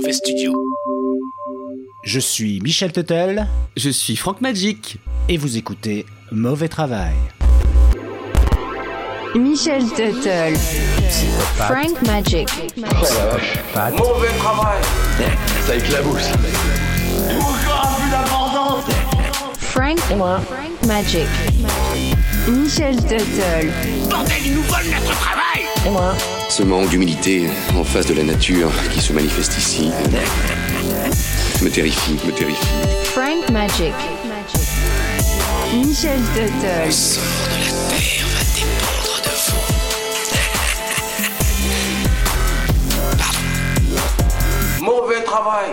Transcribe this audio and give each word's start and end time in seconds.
Mauvais 0.00 0.14
Studio. 0.14 0.54
Je 2.04 2.20
suis 2.20 2.58
Michel 2.62 2.90
Tuttle 2.90 3.46
Je 3.76 3.90
suis 3.90 4.16
Franck 4.16 4.40
Magic. 4.40 4.96
et 5.28 5.36
vous 5.36 5.58
écoutez 5.58 6.06
Mauvais 6.32 6.68
Travail. 6.68 7.12
Michel 9.34 9.84
Tuttle. 9.90 10.56
Frank 11.56 12.00
Magic. 12.06 12.48
Mauvais 12.78 14.32
travail 14.38 14.80
Ça 15.66 15.76
éclabousse 15.76 16.30
Frank. 19.58 19.98
Frank 19.98 20.86
Magic. 20.86 21.26
Michel 22.48 22.96
Tuttle. 22.96 23.70
Ce 26.50 26.64
manque 26.64 26.88
d'humilité 26.88 27.48
en 27.76 27.84
face 27.84 28.06
de 28.06 28.14
la 28.14 28.24
nature 28.24 28.72
qui 28.92 29.00
se 29.00 29.12
manifeste 29.12 29.56
ici 29.56 29.92
me 31.62 31.70
terrifie, 31.70 32.18
me 32.26 32.32
terrifie. 32.32 32.66
Frank 33.04 33.48
Magic. 33.50 33.94
Michel 35.72 36.18
Tuttle. 36.34 36.90
Mauvais 44.80 45.22
travail 45.22 45.70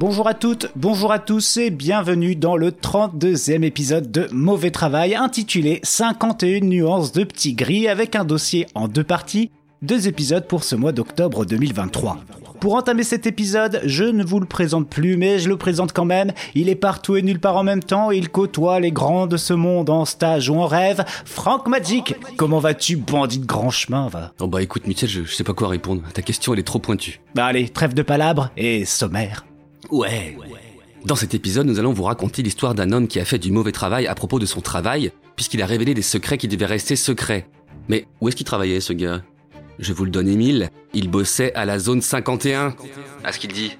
Bonjour 0.00 0.28
à 0.28 0.32
toutes, 0.32 0.68
bonjour 0.76 1.12
à 1.12 1.18
tous 1.18 1.58
et 1.58 1.68
bienvenue 1.68 2.34
dans 2.34 2.56
le 2.56 2.70
32e 2.70 3.62
épisode 3.62 4.10
de 4.10 4.28
Mauvais 4.32 4.70
Travail 4.70 5.14
intitulé 5.14 5.78
51 5.82 6.60
nuances 6.60 7.12
de 7.12 7.22
petits 7.22 7.52
gris 7.52 7.86
avec 7.86 8.16
un 8.16 8.24
dossier 8.24 8.66
en 8.74 8.88
deux 8.88 9.04
parties, 9.04 9.50
deux 9.82 10.08
épisodes 10.08 10.46
pour 10.46 10.64
ce 10.64 10.74
mois 10.74 10.92
d'octobre 10.92 11.44
2023. 11.44 12.16
Pour 12.60 12.76
entamer 12.76 13.02
cet 13.02 13.26
épisode, 13.26 13.82
je 13.84 14.04
ne 14.04 14.24
vous 14.24 14.40
le 14.40 14.46
présente 14.46 14.88
plus, 14.88 15.18
mais 15.18 15.38
je 15.38 15.50
le 15.50 15.58
présente 15.58 15.92
quand 15.92 16.06
même. 16.06 16.32
Il 16.54 16.70
est 16.70 16.76
partout 16.76 17.16
et 17.16 17.22
nulle 17.22 17.38
part 17.38 17.58
en 17.58 17.62
même 17.62 17.82
temps. 17.82 18.10
Il 18.10 18.30
côtoie 18.30 18.80
les 18.80 18.92
grands 18.92 19.26
de 19.26 19.36
ce 19.36 19.52
monde 19.52 19.90
en 19.90 20.06
stage 20.06 20.48
ou 20.48 20.54
en 20.54 20.66
rêve. 20.66 21.04
Franck 21.26 21.68
Magic, 21.68 22.14
comment 22.38 22.58
vas-tu, 22.58 22.96
bandit 22.96 23.38
de 23.38 23.46
grand 23.46 23.68
chemin, 23.68 24.08
va? 24.08 24.32
Oh 24.40 24.46
bah 24.46 24.62
écoute 24.62 24.86
Michel, 24.86 25.10
je, 25.10 25.24
je 25.24 25.34
sais 25.34 25.44
pas 25.44 25.52
quoi 25.52 25.68
répondre. 25.68 26.00
Ta 26.14 26.22
question 26.22 26.54
elle 26.54 26.60
est 26.60 26.62
trop 26.62 26.78
pointue. 26.78 27.20
Bah 27.34 27.44
allez, 27.44 27.68
trêve 27.68 27.92
de 27.92 28.02
palabres 28.02 28.50
et 28.56 28.86
sommaire. 28.86 29.44
Ouais. 29.90 30.36
Dans 31.04 31.16
cet 31.16 31.34
épisode, 31.34 31.66
nous 31.66 31.78
allons 31.78 31.92
vous 31.92 32.02
raconter 32.02 32.42
l'histoire 32.42 32.74
d'un 32.74 32.92
homme 32.92 33.08
qui 33.08 33.18
a 33.20 33.24
fait 33.24 33.38
du 33.38 33.50
mauvais 33.50 33.72
travail 33.72 34.06
à 34.06 34.14
propos 34.14 34.38
de 34.38 34.46
son 34.46 34.60
travail, 34.60 35.12
puisqu'il 35.34 35.62
a 35.62 35.66
révélé 35.66 35.94
des 35.94 36.02
secrets 36.02 36.38
qui 36.38 36.48
devaient 36.48 36.66
rester 36.66 36.94
secrets. 36.94 37.48
Mais 37.88 38.06
où 38.20 38.28
est-ce 38.28 38.36
qu'il 38.36 38.46
travaillait 38.46 38.80
ce 38.80 38.92
gars? 38.92 39.22
Je 39.78 39.92
vous 39.92 40.04
le 40.04 40.10
donne 40.10 40.28
Émile, 40.28 40.70
il 40.92 41.08
bossait 41.10 41.54
à 41.54 41.64
la 41.64 41.78
zone 41.78 42.02
51. 42.02 42.76
À 43.24 43.32
ce 43.32 43.38
qu'il 43.38 43.52
dit. 43.52 43.78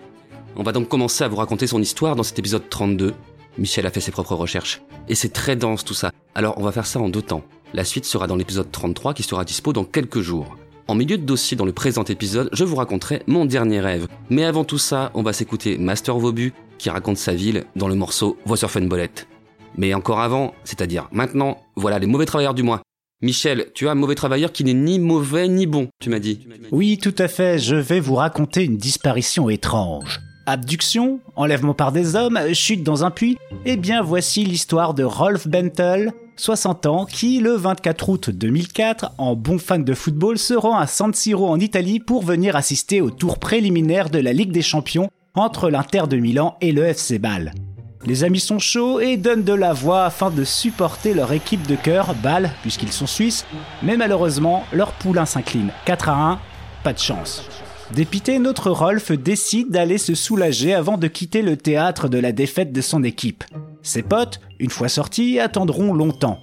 On 0.56 0.62
va 0.62 0.72
donc 0.72 0.88
commencer 0.88 1.22
à 1.22 1.28
vous 1.28 1.36
raconter 1.36 1.66
son 1.66 1.80
histoire 1.80 2.16
dans 2.16 2.22
cet 2.22 2.38
épisode 2.38 2.68
32. 2.68 3.12
Michel 3.58 3.86
a 3.86 3.90
fait 3.90 4.00
ses 4.00 4.10
propres 4.10 4.34
recherches. 4.34 4.80
Et 5.08 5.14
c'est 5.14 5.28
très 5.28 5.56
dense 5.56 5.84
tout 5.84 5.94
ça. 5.94 6.12
Alors 6.34 6.54
on 6.56 6.62
va 6.62 6.72
faire 6.72 6.86
ça 6.86 7.00
en 7.00 7.08
deux 7.08 7.22
temps. 7.22 7.44
La 7.74 7.84
suite 7.84 8.04
sera 8.04 8.26
dans 8.26 8.36
l'épisode 8.36 8.70
33 8.70 9.14
qui 9.14 9.22
sera 9.22 9.44
dispo 9.44 9.72
dans 9.72 9.84
quelques 9.84 10.20
jours. 10.20 10.56
En 10.88 10.94
milieu 10.94 11.18
de 11.18 11.24
dossier 11.24 11.56
dans 11.56 11.64
le 11.64 11.72
présent 11.72 12.04
épisode, 12.04 12.50
je 12.52 12.64
vous 12.64 12.76
raconterai 12.76 13.22
mon 13.26 13.44
dernier 13.44 13.80
rêve. 13.80 14.08
Mais 14.28 14.44
avant 14.44 14.64
tout 14.64 14.78
ça, 14.78 15.10
on 15.14 15.22
va 15.22 15.32
s'écouter 15.32 15.78
Master 15.78 16.18
Vobu 16.18 16.52
qui 16.78 16.90
raconte 16.90 17.16
sa 17.16 17.32
ville 17.32 17.64
dans 17.76 17.88
le 17.88 17.94
morceau 17.94 18.36
Voix 18.44 18.56
sur 18.56 18.70
Funbolette. 18.70 19.28
Mais 19.76 19.94
encore 19.94 20.20
avant, 20.20 20.54
c'est-à-dire 20.64 21.08
maintenant, 21.12 21.58
voilà 21.76 21.98
les 21.98 22.06
mauvais 22.06 22.26
travailleurs 22.26 22.54
du 22.54 22.62
mois. 22.62 22.82
Michel, 23.22 23.66
tu 23.74 23.86
as 23.86 23.90
un 23.90 23.96
mauvais 23.96 24.14
travailleur 24.14 24.50
qui 24.50 24.64
n'est 24.64 24.72
ni 24.72 24.98
mauvais 24.98 25.46
ni 25.46 25.66
bon, 25.66 25.88
tu 26.00 26.08
m'as 26.08 26.18
dit. 26.18 26.48
Oui, 26.72 26.98
tout 26.98 27.14
à 27.18 27.28
fait, 27.28 27.58
je 27.58 27.76
vais 27.76 28.00
vous 28.00 28.14
raconter 28.14 28.64
une 28.64 28.78
disparition 28.78 29.50
étrange. 29.50 30.20
Abduction, 30.46 31.20
enlèvement 31.36 31.74
par 31.74 31.92
des 31.92 32.16
hommes, 32.16 32.38
chute 32.54 32.82
dans 32.82 33.04
un 33.04 33.10
puits, 33.10 33.36
eh 33.66 33.76
bien 33.76 34.02
voici 34.02 34.44
l'histoire 34.44 34.94
de 34.94 35.04
Rolf 35.04 35.46
Bentel, 35.46 36.12
60 36.36 36.86
ans, 36.86 37.04
qui 37.04 37.38
le 37.40 37.52
24 37.52 38.08
août 38.08 38.30
2004, 38.30 39.12
en 39.18 39.36
bon 39.36 39.58
fan 39.58 39.84
de 39.84 39.94
football, 39.94 40.38
se 40.38 40.54
rend 40.54 40.78
à 40.78 40.86
San 40.86 41.12
Siro 41.12 41.48
en 41.48 41.60
Italie 41.60 42.00
pour 42.00 42.22
venir 42.22 42.56
assister 42.56 43.00
au 43.00 43.10
tour 43.10 43.38
préliminaire 43.38 44.10
de 44.10 44.18
la 44.18 44.32
Ligue 44.32 44.52
des 44.52 44.62
Champions 44.62 45.10
entre 45.34 45.70
l'Inter 45.70 46.04
de 46.08 46.16
Milan 46.16 46.56
et 46.60 46.72
le 46.72 46.84
FC 46.84 47.18
Bâle. 47.18 47.52
Les 48.06 48.24
amis 48.24 48.40
sont 48.40 48.58
chauds 48.58 49.00
et 49.00 49.18
donnent 49.18 49.44
de 49.44 49.52
la 49.52 49.74
voix 49.74 50.04
afin 50.04 50.30
de 50.30 50.42
supporter 50.42 51.12
leur 51.12 51.32
équipe 51.32 51.66
de 51.66 51.76
cœur, 51.76 52.14
Bâle, 52.14 52.50
puisqu'ils 52.62 52.92
sont 52.92 53.06
suisses, 53.06 53.44
mais 53.82 53.98
malheureusement, 53.98 54.64
leur 54.72 54.92
poulain 54.92 55.26
s'incline 55.26 55.70
4 55.84 56.08
à 56.08 56.30
1, 56.32 56.40
pas 56.82 56.94
de 56.94 56.98
chance. 56.98 57.46
Dépité, 57.92 58.38
notre 58.38 58.70
Rolf 58.70 59.12
décide 59.12 59.70
d'aller 59.70 59.98
se 59.98 60.14
soulager 60.14 60.72
avant 60.72 60.96
de 60.96 61.08
quitter 61.08 61.42
le 61.42 61.56
théâtre 61.56 62.08
de 62.08 62.18
la 62.18 62.32
défaite 62.32 62.72
de 62.72 62.80
son 62.80 63.02
équipe. 63.02 63.44
Ses 63.82 64.02
potes, 64.02 64.40
une 64.58 64.70
fois 64.70 64.88
sortis, 64.88 65.38
attendront 65.38 65.92
longtemps. 65.94 66.40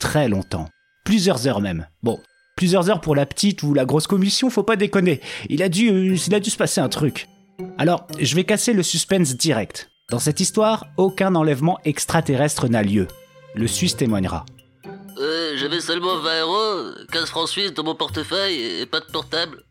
Très 0.00 0.28
longtemps. 0.28 0.68
Plusieurs 1.04 1.46
heures 1.46 1.60
même. 1.60 1.86
Bon, 2.02 2.18
plusieurs 2.56 2.90
heures 2.90 3.00
pour 3.00 3.14
la 3.14 3.26
petite 3.26 3.62
ou 3.62 3.74
la 3.74 3.84
grosse 3.84 4.06
commission, 4.06 4.50
faut 4.50 4.62
pas 4.62 4.76
déconner. 4.76 5.20
Il 5.48 5.62
a 5.62 5.68
dû, 5.68 5.90
euh, 5.90 6.16
il 6.26 6.34
a 6.34 6.40
dû 6.40 6.50
se 6.50 6.56
passer 6.56 6.80
un 6.80 6.88
truc. 6.88 7.28
Alors, 7.76 8.06
je 8.18 8.34
vais 8.34 8.44
casser 8.44 8.72
le 8.72 8.82
suspense 8.82 9.36
direct. 9.36 9.90
Dans 10.10 10.18
cette 10.18 10.40
histoire, 10.40 10.86
aucun 10.96 11.34
enlèvement 11.34 11.78
extraterrestre 11.84 12.68
n'a 12.68 12.82
lieu. 12.82 13.08
Le 13.54 13.66
Suisse 13.66 13.96
témoignera. 13.96 14.46
Euh, 15.18 15.56
j'avais 15.56 15.80
seulement 15.80 16.16
20 16.18 16.40
euros, 16.42 16.94
15 17.12 17.28
francs 17.28 17.48
suisses 17.48 17.74
dans 17.74 17.84
mon 17.84 17.94
portefeuille 17.94 18.80
et 18.80 18.86
pas 18.86 19.00
de 19.00 19.06
portable. 19.06 19.64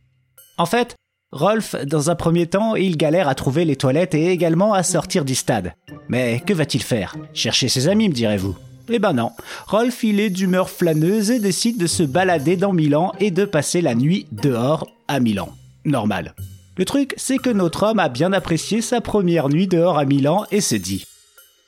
En 0.58 0.66
fait, 0.66 0.96
Rolf, 1.34 1.76
dans 1.86 2.10
un 2.10 2.16
premier 2.16 2.48
temps, 2.48 2.76
il 2.76 2.96
galère 2.96 3.28
à 3.28 3.36
trouver 3.36 3.66
les 3.66 3.76
toilettes 3.76 4.16
et 4.16 4.28
également 4.32 4.74
à 4.74 4.82
sortir 4.84 5.26
du 5.26 5.36
stade. 5.36 5.74
Mais 6.08 6.40
que 6.40 6.54
va-t-il 6.54 6.82
faire? 6.82 7.16
Chercher 7.34 7.68
ses 7.68 7.90
amis, 7.90 8.08
me 8.08 8.14
direz-vous? 8.14 8.56
Eh 8.90 9.00
ben 9.00 9.12
non. 9.12 9.32
Rolf, 9.68 10.04
il 10.06 10.22
est 10.22 10.30
d'humeur 10.30 10.70
flâneuse 10.70 11.30
et 11.30 11.40
décide 11.40 11.78
de 11.78 11.88
se 11.88 12.04
balader 12.04 12.56
dans 12.56 12.72
Milan 12.72 13.12
et 13.20 13.32
de 13.32 13.44
passer 13.44 13.82
la 13.82 13.94
nuit 13.94 14.28
dehors 14.32 14.88
à 15.10 15.20
Milan. 15.20 15.50
Normal. 15.84 16.34
Le 16.78 16.86
truc, 16.86 17.14
c'est 17.18 17.40
que 17.40 17.50
notre 17.50 17.84
homme 17.84 18.00
a 18.00 18.08
bien 18.08 18.32
apprécié 18.32 18.82
sa 18.82 19.02
première 19.02 19.50
nuit 19.50 19.68
dehors 19.68 19.98
à 19.98 20.06
Milan 20.06 20.46
et 20.52 20.62
se 20.62 20.76
dit 20.76 21.06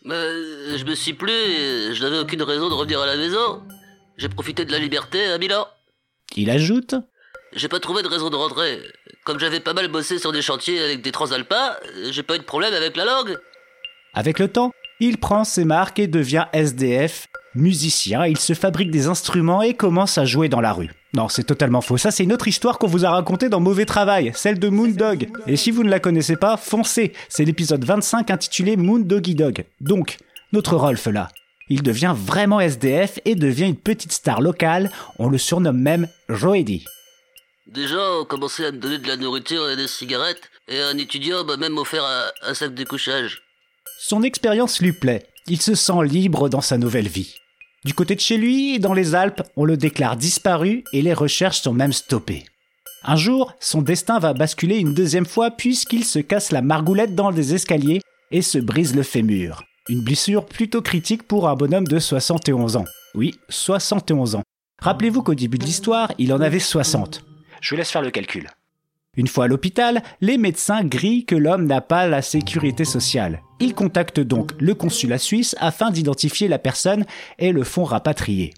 Euh, 0.05 0.77
je 0.77 0.85
me 0.85 0.95
suis 0.95 1.13
plu 1.13 1.31
et 1.33 1.93
je 1.93 2.01
n'avais 2.01 2.19
aucune 2.19 2.43
raison 2.43 2.69
de 2.69 2.75
revenir 2.75 3.01
à 3.01 3.05
la 3.05 3.17
maison. 3.17 3.61
J'ai 4.17 4.29
profité 4.29 4.63
de 4.63 4.71
la 4.71 4.79
liberté 4.79 5.25
à 5.25 5.37
Milan. 5.37 5.67
Il 6.37 6.49
ajoute 6.49 6.95
J'ai 7.53 7.67
pas 7.67 7.79
trouvé 7.81 8.03
de 8.03 8.07
raison 8.07 8.29
de 8.29 8.35
rentrer. 8.37 8.79
Comme 9.29 9.39
j'avais 9.39 9.59
pas 9.59 9.73
mal 9.73 9.89
bossé 9.89 10.17
sur 10.17 10.31
des 10.31 10.41
chantiers 10.41 10.83
avec 10.83 11.03
des 11.03 11.11
transalpins, 11.11 11.75
j'ai 12.09 12.23
pas 12.23 12.35
eu 12.35 12.39
de 12.39 12.43
problème 12.43 12.73
avec 12.73 12.97
la 12.97 13.05
langue. 13.05 13.37
Avec 14.15 14.39
le 14.39 14.47
temps, 14.47 14.71
il 14.99 15.19
prend 15.19 15.43
ses 15.43 15.65
marques 15.65 15.99
et 15.99 16.07
devient 16.07 16.45
SDF. 16.51 17.27
Musicien, 17.53 18.25
il 18.25 18.39
se 18.39 18.53
fabrique 18.53 18.89
des 18.89 19.05
instruments 19.05 19.61
et 19.61 19.75
commence 19.75 20.17
à 20.17 20.25
jouer 20.25 20.49
dans 20.49 20.61
la 20.61 20.73
rue. 20.73 20.89
Non, 21.13 21.29
c'est 21.29 21.43
totalement 21.43 21.81
faux. 21.81 21.97
Ça, 21.97 22.09
c'est 22.09 22.23
une 22.23 22.33
autre 22.33 22.47
histoire 22.47 22.79
qu'on 22.79 22.87
vous 22.87 23.05
a 23.05 23.11
racontée 23.11 23.49
dans 23.49 23.59
Mauvais 23.59 23.85
Travail, 23.85 24.31
celle 24.33 24.57
de 24.57 24.67
Moondog. 24.67 25.29
Et 25.45 25.57
si 25.57 25.69
vous 25.69 25.83
ne 25.83 25.91
la 25.91 25.99
connaissez 25.99 26.35
pas, 26.35 26.57
foncez. 26.57 27.13
C'est 27.27 27.45
l'épisode 27.45 27.85
25 27.85 28.31
intitulé 28.31 28.77
Moondoggy 28.77 29.35
Dog. 29.35 29.63
Donc, 29.79 30.17
notre 30.53 30.75
Rolf 30.75 31.05
là. 31.05 31.29
Il 31.69 31.83
devient 31.83 32.15
vraiment 32.17 32.59
SDF 32.59 33.19
et 33.25 33.35
devient 33.35 33.67
une 33.67 33.77
petite 33.77 34.11
star 34.11 34.41
locale. 34.41 34.89
On 35.19 35.29
le 35.29 35.37
surnomme 35.37 35.79
même 35.79 36.07
Joedi. 36.29 36.83
Des 37.73 37.87
gens 37.87 38.21
ont 38.21 38.25
commencé 38.25 38.65
à 38.65 38.71
me 38.71 38.79
donner 38.79 38.97
de 38.97 39.07
la 39.07 39.15
nourriture 39.15 39.69
et 39.69 39.75
des 39.75 39.87
cigarettes, 39.87 40.49
et 40.67 40.81
un 40.81 40.97
étudiant 40.97 41.43
m'a 41.43 41.55
même 41.55 41.77
offert 41.77 42.03
un, 42.41 42.53
sac 42.55 42.73
de 42.73 42.83
couchage. 42.83 43.43
Son 43.99 44.23
expérience 44.23 44.81
lui 44.81 44.91
plaît. 44.91 45.27
Il 45.45 45.61
se 45.61 45.75
sent 45.75 46.03
libre 46.03 46.49
dans 46.49 46.61
sa 46.61 46.79
nouvelle 46.79 47.07
vie. 47.07 47.35
Du 47.85 47.93
côté 47.93 48.15
de 48.15 48.21
chez 48.21 48.37
lui, 48.37 48.79
dans 48.79 48.93
les 48.93 49.13
Alpes, 49.13 49.43
on 49.55 49.65
le 49.65 49.77
déclare 49.77 50.17
disparu 50.17 50.83
et 50.93 51.03
les 51.03 51.13
recherches 51.13 51.61
sont 51.61 51.73
même 51.73 51.93
stoppées. 51.93 52.45
Un 53.03 53.15
jour, 53.15 53.53
son 53.59 53.83
destin 53.83 54.17
va 54.17 54.33
basculer 54.33 54.77
une 54.77 54.95
deuxième 54.95 55.27
fois 55.27 55.51
puisqu'il 55.51 56.05
se 56.05 56.19
casse 56.19 56.51
la 56.51 56.63
margoulette 56.63 57.13
dans 57.13 57.31
des 57.31 57.53
escaliers 57.53 58.01
et 58.31 58.41
se 58.41 58.57
brise 58.57 58.95
le 58.95 59.03
fémur. 59.03 59.61
Une 59.89 60.03
blessure 60.03 60.47
plutôt 60.47 60.81
critique 60.81 61.27
pour 61.27 61.47
un 61.47 61.55
bonhomme 61.55 61.87
de 61.87 61.99
71 61.99 62.77
ans. 62.77 62.85
Oui, 63.13 63.35
71 63.49 64.35
ans. 64.35 64.43
Rappelez-vous 64.81 65.21
qu'au 65.21 65.35
début 65.35 65.59
de 65.59 65.65
l'histoire, 65.65 66.11
il 66.17 66.33
en 66.33 66.41
avait 66.41 66.59
60. 66.59 67.28
Je 67.61 67.69
vous 67.69 67.77
laisse 67.77 67.91
faire 67.91 68.01
le 68.01 68.11
calcul. 68.11 68.47
Une 69.17 69.27
fois 69.27 69.45
à 69.45 69.47
l'hôpital, 69.47 70.01
les 70.21 70.37
médecins 70.37 70.83
grillent 70.83 71.25
que 71.25 71.35
l'homme 71.35 71.65
n'a 71.65 71.81
pas 71.81 72.07
la 72.07 72.21
sécurité 72.21 72.85
sociale. 72.85 73.41
Ils 73.59 73.73
contactent 73.73 74.19
donc 74.19 74.51
le 74.59 74.73
consulat 74.75 75.17
suisse 75.17 75.55
afin 75.59 75.91
d'identifier 75.91 76.47
la 76.47 76.59
personne 76.59 77.05
et 77.37 77.51
le 77.51 77.63
font 77.63 77.83
rapatrier. 77.83 78.53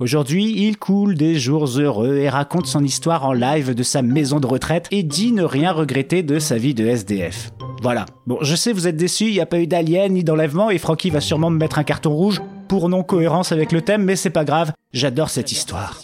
Aujourd'hui, 0.00 0.52
il 0.56 0.76
coule 0.76 1.14
des 1.14 1.38
jours 1.38 1.66
heureux 1.78 2.16
et 2.16 2.28
raconte 2.28 2.66
son 2.66 2.82
histoire 2.82 3.24
en 3.24 3.32
live 3.32 3.74
de 3.74 3.82
sa 3.84 4.02
maison 4.02 4.40
de 4.40 4.46
retraite 4.48 4.88
et 4.90 5.04
dit 5.04 5.30
ne 5.30 5.44
rien 5.44 5.70
regretter 5.70 6.24
de 6.24 6.40
sa 6.40 6.58
vie 6.58 6.74
de 6.74 6.84
SDF. 6.84 7.52
Voilà. 7.80 8.06
Bon, 8.26 8.38
je 8.40 8.56
sais, 8.56 8.72
vous 8.72 8.88
êtes 8.88 8.96
déçus, 8.96 9.26
il 9.26 9.34
n'y 9.34 9.40
a 9.40 9.46
pas 9.46 9.60
eu 9.60 9.68
d'alien 9.68 10.12
ni 10.12 10.24
d'enlèvement 10.24 10.70
et 10.70 10.78
Francky 10.78 11.10
va 11.10 11.20
sûrement 11.20 11.50
me 11.50 11.58
mettre 11.58 11.78
un 11.78 11.84
carton 11.84 12.12
rouge 12.12 12.42
pour 12.66 12.88
non-cohérence 12.88 13.52
avec 13.52 13.70
le 13.70 13.82
thème, 13.82 14.02
mais 14.02 14.16
c'est 14.16 14.30
pas 14.30 14.44
grave, 14.44 14.72
j'adore 14.92 15.30
cette 15.30 15.52
histoire. 15.52 16.00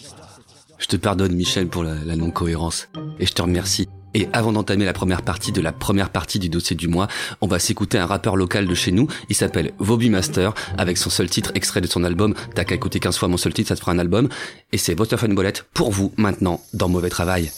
Je 0.81 0.87
te 0.87 0.95
pardonne 0.95 1.35
Michel 1.35 1.67
pour 1.67 1.83
la, 1.83 2.15
non-cohérence. 2.15 2.89
Et 3.19 3.27
je 3.27 3.33
te 3.33 3.41
remercie. 3.41 3.87
Et 4.13 4.27
avant 4.33 4.51
d'entamer 4.51 4.83
la 4.83 4.93
première 4.93 5.21
partie 5.21 5.51
de 5.51 5.61
la 5.61 5.71
première 5.71 6.09
partie 6.09 6.39
du 6.39 6.49
dossier 6.49 6.75
du 6.75 6.87
mois, 6.87 7.07
on 7.39 7.47
va 7.47 7.59
s'écouter 7.59 7.97
un 7.97 8.07
rappeur 8.07 8.35
local 8.35 8.67
de 8.67 8.73
chez 8.73 8.91
nous. 8.91 9.07
Il 9.29 9.35
s'appelle 9.35 9.71
Voby 9.77 10.09
Master, 10.09 10.53
avec 10.77 10.97
son 10.97 11.09
seul 11.09 11.29
titre 11.29 11.51
extrait 11.53 11.81
de 11.81 11.87
son 11.87 12.03
album. 12.03 12.33
T'as 12.55 12.65
qu'à 12.65 12.75
écouter 12.75 12.99
15 12.99 13.17
fois 13.17 13.29
mon 13.29 13.37
seul 13.37 13.53
titre, 13.53 13.69
ça 13.69 13.75
te 13.75 13.79
fera 13.79 13.91
un 13.91 13.99
album. 13.99 14.27
Et 14.73 14.77
c'est 14.77 14.97
Fun 15.17 15.29
Bolette 15.29 15.65
pour 15.73 15.91
vous 15.91 16.11
maintenant 16.17 16.61
dans 16.73 16.89
Mauvais 16.89 17.09
Travail. 17.09 17.51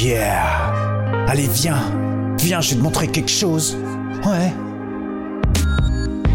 Yeah 0.00 0.72
Allez, 1.28 1.48
viens 1.48 1.80
Viens, 2.38 2.60
je 2.60 2.70
vais 2.70 2.76
te 2.76 2.82
montrer 2.82 3.08
quelque 3.08 3.30
chose. 3.30 3.76
Ouais. 4.26 4.52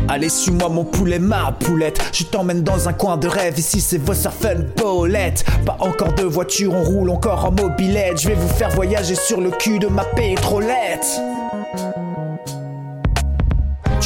Allez, 0.08 0.30
suis-moi 0.30 0.70
mon 0.70 0.86
poulet, 0.86 1.20
ma 1.20 1.52
poulette. 1.52 2.00
Je 2.14 2.24
t'emmène 2.26 2.62
dans 2.62 2.88
un 2.88 2.94
coin 2.94 3.18
de 3.18 3.28
rêve. 3.28 3.58
Ici, 3.58 3.82
c'est 3.82 3.98
vos 3.98 4.14
fun 4.14 4.56
bolette. 4.78 5.44
Pas 5.66 5.78
encore 5.80 6.14
de 6.14 6.24
voiture, 6.24 6.74
on 6.74 6.84
roule 6.84 7.10
encore 7.10 7.46
en 7.46 7.52
mobilette. 7.52 8.22
Je 8.22 8.30
vais 8.30 8.36
vous 8.36 8.48
faire 8.48 8.70
voyager 8.70 9.16
sur 9.16 9.42
le 9.42 9.50
cul 9.50 9.80
de 9.80 9.88
ma 9.88 10.04
pétrolette. 10.04 11.20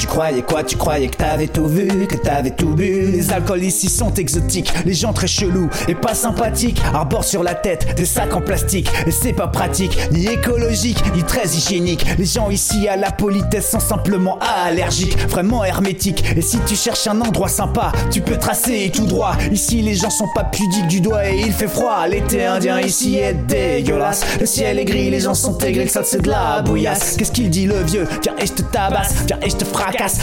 Croyais 0.09 0.41
quoi 0.41 0.63
Tu 0.63 0.75
croyais 0.75 1.07
que 1.07 1.17
t'avais 1.17 1.47
tout 1.47 1.67
vu, 1.67 1.87
que 2.07 2.15
t'avais 2.15 2.49
tout 2.49 2.73
bu. 2.73 3.11
Les 3.11 3.31
alcools 3.31 3.63
ici 3.63 3.87
sont 3.87 4.13
exotiques, 4.15 4.73
les 4.85 4.93
gens 4.93 5.13
très 5.13 5.27
chelous 5.27 5.69
et 5.87 5.93
pas 5.95 6.15
sympathiques. 6.15 6.81
Arborent 6.93 7.23
sur 7.23 7.43
la 7.43 7.53
tête 7.53 7.95
des 7.95 8.05
sacs 8.05 8.33
en 8.33 8.41
plastique 8.41 8.89
Et 9.05 9.11
c'est 9.11 9.33
pas 9.33 9.47
pratique, 9.47 9.97
ni 10.11 10.25
écologique, 10.25 11.01
ni 11.15 11.23
très 11.23 11.45
hygiénique. 11.47 12.05
Les 12.17 12.25
gens 12.25 12.49
ici 12.49 12.87
à 12.87 12.95
la 12.95 13.11
politesse 13.11 13.69
sont 13.69 13.79
simplement 13.79 14.39
allergiques 14.65 15.17
Vraiment 15.29 15.63
hermétiques. 15.63 16.23
Et 16.35 16.41
si 16.41 16.57
tu 16.65 16.75
cherches 16.75 17.07
un 17.07 17.21
endroit 17.21 17.47
sympa, 17.47 17.91
tu 18.11 18.21
peux 18.21 18.37
tracer 18.37 18.91
tout 18.93 19.05
droit. 19.05 19.35
Ici 19.51 19.81
les 19.81 19.95
gens 19.95 20.09
sont 20.09 20.29
pas 20.33 20.43
pudiques 20.43 20.87
du 20.87 21.01
doigt 21.01 21.29
et 21.29 21.39
il 21.39 21.53
fait 21.53 21.67
froid. 21.67 22.07
L'été 22.07 22.45
indien 22.45 22.79
ici 22.79 23.17
est 23.17 23.33
dégueulasse. 23.33 24.25
Le 24.39 24.45
ciel 24.45 24.79
est 24.79 24.85
gris, 24.85 25.09
les 25.11 25.19
gens 25.19 25.35
sont 25.35 25.55
le 25.61 25.87
sol 25.87 26.03
c'est 26.05 26.21
de 26.21 26.29
la 26.29 26.61
bouillasse. 26.61 27.15
Qu'est-ce 27.17 27.31
qu'il 27.31 27.49
dit 27.49 27.67
le 27.67 27.83
vieux? 27.83 28.07
Viens 28.23 28.35
et 28.41 28.47
je 28.47 28.53
te 28.53 28.61
tabasse, 28.63 29.13
viens 29.27 29.37
et 29.43 29.49
je 29.49 29.55
te 29.55 29.65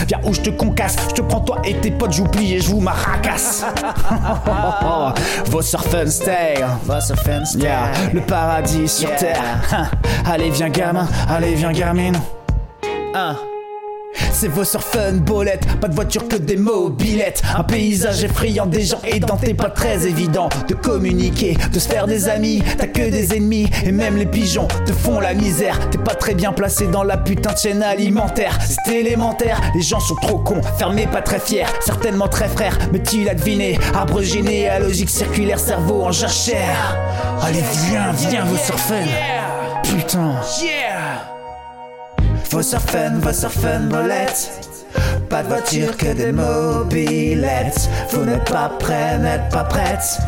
Viens 0.07 0.19
où 0.23 0.33
je 0.33 0.41
te 0.41 0.49
concasse, 0.49 0.95
je 1.09 1.13
te 1.13 1.21
prends 1.21 1.41
toi 1.41 1.61
et 1.63 1.75
tes 1.75 1.91
potes, 1.91 2.13
j'oublie 2.13 2.55
et 2.55 2.59
je 2.59 2.69
vous 2.69 2.79
maracasse. 2.79 3.63
Vos 5.51 5.61
stay, 5.61 6.09
stay. 6.09 7.63
Yeah, 7.63 7.91
le 8.11 8.21
paradis 8.21 8.87
sur 8.87 9.15
terre. 9.15 9.43
allez 10.25 10.49
viens 10.49 10.69
gamin, 10.69 11.07
allez 11.29 11.53
viens 11.53 11.71
gamine. 11.71 12.19
Ah. 13.13 13.35
C'est 14.31 14.47
vos 14.47 14.63
sur 14.63 14.83
fun 14.83 15.13
bolette, 15.13 15.65
pas 15.79 15.87
de 15.87 15.95
voiture 15.95 16.27
que 16.27 16.35
des 16.35 16.57
mobilettes. 16.57 17.41
Un 17.57 17.63
paysage 17.63 18.23
effrayant, 18.23 18.65
des 18.65 18.83
gens 18.83 19.01
édentés, 19.05 19.53
pas 19.53 19.69
très 19.69 20.05
évident 20.07 20.49
de 20.67 20.73
communiquer, 20.73 21.57
de 21.71 21.79
se 21.79 21.87
faire 21.87 22.07
des 22.07 22.29
amis. 22.29 22.63
T'as 22.77 22.87
que 22.87 23.09
des 23.09 23.35
ennemis, 23.35 23.69
et 23.85 23.91
même 23.91 24.17
les 24.17 24.25
pigeons 24.25 24.67
te 24.85 24.93
font 24.93 25.19
la 25.19 25.33
misère. 25.33 25.79
T'es 25.89 25.97
pas 25.97 26.15
très 26.15 26.33
bien 26.33 26.53
placé 26.53 26.87
dans 26.87 27.03
la 27.03 27.17
putain 27.17 27.53
de 27.53 27.57
chaîne 27.57 27.83
alimentaire. 27.83 28.57
C'est 28.61 28.95
élémentaire, 28.95 29.59
les 29.73 29.81
gens 29.81 29.99
sont 29.99 30.15
trop 30.15 30.39
cons, 30.39 30.61
fermés, 30.77 31.07
pas 31.07 31.21
très 31.21 31.39
fiers, 31.39 31.65
certainement 31.81 32.27
très 32.27 32.47
frères. 32.47 32.77
Mais 32.91 33.01
tu 33.01 33.23
l'as 33.23 33.35
deviné, 33.35 33.79
arbre 33.93 34.21
généalogique 34.21 35.09
circulaire, 35.09 35.59
cerveau 35.59 36.03
en 36.03 36.11
jachère. 36.11 36.97
Allez, 37.41 37.63
viens, 37.89 38.11
viens, 38.29 38.45
vos 38.45 38.57
sur 38.57 38.79
fun. 38.79 38.95
Putain. 39.83 40.35
Yeah! 40.61 40.86
Faut 42.57 42.63
surfen, 42.63 43.87
bolette. 43.87 44.66
Pas 45.29 45.43
de 45.43 45.47
voiture 45.49 45.95
que 45.97 46.13
des 46.13 46.31
mobilettes. 46.31 47.89
Vous 48.11 48.23
n'êtes 48.23 48.49
pas 48.49 48.71
prêts, 48.79 49.17
n'êtes 49.19 49.49
pas 49.51 49.65
prêtes. 49.65 50.19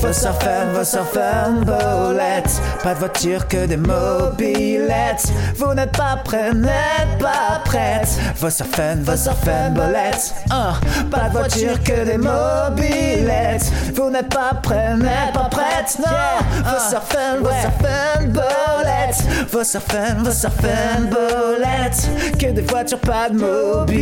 Faut 0.00 0.12
surfen, 0.12 0.74
faut 0.74 0.84
surfen, 0.84 1.64
bolette. 1.64 2.60
Pas 2.82 2.94
de 2.94 2.98
voiture 2.98 3.46
que 3.46 3.66
des 3.66 3.76
mobilettes. 3.76 5.32
Vous 5.56 5.72
n'êtes 5.74 5.96
pas 5.96 6.18
prêts, 6.24 6.52
n'êtes 6.52 7.18
pas 7.20 7.60
prêtes. 7.64 8.08
Faut 8.34 8.50
surfen, 8.50 9.04
faut 9.04 9.16
surfen, 9.16 9.74
bolette. 9.74 10.34
Uh, 10.50 11.04
pas 11.10 11.28
de 11.28 11.32
voiture 11.32 11.82
que 11.84 12.04
des 12.04 12.18
mobilettes. 12.18 13.70
Vous 13.94 14.10
n'êtes 14.10 14.28
pas 14.28 14.54
prêts, 14.60 14.96
n'êtes 14.96 15.32
pas 15.34 15.48
prêtes. 15.50 15.98
Non, 16.00 16.64
faut 16.64 16.90
surfen, 16.90 17.38
faut 17.42 17.50
surfen, 17.62 18.28
bolette. 18.32 19.48
Faut 19.48 19.64
surfen, 19.64 20.24
faut 20.24 20.32
surfen, 20.32 21.10
bolette. 21.10 22.08
Que 22.38 22.50
des 22.50 22.62
voitures, 22.62 22.98
pas 22.98 23.28
de 23.28 23.38
mobilettes. 23.38 24.01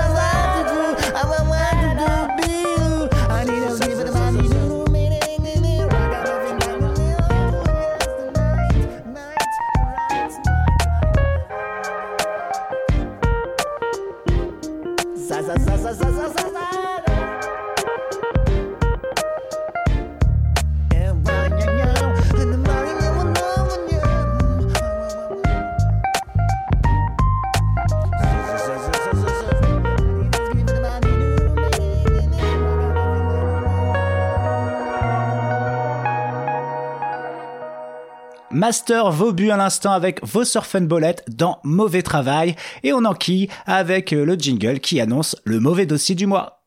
Master 38.61 39.09
Vaubu 39.09 39.49
à 39.49 39.57
l'instant 39.57 39.91
avec 39.91 40.23
vos 40.23 40.43
Bolette 40.81 41.23
dans 41.27 41.57
Mauvais 41.63 42.03
Travail 42.03 42.55
et 42.83 42.93
on 42.93 43.05
enquille 43.05 43.47
avec 43.65 44.11
le 44.11 44.35
jingle 44.35 44.79
qui 44.79 45.01
annonce 45.01 45.35
le 45.45 45.59
mauvais 45.59 45.87
dossier 45.87 46.13
du 46.13 46.27
mois. 46.27 46.61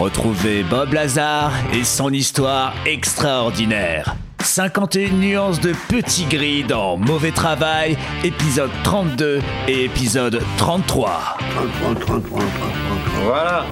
Retrouvez 0.00 0.62
Bob 0.62 0.94
Lazar 0.94 1.52
et 1.74 1.84
son 1.84 2.10
histoire 2.14 2.72
extraordinaire. 2.86 4.16
51 4.42 5.10
nuances 5.10 5.60
de 5.60 5.74
petit 5.90 6.24
gris 6.24 6.64
dans 6.64 6.96
Mauvais 6.96 7.32
Travail, 7.32 7.98
épisode 8.24 8.70
32 8.84 9.42
et 9.68 9.84
épisode 9.84 10.40
33. 10.56 11.36
Voilà. 13.22 13.66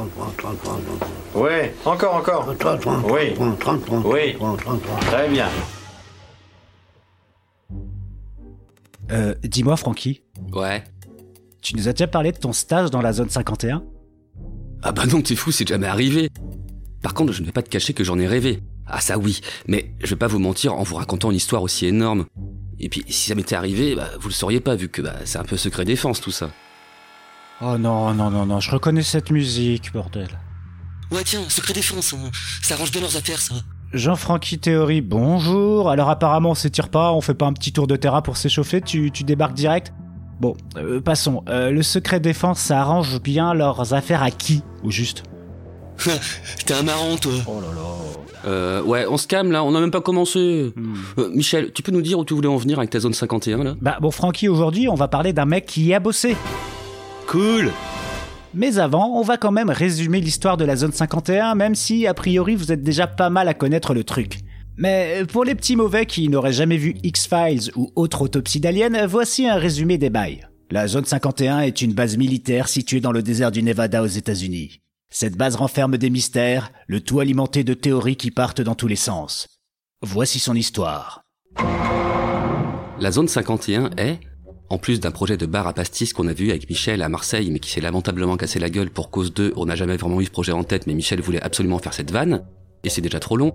Oui, 1.35 1.51
encore, 1.87 2.17
encore. 2.17 2.55
Oui. 3.09 3.35
Oui. 4.05 4.37
Très 5.11 5.29
bien. 5.29 5.49
Euh, 9.11 9.35
dis-moi, 9.43 9.77
Francky. 9.77 10.23
Ouais. 10.53 10.85
Tu 11.63 11.77
nous 11.77 11.89
as 11.89 11.93
déjà 11.93 12.07
parlé 12.07 12.33
de 12.33 12.39
ton 12.39 12.53
stage 12.53 12.91
dans 12.91 13.03
la 13.03 13.13
zone 13.13 13.29
51 13.29 13.83
Ah 14.83 14.93
bah 14.93 15.07
non, 15.07 15.21
t'es 15.21 15.37
fou, 15.37 15.51
c'est 15.53 15.67
jamais 15.67 15.87
arrivé. 15.87 16.31
Par 17.03 17.15
contre, 17.15 17.33
je 17.33 17.41
ne 17.41 17.47
vais 17.47 17.53
pas 17.53 17.63
te 17.63 17.69
cacher 17.69 17.93
que 17.93 18.05
j'en 18.05 18.19
ai 18.19 18.27
rêvé. 18.27 18.63
Ah 18.87 19.01
ça 19.01 19.19
oui, 19.19 19.41
mais 19.67 19.95
je 20.03 20.11
vais 20.11 20.17
pas 20.17 20.29
vous 20.29 20.39
mentir 20.39 20.75
en 20.75 20.83
vous 20.83 20.95
racontant 20.97 21.31
une 21.31 21.37
histoire 21.37 21.63
aussi 21.63 21.87
énorme. 21.87 22.27
Et 22.79 22.89
puis, 22.89 23.05
si 23.09 23.29
ça 23.29 23.35
m'était 23.35 23.57
arrivé, 23.57 23.95
bah, 23.95 24.11
vous 24.21 24.29
le 24.29 24.35
sauriez 24.35 24.61
pas, 24.61 24.77
vu 24.77 24.89
que 24.89 25.03
bah, 25.03 25.17
c'est 25.25 25.39
un 25.39 25.45
peu 25.45 25.57
secret 25.57 25.85
défense 25.85 26.21
tout 26.21 26.31
ça. 26.31 26.51
Oh 27.61 27.79
non, 27.79 28.13
non, 28.13 28.31
non, 28.31 28.45
non, 28.45 28.61
je 28.61 28.71
reconnais 28.71 29.03
cette 29.03 29.31
musique, 29.31 29.93
bordel. 29.93 30.29
Ouais, 31.11 31.25
tiens, 31.25 31.49
secret 31.49 31.73
défense, 31.73 32.13
hein. 32.13 32.31
ça 32.63 32.75
arrange 32.75 32.93
bien 32.93 33.01
leurs 33.01 33.17
affaires, 33.17 33.41
ça. 33.41 33.55
Jean-Francky 33.93 34.59
Théorie, 34.59 35.01
bonjour. 35.01 35.91
Alors 35.91 36.11
apparemment 36.11 36.51
on 36.51 36.55
s'étire 36.55 36.89
pas, 36.89 37.13
on 37.13 37.21
fait 37.21 37.35
pas 37.35 37.47
un 37.47 37.53
petit 37.53 37.73
tour 37.73 37.87
de 37.87 37.97
terrain 37.97 38.23
pour 38.23 38.37
s'échauffer, 38.37 38.81
tu, 38.81 39.11
tu 39.11 39.25
débarques 39.25 39.55
direct 39.55 39.93
Bon, 40.41 40.55
euh, 40.77 41.01
passons. 41.01 41.43
Euh, 41.49 41.71
le 41.71 41.83
secret 41.83 42.21
défense, 42.21 42.59
ça 42.59 42.81
arrange 42.81 43.23
bien 43.23 43.55
leurs 43.55 43.95
affaires 43.95 44.23
à 44.23 44.31
qui, 44.31 44.63
au 44.85 44.91
juste 44.91 45.23
T'es 46.67 46.75
un 46.75 46.83
marrant, 46.83 47.17
toi. 47.17 47.33
Oh 47.47 47.61
là 47.61 47.69
là. 47.75 48.51
Euh, 48.51 48.83
ouais, 48.83 49.07
on 49.09 49.17
se 49.17 49.27
calme 49.27 49.51
là, 49.51 49.65
on 49.65 49.73
n'a 49.73 49.81
même 49.81 49.91
pas 49.91 50.03
commencé. 50.03 50.73
Hmm. 50.77 50.95
Euh, 51.19 51.31
Michel, 51.31 51.73
tu 51.73 51.83
peux 51.83 51.91
nous 51.91 52.03
dire 52.03 52.19
où 52.19 52.25
tu 52.25 52.35
voulais 52.35 52.49
en 52.49 52.57
venir 52.57 52.79
avec 52.79 52.91
ta 52.91 53.01
zone 53.01 53.15
51 53.15 53.65
là? 53.65 53.75
Bah 53.81 53.97
bon, 54.01 54.11
Francky, 54.11 54.49
aujourd'hui, 54.49 54.89
on 54.89 54.95
va 54.95 55.09
parler 55.09 55.33
d'un 55.33 55.47
mec 55.47 55.67
qui 55.67 55.85
y 55.85 55.95
a 55.95 56.01
bossé. 56.01 56.37
Cool 57.27 57.73
Mais 58.57 58.79
avant, 58.79 59.19
on 59.19 59.21
va 59.21 59.37
quand 59.37 59.53
même 59.53 59.69
résumer 59.69 60.19
l'histoire 60.19 60.57
de 60.57 60.65
la 60.65 60.77
zone 60.77 60.91
51, 60.91 61.55
même 61.55 61.75
si, 61.75 62.07
a 62.07 62.15
priori, 62.15 62.55
vous 62.55 62.73
êtes 62.73 62.83
déjà 62.83 63.07
pas 63.07 63.29
mal 63.29 63.49
à 63.49 63.55
connaître 63.55 63.93
le 63.93 64.03
truc. 64.03 64.39
Mais 64.79 65.25
pour 65.31 65.45
les 65.45 65.55
petits 65.55 65.77
mauvais 65.77 66.07
qui 66.07 66.31
n'auraient 66.31 66.55
jamais 66.55 66.79
vu 66.79 66.97
X-Files 67.03 67.71
ou 67.77 67.93
autre 67.97 68.23
autopsie 68.23 68.59
d'alien, 68.59 69.05
voici 69.05 69.47
un 69.47 69.57
résumé 69.57 69.99
des 69.99 70.09
bails. 70.09 70.49
La 70.71 70.89
zone 70.89 71.05
51 71.05 71.61
est 71.61 71.83
une 71.83 71.93
base 71.93 72.17
militaire 72.17 72.69
située 72.69 73.01
dans 73.01 73.13
le 73.13 73.23
désert 73.23 73.51
du 73.51 73.63
Nevada 73.63 74.03
aux 74.03 74.07
États-Unis. 74.07 74.81
Cette 75.11 75.37
base 75.37 75.57
renferme 75.57 75.99
des 75.99 76.09
mystères, 76.09 76.73
le 76.87 77.03
tout 77.03 77.21
alimenté 77.21 77.63
de 77.63 77.75
théories 77.75 78.17
qui 78.17 78.31
partent 78.31 78.63
dans 78.63 78.75
tous 78.75 78.89
les 78.89 78.97
sens. 78.97 79.49
Voici 80.01 80.39
son 80.39 80.55
histoire. 80.55 81.21
La 83.01 83.11
zone 83.11 83.29
51 83.29 83.91
est, 83.99 84.19
en 84.69 84.79
plus 84.79 85.01
d'un 85.01 85.11
projet 85.11 85.37
de 85.37 85.47
bar 85.47 85.67
à 85.67 85.73
pastis 85.73 86.13
qu'on 86.13 86.27
a 86.27 86.33
vu 86.33 86.51
avec 86.51 86.69
Michel 86.69 87.03
à 87.03 87.09
Marseille, 87.09 87.51
mais 87.51 87.59
qui 87.59 87.71
s'est 87.71 87.81
lamentablement 87.81 88.37
cassé 88.37 88.59
la 88.59 88.71
gueule 88.71 88.91
pour 88.91 89.11
cause 89.11 89.33
de, 89.33 89.53
on 89.57 89.67
n'a 89.67 89.77
jamais 89.77 89.97
vraiment 89.97 90.21
eu 90.21 90.25
ce 90.25 90.31
projet 90.31 90.53
en 90.53 90.65
tête, 90.65 90.87
mais 90.87 90.95
Michel 90.95 91.21
voulait 91.21 91.43
absolument 91.43 91.79
faire 91.79 91.95
cette 91.95 92.11
vanne, 92.11 92.45
et 92.85 92.89
c'est 92.89 93.01
déjà 93.01 93.21
trop 93.21 93.37
long, 93.37 93.55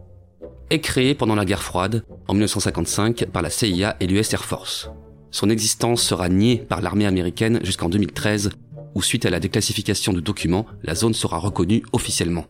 est 0.70 0.80
créé 0.80 1.15
pendant 1.15 1.36
la 1.36 1.46
guerre 1.46 1.63
froide, 1.63 2.03
en 2.27 2.34
1955, 2.34 3.25
par 3.25 3.41
la 3.41 3.50
CIA 3.50 3.98
et 4.00 4.08
l'US 4.08 4.34
Air 4.34 4.46
Force. 4.46 4.89
Son 5.32 5.50
existence 5.50 6.01
sera 6.01 6.30
niée 6.30 6.58
par 6.58 6.82
l'armée 6.82 7.06
américaine 7.06 7.60
jusqu'en 7.63 7.89
2013, 7.89 8.51
où 8.96 9.01
suite 9.01 9.25
à 9.25 9.30
la 9.30 9.39
déclassification 9.39 10.13
de 10.13 10.20
documents, 10.20 10.65
la 10.84 10.96
zone 10.96 11.13
sera 11.13 11.38
reconnue 11.38 11.84
officiellement. 11.94 12.46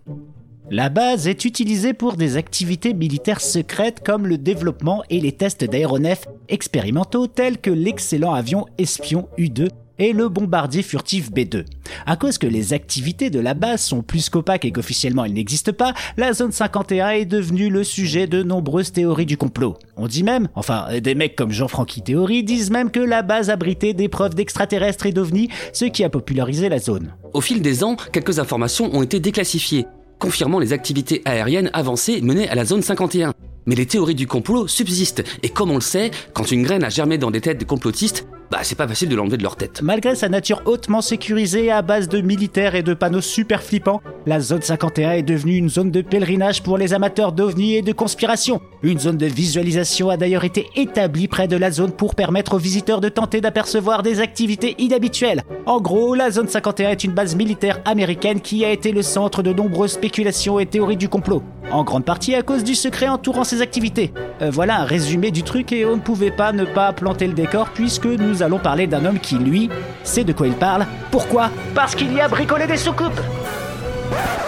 La 0.73 0.87
base 0.87 1.27
est 1.27 1.43
utilisée 1.43 1.91
pour 1.91 2.15
des 2.15 2.37
activités 2.37 2.93
militaires 2.93 3.41
secrètes 3.41 4.01
comme 4.05 4.25
le 4.25 4.37
développement 4.37 5.03
et 5.09 5.19
les 5.19 5.33
tests 5.33 5.65
d'aéronefs 5.65 6.29
expérimentaux 6.47 7.27
tels 7.27 7.57
que 7.57 7.69
l'excellent 7.69 8.33
avion 8.33 8.65
espion 8.77 9.27
U-2 9.37 9.67
et 9.99 10.13
le 10.13 10.29
bombardier 10.29 10.81
furtif 10.81 11.29
B2. 11.29 11.65
À 12.05 12.15
cause 12.15 12.37
que 12.37 12.47
les 12.47 12.71
activités 12.71 13.29
de 13.29 13.41
la 13.41 13.53
base 13.53 13.81
sont 13.81 14.01
plus 14.01 14.29
qu'opaques 14.29 14.63
et 14.63 14.71
qu'officiellement 14.71 15.25
elles 15.25 15.33
n'existent 15.33 15.73
pas, 15.73 15.93
la 16.15 16.31
zone 16.31 16.53
51 16.53 17.09
est 17.09 17.25
devenue 17.25 17.69
le 17.69 17.83
sujet 17.83 18.25
de 18.25 18.41
nombreuses 18.41 18.93
théories 18.93 19.25
du 19.25 19.35
complot. 19.35 19.75
On 19.97 20.07
dit 20.07 20.23
même, 20.23 20.47
enfin 20.55 20.87
des 21.01 21.15
mecs 21.15 21.35
comme 21.35 21.51
Jean-Francky 21.51 22.01
Théorie 22.01 22.45
disent 22.45 22.71
même 22.71 22.91
que 22.91 23.01
la 23.01 23.23
base 23.23 23.49
abritait 23.49 23.93
des 23.93 24.07
preuves 24.07 24.35
d'extraterrestres 24.35 25.05
et 25.05 25.11
d'ovnis, 25.11 25.49
ce 25.73 25.83
qui 25.83 26.05
a 26.05 26.09
popularisé 26.09 26.69
la 26.69 26.79
zone. 26.79 27.13
Au 27.33 27.41
fil 27.41 27.61
des 27.61 27.83
ans, 27.83 27.97
quelques 28.13 28.39
informations 28.39 28.89
ont 28.95 29.03
été 29.03 29.19
déclassifiées, 29.19 29.85
confirmant 30.21 30.59
les 30.59 30.71
activités 30.71 31.21
aériennes 31.25 31.71
avancées 31.73 32.21
menées 32.21 32.47
à 32.47 32.55
la 32.55 32.63
zone 32.63 32.83
51. 32.83 33.33
Mais 33.65 33.75
les 33.75 33.87
théories 33.87 34.15
du 34.15 34.27
complot 34.27 34.67
subsistent, 34.67 35.23
et 35.43 35.49
comme 35.49 35.71
on 35.71 35.75
le 35.75 35.81
sait, 35.81 36.11
quand 36.33 36.51
une 36.51 36.63
graine 36.63 36.83
a 36.83 36.89
germé 36.89 37.17
dans 37.17 37.31
des 37.31 37.41
têtes 37.41 37.59
de 37.59 37.65
complotistes, 37.65 38.25
bah 38.51 38.60
c'est 38.63 38.75
pas 38.75 38.88
facile 38.88 39.08
de 39.08 39.15
l'enlever 39.15 39.38
de 39.38 39.43
leur 39.43 39.55
tête. 39.55 39.81
Malgré 39.81 40.13
sa 40.13 40.27
nature 40.27 40.62
hautement 40.65 41.01
sécurisée 41.01 41.72
à 41.72 41.81
base 41.81 42.10
de 42.10 42.20
militaires 42.20 42.75
et 42.75 42.84
de 42.84 42.93
panneaux 42.93 43.22
super 43.22 43.63
flippants, 43.63 44.01
la 44.25 44.41
zone 44.41 44.62
51 44.62 45.12
est 45.12 45.24
devenue 45.24 45.55
une 45.55 45.70
zone 45.70 45.89
de 45.89 46.01
pèlerinage 46.01 46.62
pour 46.62 46.77
les 46.77 46.93
amateurs 46.93 47.31
d'ovnis 47.31 47.75
et 47.75 47.81
de 47.81 47.93
conspiration. 47.93 48.60
Une 48.84 49.00
zone 49.00 49.15
de 49.15 49.25
visualisation 49.25 50.10
a 50.10 50.17
d'ailleurs 50.17 50.43
été 50.43 50.67
établie 50.75 51.29
près 51.29 51.48
de 51.48 51.55
la 51.55 51.72
zone 51.72 51.93
pour 51.93 52.13
permettre 52.13 52.55
aux 52.55 52.60
visiteurs 52.60 53.00
de 53.00 53.08
tenter 53.08 53.39
d'apercevoir 53.39 54.03
des 54.03 54.20
activités 54.20 54.75
inhabituelles. 54.79 55.43
En 55.65 55.79
gros, 55.79 56.13
la 56.13 56.29
zone 56.29 56.50
51 56.50 56.89
est 56.89 57.03
une 57.05 57.13
base 57.13 57.36
militaire 57.36 57.79
américaine 57.86 58.41
qui 58.41 58.65
a 58.65 58.72
été 58.72 58.91
le 58.91 59.01
centre 59.01 59.43
de 59.43 59.53
nombreuses 59.53 59.93
spéculations 59.93 60.60
et 60.60 60.65
théories 60.65 60.98
du 60.98 61.08
complot. 61.08 61.41
En 61.72 61.86
grande 61.86 62.03
partie 62.03 62.36
à 62.36 62.41
cause 62.41 62.65
du 62.65 62.75
secret 62.75 63.08
entourant 63.08 63.46
ces 63.46 63.62
activités. 63.62 64.12
Euh, 64.41 64.50
voilà 64.51 64.81
un 64.81 64.86
résumé 64.86 65.31
du 65.31 65.43
truc 65.43 65.72
et 65.72 65.86
on 65.86 65.96
ne 65.96 66.01
pouvait 66.01 66.31
pas 66.31 66.51
ne 66.51 66.65
pas 66.65 66.91
planter 66.91 67.27
le 67.27 67.34
décor 67.34 67.70
puisque 67.70 68.08
nous 68.08 68.40
allons 68.41 68.60
parler 68.60 68.88
d'un 68.88 69.05
homme 69.05 69.19
qui, 69.19 69.36
lui, 69.36 69.69
sait 70.03 70.24
de 70.24 70.33
quoi 70.33 70.48
il 70.48 70.55
parle. 70.55 70.86
Pourquoi? 71.12 71.50
Parce 71.75 71.95
qu'il 71.95 72.13
y 72.13 72.21
a 72.21 72.27
bricolé 72.27 72.67
des 72.67 72.77
soucoupes 72.77 73.19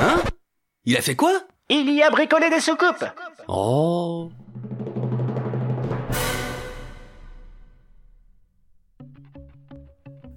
Hein? 0.02 0.22
Il 0.86 0.98
a 0.98 1.02
fait 1.02 1.16
quoi? 1.16 1.32
Il 1.70 1.94
y 1.94 2.04
a 2.04 2.10
bricolé 2.10 2.50
des 2.50 2.60
soucoupes 2.60 3.06
Oh 3.48 4.30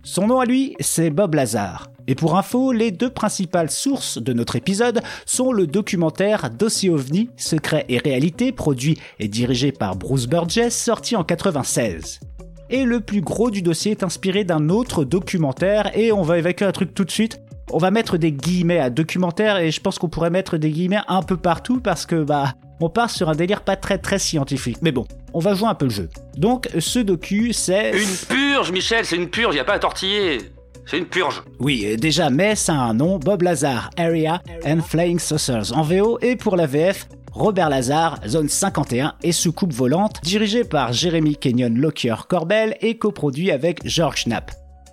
Son 0.02 0.28
nom 0.28 0.38
à 0.38 0.44
lui, 0.44 0.76
c'est 0.80 1.10
Bob 1.10 1.34
Lazar. 1.34 1.88
Et 2.06 2.14
pour 2.14 2.38
info, 2.38 2.70
les 2.70 2.92
deux 2.92 3.10
principales 3.10 3.70
sources 3.70 4.18
de 4.18 4.32
notre 4.32 4.54
épisode 4.54 5.02
sont 5.26 5.52
le 5.52 5.66
documentaire 5.66 6.50
Dossier 6.50 6.90
OVNI, 6.90 7.28
Secret 7.36 7.84
et 7.88 7.98
Réalité, 7.98 8.52
produit 8.52 8.98
et 9.18 9.26
dirigé 9.26 9.72
par 9.72 9.96
Bruce 9.96 10.26
Burgess, 10.26 10.76
sorti 10.80 11.16
en 11.16 11.25
96. 11.25 12.20
Et 12.68 12.85
le 12.85 13.00
plus 13.00 13.20
gros 13.20 13.50
du 13.50 13.62
dossier 13.62 13.92
est 13.92 14.02
inspiré 14.02 14.44
d'un 14.44 14.68
autre 14.68 15.04
documentaire, 15.04 15.96
et 15.96 16.12
on 16.12 16.23
va 16.23 16.38
évacuer 16.38 16.66
un 16.66 16.73
truc 16.73 16.94
tout 16.94 17.04
de 17.04 17.11
suite. 17.11 17.40
On 17.73 17.78
va 17.78 17.90
mettre 17.90 18.16
des 18.16 18.32
guillemets 18.32 18.78
à 18.78 18.90
documentaire, 18.90 19.58
et 19.58 19.70
je 19.70 19.80
pense 19.80 19.99
qu'on 19.99 20.08
pourrait 20.08 20.30
mettre 20.30 20.56
des 20.56 20.70
guillemets 20.70 21.00
un 21.08 21.23
peu 21.23 21.37
partout, 21.37 21.80
parce 21.80 22.06
que 22.06 22.25
bah, 22.25 22.54
on 22.80 22.88
part 22.88 23.11
sur 23.11 23.28
un 23.28 23.35
délire 23.35 23.62
pas 23.62 23.76
très 23.76 23.99
très 23.99 24.18
scientifique. 24.18 24.78
Mais 24.82 24.92
bon, 24.92 25.06
on 25.32 25.38
va 25.38 25.54
jouer 25.54 25.68
un 25.68 25.75
peu 25.75 25.87
le 25.87 25.92
jeu. 25.92 26.08
Donc, 26.37 26.68
ce 26.78 26.99
docu, 26.99 27.52
c'est... 27.52 27.92
Une 27.92 28.16
purge, 28.28 28.73
Michel, 28.73 29.04
c'est 29.04 29.16
une 29.16 29.28
purge, 29.28 29.54
y 29.54 29.61
a 29.61 29.64
pas 29.64 29.75
à 29.75 29.78
tortiller 29.78 30.38
c'est 30.88 30.99
une 30.99 31.06
purge. 31.06 31.42
Oui, 31.58 31.96
déjà, 31.96 32.30
mais 32.30 32.54
ça 32.54 32.75
a 32.75 32.76
un 32.76 32.94
nom, 32.94 33.18
Bob 33.18 33.42
Lazar, 33.42 33.90
Area 33.96 34.40
and 34.64 34.82
Flying 34.82 35.18
Saucers 35.18 35.76
en 35.76 35.82
VO, 35.82 36.18
et 36.23 36.37
pour 36.37 36.56
la 36.56 36.66
VF, 36.66 37.08
Robert 37.36 37.68
Lazar, 37.68 38.18
Zone 38.26 38.48
51 38.48 39.14
et 39.22 39.30
Soucoupe 39.30 39.74
Volante, 39.74 40.22
dirigé 40.22 40.64
par 40.64 40.94
Jérémy 40.94 41.36
Kenyon 41.36 41.74
Lockyer 41.74 42.14
Corbel 42.30 42.78
et 42.80 42.96
coproduit 42.96 43.50
avec 43.50 43.86
George 43.86 44.24
Knapp. 44.24 44.52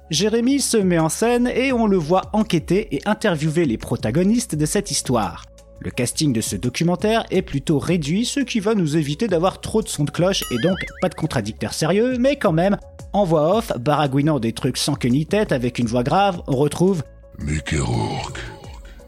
Jérémy 0.10 0.60
se 0.60 0.76
met 0.76 1.00
en 1.00 1.08
scène 1.08 1.48
et 1.48 1.72
on 1.72 1.88
le 1.88 1.96
voit 1.96 2.24
enquêter 2.34 2.94
et 2.94 3.02
interviewer 3.06 3.64
les 3.64 3.78
protagonistes 3.78 4.56
de 4.56 4.66
cette 4.66 4.92
histoire. 4.92 5.46
Le 5.80 5.90
casting 5.90 6.34
de 6.34 6.42
ce 6.42 6.58
documentaire 6.58 7.26
est 7.32 7.44
plutôt 7.44 7.80
réduit, 7.80 8.26
ce 8.26 8.42
qui 8.42 8.60
va 8.60 8.76
nous 8.76 8.98
éviter 8.98 9.30
d'avoir 9.30 9.62
trop 9.62 9.82
de 9.82 9.88
sons 9.88 10.04
de 10.04 10.12
cloche 10.12 10.44
et 10.52 10.58
donc 10.62 10.76
pas 11.02 11.08
de 11.08 11.16
contradicteurs 11.16 11.74
sérieux, 11.74 12.18
mais 12.20 12.36
quand 12.36 12.52
même, 12.52 12.76
en 13.14 13.24
voix 13.24 13.56
off, 13.56 13.72
baragouinant 13.80 14.42
des 14.42 14.52
trucs 14.52 14.78
sans 14.78 14.96
queue 14.96 15.08
ni 15.08 15.26
tête 15.26 15.54
avec 15.54 15.80
une 15.80 15.88
voix 15.88 16.04
grave, 16.04 16.42
on 16.48 16.58
retrouve. 16.58 17.04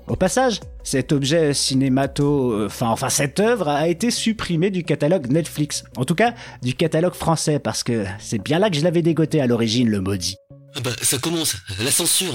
Au 0.07 0.15
passage, 0.15 0.59
cet 0.83 1.11
objet 1.11 1.55
cinémato, 1.55 2.65
enfin, 2.65 2.89
enfin 2.89 3.09
cette 3.09 3.39
œuvre 3.39 3.67
a 3.67 3.87
été 3.87 4.11
supprimée 4.11 4.69
du 4.69 4.83
catalogue 4.83 5.31
Netflix. 5.31 5.83
En 5.97 6.05
tout 6.05 6.13
cas, 6.13 6.35
du 6.61 6.75
catalogue 6.75 7.15
français, 7.15 7.57
parce 7.57 7.83
que 7.83 8.05
c'est 8.19 8.37
bien 8.37 8.59
là 8.59 8.69
que 8.69 8.75
je 8.75 8.83
l'avais 8.83 9.01
dégoté 9.01 9.41
à 9.41 9.47
l'origine, 9.47 9.89
le 9.89 10.01
maudit. 10.01 10.35
Ah 10.75 10.81
bah 10.83 10.91
ça 11.01 11.17
commence, 11.17 11.55
la 11.83 11.89
censure. 11.89 12.33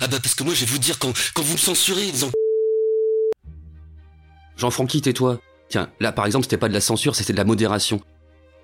Ah 0.00 0.06
bah 0.06 0.18
parce 0.22 0.36
que 0.36 0.44
moi 0.44 0.54
je 0.54 0.64
vais 0.64 0.70
vous 0.70 0.78
dire 0.78 1.00
quand, 1.00 1.12
quand 1.34 1.42
vous 1.42 1.54
me 1.54 1.58
censurez, 1.58 2.06
disons... 2.12 2.30
Jean-Francky, 4.56 5.00
tais-toi. 5.00 5.40
Tiens, 5.68 5.88
là 5.98 6.12
par 6.12 6.26
exemple 6.26 6.44
c'était 6.44 6.56
pas 6.56 6.68
de 6.68 6.74
la 6.74 6.80
censure, 6.80 7.16
c'était 7.16 7.32
de 7.32 7.38
la 7.38 7.44
modération. 7.44 8.00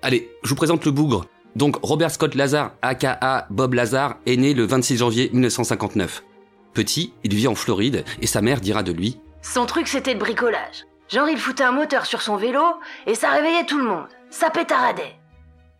Allez, 0.01 0.29
je 0.43 0.49
vous 0.49 0.55
présente 0.55 0.85
le 0.85 0.91
bougre. 0.91 1.25
Donc 1.57 1.77
Robert 1.81 2.11
Scott 2.11 2.35
Lazar, 2.35 2.71
aka 2.81 3.47
Bob 3.49 3.73
Lazar, 3.73 4.17
est 4.25 4.37
né 4.37 4.53
le 4.53 4.65
26 4.65 4.97
janvier 4.97 5.29
1959. 5.33 6.23
Petit, 6.73 7.13
il 7.23 7.33
vit 7.33 7.47
en 7.47 7.55
Floride 7.55 8.05
et 8.21 8.27
sa 8.27 8.41
mère 8.41 8.61
dira 8.61 8.83
de 8.83 8.91
lui 8.91 9.19
Son 9.41 9.65
truc 9.65 9.87
c'était 9.87 10.13
le 10.13 10.19
bricolage. 10.19 10.85
Genre 11.09 11.29
il 11.29 11.37
foutait 11.37 11.63
un 11.63 11.71
moteur 11.71 12.05
sur 12.05 12.21
son 12.21 12.35
vélo 12.35 12.63
et 13.07 13.15
ça 13.15 13.31
réveillait 13.31 13.65
tout 13.65 13.79
le 13.79 13.85
monde. 13.85 14.07
Ça 14.29 14.49
pétaradait. 14.49 15.15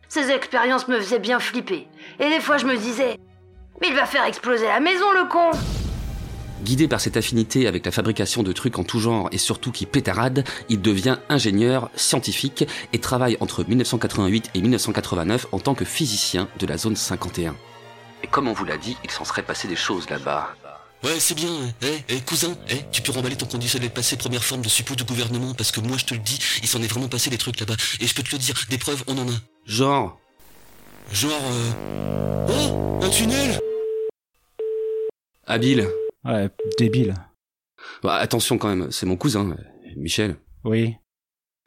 Ces 0.07 0.31
expériences 0.31 0.87
me 0.87 0.99
faisaient 0.99 1.19
bien 1.19 1.39
flipper. 1.39 1.87
Et 2.19 2.29
des 2.29 2.39
fois 2.39 2.57
je 2.57 2.65
me 2.65 2.75
disais 2.75 3.17
Mais 3.81 3.89
il 3.89 3.95
va 3.95 4.05
faire 4.05 4.25
exploser 4.25 4.65
la 4.65 4.79
maison 4.79 5.11
le 5.11 5.29
con 5.29 5.51
Guidé 6.63 6.89
par 6.89 6.99
cette 6.99 7.15
affinité 7.15 7.67
avec 7.67 7.85
la 7.85 7.91
fabrication 7.91 8.43
de 8.43 8.51
trucs 8.51 8.79
en 8.79 8.83
tout 8.83 8.99
genre 8.99 9.29
et 9.31 9.37
surtout 9.37 9.71
qui 9.71 9.85
pétarade, 9.85 10.43
il 10.67 10.81
devient 10.81 11.17
ingénieur 11.29 11.89
scientifique 11.95 12.65
et 12.91 12.99
travaille 12.99 13.37
entre 13.39 13.63
1988 13.63 14.51
et 14.55 14.61
1989 14.61 15.47
en 15.53 15.59
tant 15.59 15.73
que 15.73 15.85
physicien 15.85 16.49
de 16.59 16.67
la 16.67 16.77
zone 16.77 16.97
51. 16.97 17.55
Et 18.23 18.27
comme 18.27 18.49
on 18.49 18.53
vous 18.53 18.65
l'a 18.65 18.77
dit, 18.77 18.97
il 19.05 19.11
s'en 19.11 19.23
serait 19.23 19.43
passé 19.43 19.69
des 19.69 19.77
choses 19.77 20.09
là-bas. 20.09 20.53
Ouais, 21.01 21.17
c'est 21.19 21.33
bien, 21.35 21.47
eh, 21.81 21.99
eh, 22.09 22.19
cousin, 22.21 22.57
eh, 22.69 22.81
tu 22.91 23.01
peux 23.01 23.13
remballer 23.13 23.37
ton 23.37 23.45
conditionnel 23.45 23.89
passé 23.89 24.17
première 24.17 24.43
forme 24.43 24.61
de 24.61 24.67
suppôt 24.67 24.95
du 24.95 25.05
gouvernement, 25.05 25.53
parce 25.53 25.71
que 25.71 25.79
moi 25.79 25.97
je 25.97 26.03
te 26.05 26.13
le 26.13 26.19
dis, 26.19 26.37
il 26.61 26.67
s'en 26.67 26.81
est 26.81 26.87
vraiment 26.87 27.07
passé 27.07 27.29
des 27.29 27.37
trucs 27.37 27.57
là-bas. 27.59 27.75
Et 28.01 28.07
je 28.07 28.13
peux 28.13 28.21
te 28.21 28.31
le 28.33 28.37
dire, 28.37 28.55
des 28.69 28.77
preuves, 28.77 29.03
on 29.07 29.17
en 29.17 29.27
a. 29.29 29.35
Genre 29.65 30.19
Genre, 31.13 31.31
euh... 31.51 32.47
Oh 32.49 32.99
Un 33.01 33.09
tunnel 33.09 33.59
Habile. 35.47 35.87
Ouais, 36.25 36.49
débile. 36.77 37.15
Bah, 38.03 38.15
attention 38.15 38.57
quand 38.57 38.67
même, 38.67 38.91
c'est 38.91 39.05
mon 39.05 39.15
cousin, 39.15 39.55
Michel. 39.95 40.35
Oui. 40.65 40.95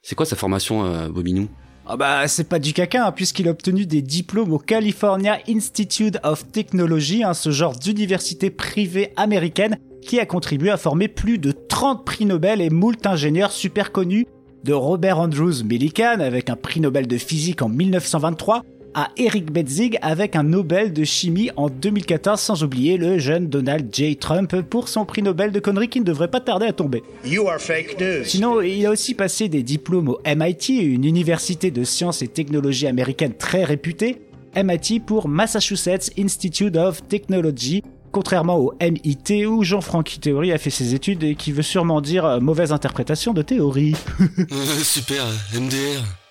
C'est 0.03 0.15
quoi 0.15 0.27
sa 0.27 0.37
formation, 0.37 0.85
euh, 0.85 1.09
Bobinou 1.09 1.49
Ah 1.95 1.99
bah 1.99 2.27
c'est 2.27 2.49
pas 2.49 2.59
du 2.59 2.73
caca, 2.73 3.07
hein, 3.07 3.13
puisqu'il 3.13 3.49
a 3.49 3.51
obtenu 3.51 3.85
des 3.85 4.01
diplômes 4.01 4.55
au 4.55 4.59
California 4.59 5.39
Institute 5.47 6.17
of 6.23 6.51
Technology, 6.51 7.23
hein, 7.23 7.35
ce 7.35 7.51
genre 7.51 7.79
d'université 7.79 8.49
privée 8.49 9.13
américaine 9.17 9.77
qui 10.01 10.19
a 10.19 10.25
contribué 10.25 10.71
à 10.71 10.79
former 10.79 11.09
plus 11.09 11.37
de 11.37 11.53
30 11.53 12.07
prix 12.07 12.25
Nobel 12.25 12.63
et 12.63 12.71
moult 12.71 13.07
ingénieurs 13.07 13.53
super 13.53 13.93
connus, 13.93 14.27
de 14.65 14.73
Robert 14.73 15.19
Andrews 15.19 15.65
Millikan 15.65 16.21
avec 16.21 16.49
un 16.49 16.57
prix 16.57 16.81
Nobel 16.81 17.07
de 17.07 17.19
physique 17.19 17.61
en 17.61 17.69
1923 17.69 18.63
à 18.95 19.11
Eric 19.17 19.51
Betzig 19.51 19.99
avec 20.03 20.37
un 20.37 20.43
Nobel 20.43 20.93
de 20.93 21.05
chimie 21.05 21.51
en 21.57 21.69
2014, 21.69 22.41
sans 22.41 22.65
oublier 22.65 22.97
le 22.97 23.19
jeune 23.19 23.49
Donald 23.49 23.89
J. 23.93 24.17
Trump 24.17 24.61
pour 24.63 24.89
son 24.89 25.05
prix 25.05 25.23
Nobel 25.23 25.53
de 25.53 25.61
conneries 25.61 25.89
qui 25.89 26.01
ne 26.01 26.05
devrait 26.05 26.31
pas 26.31 26.41
tarder 26.41 26.67
à 26.67 26.73
tomber. 26.73 27.03
You 27.25 27.49
are 27.49 27.61
fake 27.61 28.01
news. 28.01 28.25
Sinon, 28.25 28.61
il 28.61 28.85
a 28.87 28.91
aussi 28.91 29.15
passé 29.15 29.49
des 29.49 29.63
diplômes 29.63 30.09
au 30.09 30.21
MIT, 30.27 30.79
une 30.83 31.05
université 31.05 31.71
de 31.71 31.85
sciences 31.85 32.23
et 32.23 32.29
technologies 32.29 32.87
américaine 32.87 33.35
très 33.35 33.65
réputée, 33.65 34.23
MIT 34.57 35.01
pour 35.07 35.29
Massachusetts 35.29 36.13
Institute 36.19 36.77
of 36.77 37.07
Technology, 37.09 37.83
contrairement 38.13 38.59
au 38.59 38.75
MIT 38.81 39.47
où 39.47 39.65
Jean-Franck 39.65 40.19
Théorie 40.21 40.53
a 40.53 40.59
fait 40.59 40.71
ses 40.71 40.95
études 40.95 41.23
et 41.25 41.35
qui 41.35 41.53
veut 41.53 41.63
sûrement 41.63 42.01
dire 42.01 42.25
euh, 42.25 42.41
mauvaise 42.41 42.73
interprétation 42.73 43.33
de 43.33 43.43
théorie. 43.43 43.95
Euh, 44.51 44.83
super, 44.83 45.25
MDR. 45.55 46.22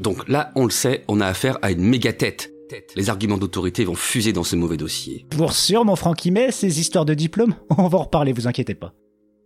Donc 0.00 0.28
là, 0.28 0.52
on 0.56 0.64
le 0.64 0.70
sait, 0.70 1.04
on 1.08 1.20
a 1.20 1.26
affaire 1.26 1.58
à 1.62 1.70
une 1.70 1.82
méga 1.82 2.12
tête. 2.12 2.50
Les 2.96 3.10
arguments 3.10 3.38
d'autorité 3.38 3.84
vont 3.84 3.94
fuser 3.94 4.32
dans 4.32 4.44
ce 4.44 4.56
mauvais 4.56 4.76
dossier. 4.76 5.26
Pour 5.30 5.52
sûr, 5.52 5.84
mon 5.84 5.96
Francky, 5.96 6.30
mais 6.30 6.50
ces 6.50 6.80
histoires 6.80 7.04
de 7.04 7.14
diplôme, 7.14 7.54
on 7.78 7.88
va 7.88 7.98
en 7.98 8.02
reparler, 8.02 8.32
vous 8.32 8.48
inquiétez 8.48 8.74
pas. 8.74 8.94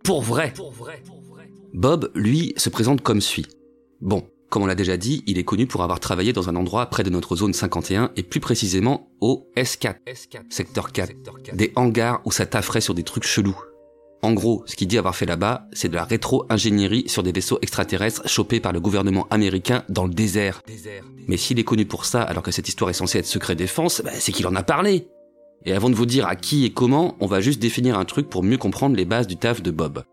Pour 0.03 0.21
vrai. 0.21 0.53
Bob, 1.73 2.11
lui, 2.15 2.53
se 2.57 2.69
présente 2.69 3.01
comme 3.01 3.21
suit. 3.21 3.45
Bon, 4.01 4.23
comme 4.49 4.63
on 4.63 4.65
l'a 4.65 4.75
déjà 4.75 4.97
dit, 4.97 5.23
il 5.27 5.37
est 5.37 5.43
connu 5.43 5.67
pour 5.67 5.83
avoir 5.83 5.99
travaillé 5.99 6.33
dans 6.33 6.49
un 6.49 6.55
endroit 6.55 6.87
près 6.87 7.03
de 7.03 7.11
notre 7.11 7.35
zone 7.35 7.53
51 7.53 8.11
et 8.15 8.23
plus 8.23 8.39
précisément 8.39 9.11
au 9.21 9.47
S4, 9.55 9.97
secteur 10.49 10.91
4, 10.91 11.13
des 11.53 11.71
hangars 11.75 12.21
où 12.25 12.31
ça 12.31 12.47
tafferait 12.47 12.81
sur 12.81 12.95
des 12.95 13.03
trucs 13.03 13.25
chelous. 13.25 13.57
En 14.21 14.33
gros, 14.33 14.63
ce 14.65 14.75
qu'il 14.75 14.87
dit 14.87 14.97
avoir 14.97 15.15
fait 15.15 15.25
là-bas, 15.25 15.67
c'est 15.71 15.87
de 15.87 15.95
la 15.95 16.03
rétro-ingénierie 16.03 17.07
sur 17.07 17.23
des 17.23 17.31
vaisseaux 17.31 17.59
extraterrestres 17.61 18.27
chopés 18.27 18.59
par 18.59 18.73
le 18.73 18.81
gouvernement 18.81 19.27
américain 19.29 19.83
dans 19.87 20.05
le 20.05 20.13
désert. 20.13 20.61
Mais 21.27 21.37
s'il 21.37 21.57
est 21.59 21.63
connu 21.63 21.85
pour 21.85 22.05
ça, 22.05 22.21
alors 22.21 22.43
que 22.43 22.51
cette 22.51 22.67
histoire 22.67 22.89
est 22.89 22.93
censée 22.93 23.19
être 23.19 23.25
secret 23.25 23.55
défense, 23.55 24.01
bah, 24.03 24.11
c'est 24.13 24.33
qu'il 24.33 24.47
en 24.47 24.55
a 24.55 24.63
parlé. 24.63 25.07
Et 25.65 25.73
avant 25.73 25.89
de 25.89 25.95
vous 25.95 26.05
dire 26.05 26.27
à 26.27 26.35
qui 26.35 26.65
et 26.65 26.73
comment, 26.73 27.15
on 27.19 27.27
va 27.27 27.39
juste 27.39 27.61
définir 27.61 27.97
un 27.97 28.05
truc 28.05 28.29
pour 28.29 28.43
mieux 28.43 28.57
comprendre 28.57 28.95
les 28.95 29.05
bases 29.05 29.27
du 29.27 29.37
taf 29.37 29.61
de 29.61 29.71
Bob. 29.71 30.03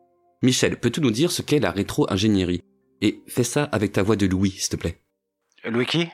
Michel, 0.42 0.78
peux-tu 0.78 1.00
nous 1.00 1.10
dire 1.10 1.32
ce 1.32 1.42
qu'est 1.42 1.58
la 1.58 1.70
rétro-ingénierie? 1.70 2.62
Et 3.00 3.22
fais 3.26 3.44
ça 3.44 3.64
avec 3.64 3.92
ta 3.92 4.02
voix 4.02 4.16
de 4.16 4.26
Louis, 4.26 4.52
s'il 4.52 4.70
te 4.70 4.76
plaît. 4.76 5.00
Louis 5.64 5.86
qui? 5.86 6.06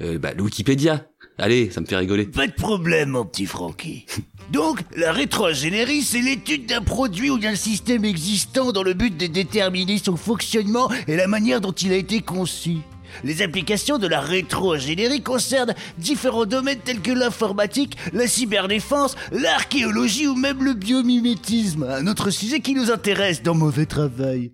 Euh, 0.00 0.18
bah, 0.18 0.32
Wikipédia. 0.38 1.08
Allez, 1.38 1.70
ça 1.70 1.80
me 1.80 1.86
fait 1.86 1.96
rigoler. 1.96 2.24
Pas 2.24 2.46
de 2.46 2.52
problème, 2.52 3.10
mon 3.10 3.24
petit 3.24 3.46
Francky. 3.46 4.06
Donc, 4.52 4.80
la 4.96 5.12
rétroingénierie, 5.12 6.02
c'est 6.02 6.20
l'étude 6.20 6.66
d'un 6.66 6.80
produit 6.80 7.30
ou 7.30 7.38
d'un 7.38 7.56
système 7.56 8.04
existant 8.04 8.72
dans 8.72 8.82
le 8.82 8.94
but 8.94 9.16
de 9.16 9.26
déterminer 9.26 9.98
son 9.98 10.16
fonctionnement 10.16 10.88
et 11.08 11.16
la 11.16 11.26
manière 11.26 11.60
dont 11.60 11.72
il 11.72 11.92
a 11.92 11.96
été 11.96 12.20
conçu. 12.22 12.78
Les 13.24 13.42
applications 13.42 13.98
de 13.98 14.06
la 14.06 14.20
rétro-ingénierie 14.20 15.22
concernent 15.22 15.74
différents 15.98 16.46
domaines 16.46 16.78
tels 16.78 17.00
que 17.00 17.12
l'informatique, 17.12 17.96
la 18.12 18.26
cyberdéfense, 18.26 19.16
l'archéologie 19.32 20.26
ou 20.26 20.34
même 20.34 20.62
le 20.62 20.74
biomimétisme, 20.74 21.84
un 21.84 22.06
autre 22.06 22.30
sujet 22.30 22.60
qui 22.60 22.74
nous 22.74 22.90
intéresse 22.90 23.42
dans 23.42 23.54
Mauvais 23.54 23.86
Travail. 23.86 24.52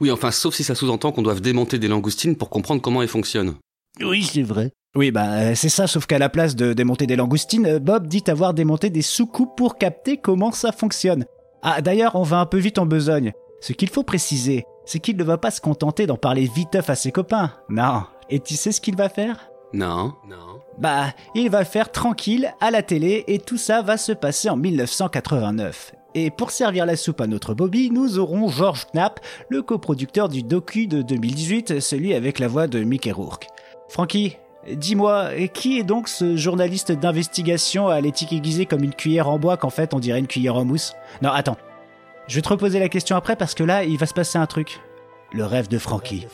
Oui, 0.00 0.10
enfin, 0.10 0.30
sauf 0.30 0.54
si 0.54 0.64
ça 0.64 0.74
sous-entend 0.74 1.12
qu'on 1.12 1.22
doive 1.22 1.40
démonter 1.40 1.78
des 1.78 1.88
langoustines 1.88 2.36
pour 2.36 2.50
comprendre 2.50 2.80
comment 2.80 3.02
elles 3.02 3.08
fonctionnent. 3.08 3.54
Oui, 4.00 4.22
c'est 4.24 4.42
vrai. 4.42 4.72
Oui, 4.94 5.10
bah 5.10 5.26
euh, 5.32 5.54
c'est 5.54 5.68
ça, 5.68 5.86
sauf 5.86 6.06
qu'à 6.06 6.18
la 6.18 6.28
place 6.28 6.56
de 6.56 6.72
démonter 6.72 7.06
des 7.06 7.16
langoustines, 7.16 7.66
euh, 7.66 7.78
Bob 7.78 8.06
dit 8.06 8.24
avoir 8.26 8.54
démonté 8.54 8.90
des 8.90 9.02
sous-coupes 9.02 9.56
pour 9.56 9.76
capter 9.76 10.16
comment 10.16 10.50
ça 10.50 10.72
fonctionne. 10.72 11.24
Ah, 11.62 11.82
d'ailleurs, 11.82 12.16
on 12.16 12.22
va 12.22 12.38
un 12.38 12.46
peu 12.46 12.58
vite 12.58 12.78
en 12.78 12.86
besogne. 12.86 13.32
Ce 13.60 13.72
qu'il 13.72 13.90
faut 13.90 14.02
préciser, 14.02 14.64
c'est 14.86 14.98
qu'il 14.98 15.16
ne 15.16 15.24
va 15.24 15.36
pas 15.36 15.50
se 15.50 15.60
contenter 15.60 16.06
d'en 16.06 16.16
parler 16.16 16.48
viteuf 16.52 16.88
à 16.88 16.94
ses 16.94 17.12
copains. 17.12 17.52
Non. 17.68 18.04
Et 18.30 18.40
tu 18.40 18.54
sais 18.54 18.72
ce 18.72 18.80
qu'il 18.80 18.96
va 18.96 19.08
faire? 19.08 19.50
Non. 19.72 20.14
Non. 20.28 20.60
Bah, 20.78 21.12
il 21.34 21.50
va 21.50 21.60
le 21.60 21.64
faire 21.64 21.92
tranquille, 21.92 22.52
à 22.60 22.70
la 22.70 22.82
télé, 22.82 23.24
et 23.26 23.38
tout 23.38 23.58
ça 23.58 23.82
va 23.82 23.96
se 23.96 24.12
passer 24.12 24.48
en 24.48 24.56
1989. 24.56 25.92
Et 26.14 26.30
pour 26.30 26.50
servir 26.50 26.86
la 26.86 26.96
soupe 26.96 27.20
à 27.20 27.26
notre 27.26 27.52
Bobby, 27.52 27.90
nous 27.90 28.18
aurons 28.18 28.48
George 28.48 28.86
Knapp, 28.94 29.20
le 29.50 29.62
coproducteur 29.62 30.28
du 30.28 30.42
docu 30.42 30.86
de 30.86 31.02
2018, 31.02 31.80
celui 31.80 32.14
avec 32.14 32.38
la 32.38 32.48
voix 32.48 32.66
de 32.66 32.82
Mickey 32.82 33.12
Rourke. 33.12 33.46
Frankie, 33.88 34.36
dis-moi, 34.70 35.30
qui 35.52 35.78
est 35.78 35.82
donc 35.82 36.08
ce 36.08 36.36
journaliste 36.36 36.92
d'investigation 36.92 37.88
à 37.88 38.00
l'éthique 38.00 38.32
aiguisée 38.32 38.66
comme 38.66 38.84
une 38.84 38.94
cuillère 38.94 39.28
en 39.28 39.38
bois 39.38 39.56
qu'en 39.56 39.70
fait 39.70 39.94
on 39.94 39.98
dirait 39.98 40.18
une 40.18 40.26
cuillère 40.26 40.56
en 40.56 40.64
mousse 40.64 40.94
Non, 41.22 41.30
attends. 41.30 41.56
Je 42.26 42.34
vais 42.34 42.42
te 42.42 42.48
reposer 42.50 42.78
la 42.78 42.90
question 42.90 43.16
après 43.16 43.36
parce 43.36 43.54
que 43.54 43.64
là, 43.64 43.84
il 43.84 43.96
va 43.96 44.06
se 44.06 44.12
passer 44.12 44.38
un 44.38 44.46
truc. 44.46 44.80
Le 45.32 45.44
rêve 45.44 45.68
de 45.68 45.78
Frankie. 45.78 46.26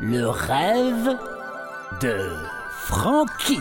Le 0.00 0.28
rêve 0.28 1.16
de 2.02 2.30
Francky. 2.70 3.60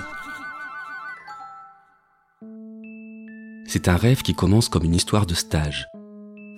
C'est 3.68 3.88
un 3.88 3.96
rêve 3.96 4.24
qui 4.24 4.34
commence 4.34 4.70
comme 4.70 4.84
une 4.84 4.96
histoire 4.96 5.26
de 5.26 5.34
stage. 5.34 5.88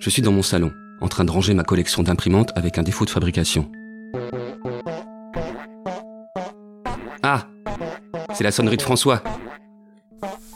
Je 0.00 0.10
suis 0.10 0.22
dans 0.22 0.32
mon 0.32 0.42
salon, 0.42 0.72
en 1.00 1.08
train 1.08 1.24
de 1.24 1.30
ranger 1.30 1.54
ma 1.54 1.64
collection 1.64 2.02
d'imprimantes 2.02 2.52
avec 2.56 2.78
un 2.78 2.82
défaut 2.82 3.04
de 3.04 3.10
fabrication. 3.10 3.70
Ah 7.22 7.46
C'est 8.34 8.44
la 8.44 8.52
sonnerie 8.52 8.76
de 8.76 8.82
François. 8.82 9.22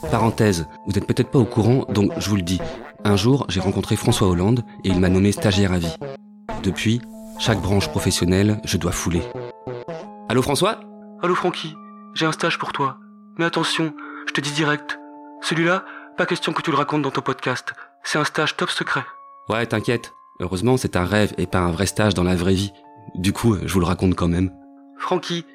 Parenthèse, 0.09 0.67
vous 0.85 0.93
n'êtes 0.93 1.07
peut-être 1.07 1.31
pas 1.31 1.39
au 1.39 1.45
courant, 1.45 1.85
donc 1.89 2.11
je 2.17 2.29
vous 2.29 2.35
le 2.35 2.41
dis. 2.41 2.59
Un 3.03 3.15
jour, 3.15 3.45
j'ai 3.49 3.59
rencontré 3.59 3.95
François 3.95 4.27
Hollande 4.27 4.63
et 4.83 4.89
il 4.89 4.99
m'a 4.99 5.09
nommé 5.09 5.31
stagiaire 5.31 5.71
à 5.71 5.79
vie. 5.79 5.95
Depuis, 6.63 7.01
chaque 7.39 7.61
branche 7.61 7.87
professionnelle, 7.89 8.59
je 8.65 8.77
dois 8.77 8.91
fouler. 8.91 9.21
Allô 10.29 10.41
François? 10.41 10.79
Allô 11.23 11.35
Francky, 11.35 11.75
j'ai 12.13 12.25
un 12.25 12.31
stage 12.31 12.57
pour 12.57 12.71
toi. 12.71 12.97
Mais 13.37 13.45
attention, 13.45 13.93
je 14.27 14.33
te 14.33 14.41
dis 14.41 14.51
direct. 14.51 14.99
Celui-là, 15.41 15.83
pas 16.17 16.25
question 16.25 16.53
que 16.53 16.61
tu 16.61 16.71
le 16.71 16.77
racontes 16.77 17.01
dans 17.01 17.11
ton 17.11 17.21
podcast. 17.21 17.73
C'est 18.03 18.19
un 18.19 18.23
stage 18.23 18.55
top 18.57 18.69
secret. 18.69 19.03
Ouais, 19.49 19.65
t'inquiète. 19.65 20.13
Heureusement, 20.39 20.77
c'est 20.77 20.95
un 20.95 21.05
rêve 21.05 21.33
et 21.37 21.45
pas 21.47 21.59
un 21.59 21.71
vrai 21.71 21.85
stage 21.85 22.13
dans 22.13 22.23
la 22.23 22.35
vraie 22.35 22.53
vie. 22.53 22.73
Du 23.15 23.33
coup, 23.33 23.57
je 23.63 23.71
vous 23.73 23.79
le 23.79 23.85
raconte 23.85 24.15
quand 24.15 24.27
même. 24.27 24.51
Francky, 24.97 25.45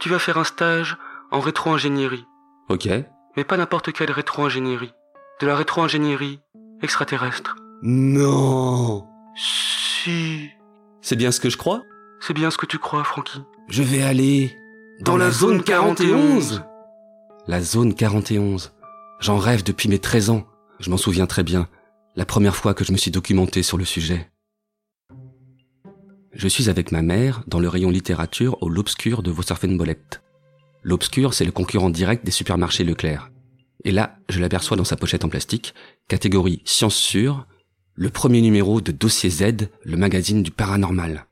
tu 0.00 0.08
vas 0.08 0.18
faire 0.18 0.38
un 0.38 0.44
stage 0.44 0.96
en 1.30 1.40
rétro-ingénierie. 1.40 2.24
Ok. 2.68 2.88
Mais 3.36 3.44
pas 3.44 3.56
n'importe 3.56 3.92
quelle 3.92 4.10
rétro-ingénierie. 4.10 4.92
De 5.40 5.46
la 5.46 5.56
rétro-ingénierie 5.56 6.40
extraterrestre. 6.82 7.56
Non 7.82 9.06
Si. 9.36 10.50
C'est 11.00 11.16
bien 11.16 11.32
ce 11.32 11.40
que 11.40 11.50
je 11.50 11.56
crois? 11.56 11.82
C'est 12.20 12.34
bien 12.34 12.50
ce 12.50 12.56
que 12.58 12.66
tu 12.66 12.78
crois, 12.78 13.04
Francky. 13.04 13.40
Je 13.68 13.82
vais 13.82 14.02
aller 14.02 14.56
Dans 15.00 15.16
la 15.16 15.30
zone 15.30 15.62
41 15.62 16.38
La 17.46 17.60
zone 17.60 17.94
41. 17.94 18.56
J'en 19.20 19.38
rêve 19.38 19.62
depuis 19.64 19.88
mes 19.88 19.98
13 19.98 20.30
ans. 20.30 20.44
Je 20.80 20.90
m'en 20.90 20.96
souviens 20.96 21.26
très 21.26 21.42
bien. 21.42 21.68
La 22.16 22.24
première 22.24 22.54
fois 22.54 22.74
que 22.74 22.84
je 22.84 22.92
me 22.92 22.96
suis 22.96 23.10
documenté 23.10 23.64
sur 23.64 23.76
le 23.76 23.84
sujet. 23.84 24.30
Je 26.32 26.46
suis 26.46 26.70
avec 26.70 26.92
ma 26.92 27.02
mère 27.02 27.42
dans 27.48 27.58
le 27.58 27.68
rayon 27.68 27.90
littérature 27.90 28.56
au 28.62 28.68
L'Obscur 28.68 29.24
de 29.24 29.32
Vosserfenbollet. 29.32 29.98
L'Obscur, 30.84 31.34
c'est 31.34 31.44
le 31.44 31.50
concurrent 31.50 31.90
direct 31.90 32.24
des 32.24 32.30
supermarchés 32.30 32.84
Leclerc. 32.84 33.32
Et 33.82 33.90
là, 33.90 34.16
je 34.28 34.38
l'aperçois 34.38 34.76
dans 34.76 34.84
sa 34.84 34.96
pochette 34.96 35.24
en 35.24 35.28
plastique, 35.28 35.74
catégorie 36.06 36.62
science 36.64 36.94
sûre, 36.94 37.48
le 37.94 38.10
premier 38.10 38.42
numéro 38.42 38.80
de 38.80 38.92
Dossier 38.92 39.30
Z, 39.30 39.68
le 39.82 39.96
magazine 39.96 40.44
du 40.44 40.52
paranormal. 40.52 41.26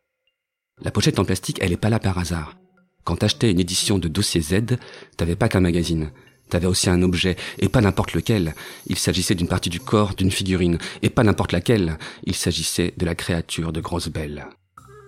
La 0.81 0.91
pochette 0.91 1.21
en 1.21 1.25
plastique, 1.25 1.59
elle 1.63 1.73
est 1.73 1.77
pas 1.77 1.91
là 1.91 2.01
par 2.01 2.19
hasard. 2.19 2.57
Quand 3.05 3.17
t'achetais 3.17 3.53
une 3.53 3.61
édition 3.61 4.01
de 4.01 4.09
Dossier 4.09 4.41
Z, 4.41 4.79
t'avais 5.17 5.37
pas 5.37 5.49
qu'un 5.49 5.61
magazine. 5.61 6.11
T'avais 6.53 6.67
aussi 6.67 6.91
un 6.91 7.01
objet, 7.01 7.37
et 7.61 7.71
pas 7.71 7.81
n'importe 7.81 8.13
lequel. 8.13 8.55
Il 8.87 8.99
s'agissait 8.99 9.35
d'une 9.35 9.49
partie 9.49 9.71
du 9.71 9.81
corps 9.81 10.15
d'une 10.15 10.31
figurine, 10.31 10.77
et 11.01 11.09
pas 11.09 11.23
n'importe 11.23 11.53
laquelle. 11.53 11.97
Il 12.25 12.35
s'agissait 12.35 12.93
de 12.99 13.07
la 13.07 13.15
créature 13.15 13.73
de 13.73 13.81
Grosse 13.81 14.09
Belle. 14.09 14.47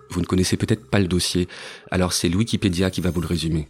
Vous 0.09 0.23
ne 0.23 0.25
connaissez 0.25 0.57
peut-être 0.57 0.89
pas 0.91 1.01
le 1.01 1.07
dossier, 1.07 1.47
alors 1.91 2.15
c'est 2.15 2.35
Wikipédia 2.35 2.91
qui 2.91 3.03
va 3.03 3.11
vous 3.11 3.21
le 3.21 3.27
résumer. 3.27 3.69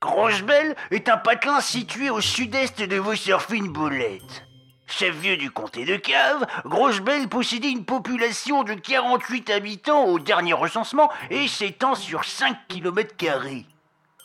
Grochebelle 0.00 0.76
est 0.92 1.08
un 1.08 1.16
patelin 1.16 1.60
situé 1.60 2.10
au 2.10 2.20
sud-est 2.20 2.80
de 2.80 2.96
Vosserfine-Bolette. 2.96 4.44
Chef-lieu 4.86 5.36
du 5.36 5.50
comté 5.50 5.84
de 5.84 5.96
Cave, 5.96 6.46
Grochebelle 6.64 7.26
possédait 7.26 7.72
une 7.72 7.84
population 7.84 8.62
de 8.62 8.74
48 8.74 9.50
habitants 9.50 10.04
au 10.04 10.20
dernier 10.20 10.52
recensement 10.52 11.10
et 11.30 11.48
s'étend 11.48 11.96
sur 11.96 12.24
5 12.24 12.56
km. 12.68 13.16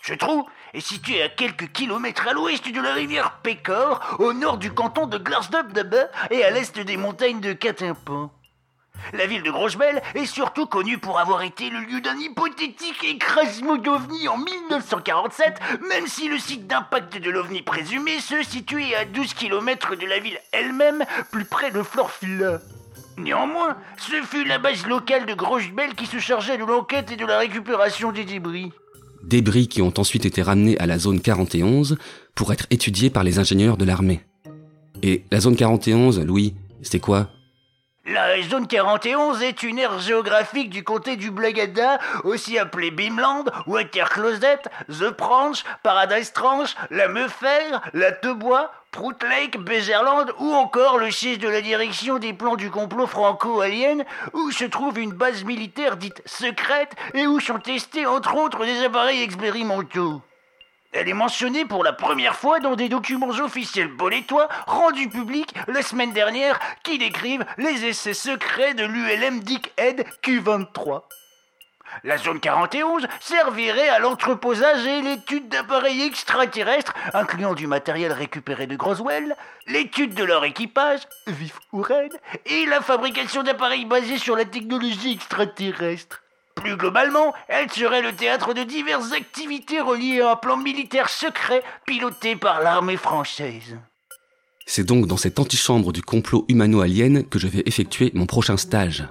Ce 0.03 0.13
trou 0.13 0.47
est 0.73 0.79
situé 0.79 1.21
à 1.21 1.29
quelques 1.29 1.71
kilomètres 1.71 2.27
à 2.27 2.33
l'ouest 2.33 2.71
de 2.71 2.81
la 2.81 2.93
rivière 2.93 3.39
Pécor, 3.43 4.17
au 4.19 4.33
nord 4.33 4.57
du 4.57 4.71
canton 4.71 5.07
de 5.07 5.17
Glarsdorp 5.17 5.67
et 6.31 6.43
à 6.43 6.51
l'est 6.51 6.79
des 6.79 6.97
montagnes 6.97 7.39
de 7.39 7.53
Catimpan. 7.53 8.31
La 9.13 9.25
ville 9.25 9.43
de 9.43 9.51
Grochebelle 9.51 10.01
est 10.13 10.25
surtout 10.25 10.65
connue 10.65 10.97
pour 10.97 11.19
avoir 11.19 11.41
été 11.41 11.69
le 11.69 11.79
lieu 11.79 12.01
d'un 12.01 12.17
hypothétique 12.17 13.03
écrasement 13.03 13.77
d'OVNI 13.77 14.27
en 14.27 14.37
1947, 14.37 15.59
même 15.89 16.07
si 16.07 16.27
le 16.27 16.37
site 16.37 16.67
d'impact 16.67 17.17
de 17.17 17.29
l'OVNI 17.31 17.61
présumé 17.61 18.19
se 18.19 18.43
situait 18.43 18.95
à 18.95 19.05
12 19.05 19.33
km 19.33 19.95
de 19.95 20.05
la 20.05 20.19
ville 20.19 20.39
elle-même, 20.51 21.03
plus 21.31 21.45
près 21.45 21.71
de 21.71 21.81
Florfilla. 21.81 22.59
Néanmoins, 23.17 23.77
ce 23.97 24.21
fut 24.21 24.45
la 24.45 24.59
base 24.59 24.85
locale 24.85 25.25
de 25.25 25.33
Grochebelle 25.33 25.95
qui 25.95 26.05
se 26.05 26.19
chargeait 26.19 26.57
de 26.57 26.63
l'enquête 26.63 27.11
et 27.11 27.17
de 27.17 27.25
la 27.25 27.39
récupération 27.39 28.11
des 28.11 28.25
débris. 28.25 28.71
Débris 29.23 29.67
qui 29.67 29.81
ont 29.81 29.93
ensuite 29.97 30.25
été 30.25 30.41
ramenés 30.41 30.77
à 30.79 30.85
la 30.85 30.99
zone 30.99 31.21
41 31.21 31.95
pour 32.35 32.53
être 32.53 32.65
étudiés 32.69 33.09
par 33.09 33.23
les 33.23 33.39
ingénieurs 33.39 33.77
de 33.77 33.85
l'armée. 33.85 34.21
Et 35.01 35.23
la 35.31 35.39
zone 35.39 35.55
41, 35.55 36.23
Louis, 36.23 36.53
c'était 36.81 36.99
quoi? 36.99 37.29
La 38.11 38.41
zone 38.41 38.65
41 38.65 39.39
est 39.39 39.61
une 39.61 39.77
aire 39.77 39.99
géographique 39.99 40.71
du 40.71 40.83
comté 40.83 41.15
du 41.15 41.29
Blagada, 41.29 41.99
aussi 42.23 42.57
appelée 42.57 42.89
Bimland, 42.89 43.45
Water-Closet, 43.67 44.61
The 44.87 45.15
Branch, 45.15 45.63
Paradise 45.83 46.33
Tranche, 46.33 46.75
la 46.89 47.07
Meufer, 47.07 47.77
la 47.93 48.11
Tebois, 48.11 48.71
Prout 48.89 49.21
Lake, 49.21 49.59
Bezerland 49.59 50.33
ou 50.39 50.53
encore 50.53 50.97
le 50.97 51.11
siège 51.11 51.37
de 51.37 51.49
la 51.49 51.61
direction 51.61 52.17
des 52.17 52.33
plans 52.33 52.55
du 52.55 52.71
complot 52.71 53.05
franco-alien, 53.05 54.03
où 54.33 54.49
se 54.49 54.65
trouve 54.65 54.97
une 54.97 55.13
base 55.13 55.43
militaire 55.43 55.95
dite 55.95 56.23
secrète 56.25 56.95
et 57.13 57.27
où 57.27 57.39
sont 57.39 57.59
testés 57.59 58.07
entre 58.07 58.35
autres 58.37 58.65
des 58.65 58.85
appareils 58.85 59.21
expérimentaux. 59.21 60.23
Elle 60.91 61.07
est 61.07 61.13
mentionnée 61.13 61.65
pour 61.65 61.83
la 61.83 61.93
première 61.93 62.35
fois 62.35 62.59
dans 62.59 62.75
des 62.75 62.89
documents 62.89 63.29
officiels 63.29 63.89
bolétois 63.89 64.49
rendus 64.65 65.07
publics 65.07 65.53
la 65.67 65.83
semaine 65.83 66.13
dernière 66.13 66.59
qui 66.81 66.97
décrivent 66.97 67.45
les 67.57 67.85
essais 67.85 68.15
secrets 68.15 68.73
de 68.73 68.85
l'ULM 68.85 69.41
Dick 69.41 69.71
Head 69.77 70.03
Q23. 70.23 71.03
La 72.03 72.17
zone 72.17 72.39
41 72.39 73.07
servirait 73.19 73.89
à 73.89 73.99
l'entreposage 73.99 74.85
et 74.85 75.01
l'étude 75.01 75.49
d'appareils 75.49 76.03
extraterrestres, 76.03 76.93
incluant 77.13 77.53
du 77.53 77.67
matériel 77.67 78.11
récupéré 78.11 78.67
de 78.67 78.75
Groswell, 78.75 79.35
l'étude 79.67 80.13
de 80.13 80.23
leur 80.23 80.43
équipage, 80.45 81.01
vif 81.27 81.59
ou 81.71 81.81
raide, 81.81 82.19
et 82.45 82.65
la 82.65 82.81
fabrication 82.81 83.43
d'appareils 83.43 83.85
basés 83.85 84.17
sur 84.17 84.35
la 84.35 84.45
technologie 84.45 85.13
extraterrestre. 85.13 86.23
Plus 86.61 86.75
globalement, 86.75 87.33
elle 87.47 87.71
serait 87.71 88.01
le 88.01 88.13
théâtre 88.13 88.53
de 88.53 88.63
diverses 88.63 89.11
activités 89.13 89.79
reliées 89.79 90.21
à 90.21 90.31
un 90.31 90.35
plan 90.35 90.57
militaire 90.57 91.09
secret 91.09 91.63
piloté 91.85 92.35
par 92.35 92.61
l'armée 92.61 92.97
française. 92.97 93.77
C'est 94.65 94.83
donc 94.83 95.07
dans 95.07 95.17
cette 95.17 95.39
antichambre 95.39 95.91
du 95.91 96.01
complot 96.01 96.45
humano-alien 96.47 97.27
que 97.27 97.39
je 97.39 97.47
vais 97.47 97.63
effectuer 97.65 98.11
mon 98.13 98.25
prochain 98.25 98.57
stage. 98.57 99.07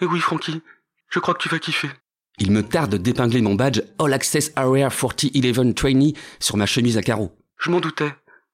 Eh 0.00 0.06
oui, 0.06 0.20
Frankie, 0.20 0.62
je 1.08 1.18
crois 1.18 1.34
que 1.34 1.42
tu 1.42 1.48
vas 1.48 1.58
kiffer. 1.58 1.90
Il 2.38 2.50
me 2.50 2.62
tarde 2.62 2.96
d'épingler 2.96 3.40
mon 3.40 3.54
badge 3.54 3.82
All 3.98 4.12
Access 4.12 4.52
Area 4.56 4.90
4011 4.90 5.74
Trainee 5.74 6.14
sur 6.38 6.56
ma 6.56 6.66
chemise 6.66 6.98
à 6.98 7.02
carreaux. 7.02 7.36
Je 7.58 7.70
m'en 7.70 7.80
doutais. 7.80 8.12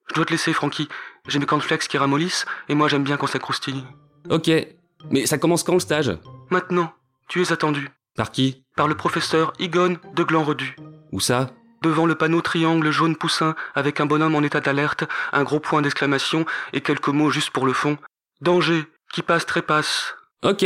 Je 0.08 0.14
dois 0.14 0.24
te 0.24 0.32
laisser, 0.32 0.52
Frankie. 0.52 0.88
J'ai 1.28 1.38
mes 1.38 1.46
cornflakes 1.46 1.88
qui 1.88 1.98
ramollissent, 1.98 2.46
et 2.68 2.74
moi 2.74 2.88
j'aime 2.88 3.04
bien 3.04 3.16
quand 3.16 3.26
ça 3.26 3.38
croustille. 3.38 3.84
Ok, 4.30 4.50
mais 5.10 5.26
ça 5.26 5.38
commence 5.38 5.62
quand 5.62 5.74
le 5.74 5.80
stage? 5.80 6.16
Maintenant, 6.50 6.92
tu 7.28 7.42
es 7.42 7.52
attendu. 7.52 7.88
Par 8.16 8.32
qui 8.32 8.64
Par 8.76 8.88
le 8.88 8.94
professeur 8.94 9.52
Igon 9.58 9.98
de 10.14 10.22
Glanredu. 10.24 10.76
Où 11.12 11.20
ça 11.20 11.50
Devant 11.82 12.06
le 12.06 12.14
panneau 12.14 12.40
triangle 12.40 12.90
jaune 12.90 13.14
poussin, 13.14 13.54
avec 13.74 14.00
un 14.00 14.06
bonhomme 14.06 14.34
en 14.34 14.42
état 14.42 14.60
d'alerte, 14.60 15.04
un 15.32 15.44
gros 15.44 15.60
point 15.60 15.82
d'exclamation 15.82 16.46
et 16.72 16.80
quelques 16.80 17.08
mots 17.08 17.30
juste 17.30 17.50
pour 17.50 17.66
le 17.66 17.74
fond. 17.74 17.98
Danger, 18.40 18.84
qui 19.12 19.22
passe 19.22 19.44
trépasse. 19.46 20.14
Ok. 20.42 20.64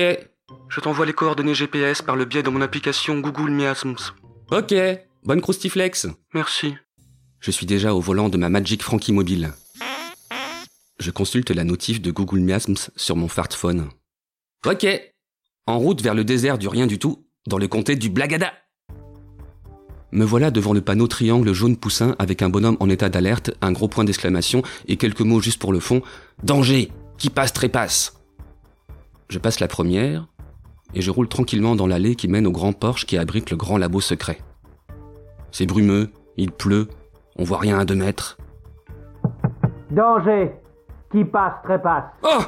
Je 0.69 0.81
t'envoie 0.81 1.07
les 1.07 1.13
coordonnées 1.13 1.55
GPS 1.55 2.03
par 2.03 2.17
le 2.17 2.25
biais 2.25 2.43
de 2.43 2.51
mon 2.51 2.61
application 2.61 3.19
Google 3.19 3.51
Miasms. 3.51 4.13
Ok. 4.51 4.75
Bonne 5.25 5.41
croustiflex. 5.41 6.07
Merci. 6.33 6.77
Je 7.41 7.51
suis 7.51 7.67
déjà 7.67 7.95
au 7.95 8.01
volant 8.01 8.29
de 8.29 8.39
ma 8.39 8.49
Magic 8.49 8.83
Frankie 8.83 9.13
mobile. 9.13 9.53
Je 10.99 11.11
consulte 11.11 11.51
la 11.51 11.65
notif 11.65 12.01
de 12.01 12.11
Google 12.11 12.41
Miasms 12.41 12.91
sur 12.95 13.17
mon 13.17 13.29
smartphone. 13.29 13.89
Ok. 14.65 14.87
En 15.67 15.79
route 15.79 16.03
vers 16.03 16.15
le 16.15 16.25
désert 16.25 16.59
du 16.59 16.69
rien 16.69 16.87
du 16.87 16.99
tout, 16.99 17.27
dans 17.47 17.59
le 17.59 17.69
comté 17.69 17.97
du 17.97 18.11
Blagada. 18.11 18.53
Me 20.13 20.25
voilà 20.25 20.51
devant 20.51 20.73
le 20.73 20.81
panneau 20.81 21.07
triangle 21.07 21.53
jaune 21.53 21.77
poussin 21.77 22.17
avec 22.19 22.43
un 22.43 22.49
bonhomme 22.49 22.77
en 22.81 22.91
état 22.91 23.09
d'alerte, 23.09 23.53
un 23.61 23.73
gros 23.73 23.89
point 23.89 24.05
d'exclamation 24.05 24.63
et 24.89 24.97
quelques 24.97 25.21
mots 25.21 25.41
juste 25.41 25.61
pour 25.61 25.73
le 25.73 25.81
fond. 25.81 26.03
Danger 26.43 26.91
Qui 27.17 27.31
passe 27.31 27.53
trépasse 27.53 28.21
Je 29.29 29.39
passe 29.39 29.61
la 29.61 29.69
première 29.69 30.27
et 30.95 31.01
je 31.01 31.11
roule 31.11 31.29
tranquillement 31.29 31.77
dans 31.77 31.87
l'allée 31.87 32.17
qui 32.17 32.27
mène 32.27 32.47
au 32.47 32.53
grand 32.53 32.73
porche 32.73 33.07
qui 33.07 33.17
abrite 33.17 33.51
le 33.51 33.57
grand 33.57 33.79
labo 33.79 34.01
secret. 34.01 34.41
C'est 35.53 35.67
brumeux, 35.67 36.11
il 36.37 36.51
pleut, 36.51 36.89
on 37.37 37.45
voit 37.45 37.59
rien 37.59 37.79
à 37.79 37.85
deux 37.85 37.95
mètres. 37.95 38.37
Danger 39.91 40.51
Qui 41.13 41.25
passe 41.25 41.55
trépasse 41.63 42.05
Oh 42.23 42.43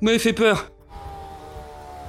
Vous 0.00 0.06
m'avez 0.06 0.18
fait 0.18 0.34
peur 0.34 0.70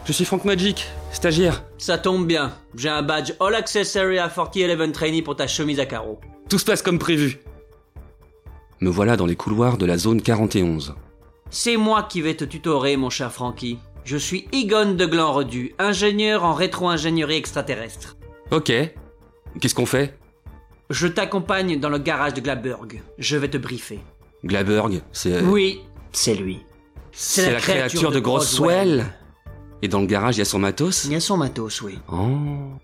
Je 0.05 0.11
suis 0.11 0.25
Frank 0.25 0.43
Magic, 0.43 0.87
stagiaire. 1.11 1.63
Ça 1.77 1.97
tombe 1.97 2.27
bien. 2.27 2.53
J'ai 2.75 2.89
un 2.89 3.01
badge 3.01 3.33
All 3.39 3.55
Access 3.55 3.95
Area 3.95 4.29
4011 4.29 4.91
Trainee 4.91 5.21
pour 5.21 5.35
ta 5.35 5.47
chemise 5.47 5.79
à 5.79 5.85
carreaux. 5.85 6.19
Tout 6.49 6.59
se 6.59 6.65
passe 6.65 6.81
comme 6.81 6.99
prévu. 6.99 7.39
Me 8.79 8.89
voilà 8.89 9.17
dans 9.17 9.25
les 9.25 9.35
couloirs 9.35 9.77
de 9.77 9.85
la 9.85 9.97
zone 9.97 10.21
41. 10.21 10.95
C'est 11.49 11.77
moi 11.77 12.03
qui 12.03 12.21
vais 12.21 12.35
te 12.35 12.45
tutorer, 12.45 12.97
mon 12.97 13.09
cher 13.09 13.31
Frankie. 13.31 13.79
Je 14.03 14.17
suis 14.17 14.47
Egon 14.53 14.93
de 14.93 15.05
Glanredu, 15.05 15.73
ingénieur 15.79 16.45
en 16.45 16.53
rétro-ingénierie 16.53 17.35
extraterrestre. 17.35 18.15
Ok. 18.51 18.71
Qu'est-ce 19.59 19.75
qu'on 19.75 19.85
fait? 19.85 20.17
Je 20.89 21.07
t'accompagne 21.07 21.79
dans 21.79 21.89
le 21.89 21.97
garage 21.97 22.33
de 22.33 22.41
Glaberg. 22.41 23.01
Je 23.17 23.35
vais 23.35 23.49
te 23.49 23.57
briefer. 23.57 23.99
Glaberg, 24.45 25.01
c'est... 25.11 25.41
Oui, 25.41 25.81
c'est 26.13 26.35
lui. 26.35 26.59
C'est 27.11 27.51
la, 27.51 27.59
créature, 27.59 28.11
de, 28.11 28.19
Grosswell. 28.19 29.05
Et 29.81 29.87
dans 29.87 30.01
le 30.01 30.07
garage, 30.07 30.37
il 30.37 30.39
y 30.39 30.41
a 30.41 30.45
son 30.45 30.59
matos? 30.59 31.05
Il 31.05 31.13
y 31.13 31.15
a 31.15 31.19
son 31.19 31.37
matos, 31.37 31.81
oui. 31.81 31.99
Oh. 32.11 32.27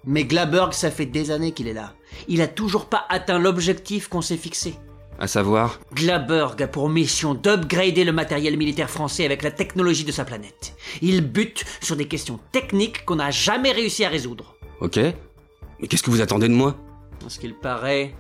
Mais 0.06 0.26
Glaberg, 0.26 0.74
ça 0.74 0.92
fait 0.92 1.08
des 1.08 1.32
années 1.32 1.52
qu'il 1.52 1.68
est 1.68 1.74
là. 1.74 1.94
Il 2.28 2.42
a 2.42 2.48
toujours 2.48 2.86
pas 2.86 3.06
atteint 3.10 3.40
l'objectif 3.40 4.08
qu'on 4.08 4.22
s'est 4.22 4.38
fixé. 4.38 4.76
À 5.20 5.28
savoir? 5.28 5.80
Glaberg 5.94 6.62
a 6.62 6.68
pour 6.68 6.90
mission 6.90 7.34
d'upgrader 7.34 8.04
le 8.04 8.12
matériel 8.12 8.58
militaire 8.58 8.90
français 8.90 9.26
avec 9.26 9.42
la 9.42 9.52
technologie 9.52 10.04
de 10.04 10.12
sa 10.12 10.26
planète. 10.26 10.76
Il 11.02 11.22
bute 11.22 11.66
sur 11.82 11.96
des 11.96 12.08
questions 12.08 12.40
techniques 12.52 13.06
qu'on 13.06 13.16
n'a 13.16 13.32
jamais 13.32 13.72
réussi 13.72 14.06
à 14.06 14.10
résoudre. 14.10 14.56
Ok. 14.80 14.98
Mais 14.98 15.88
qu'est-ce 15.88 16.04
que 16.04 16.12
vous 16.12 16.22
attendez 16.22 16.48
de 16.48 16.54
moi? 16.54 16.76
En 17.26 17.30
ce 17.30 17.40
qu'il 17.40 17.56
paraît, 17.56 18.14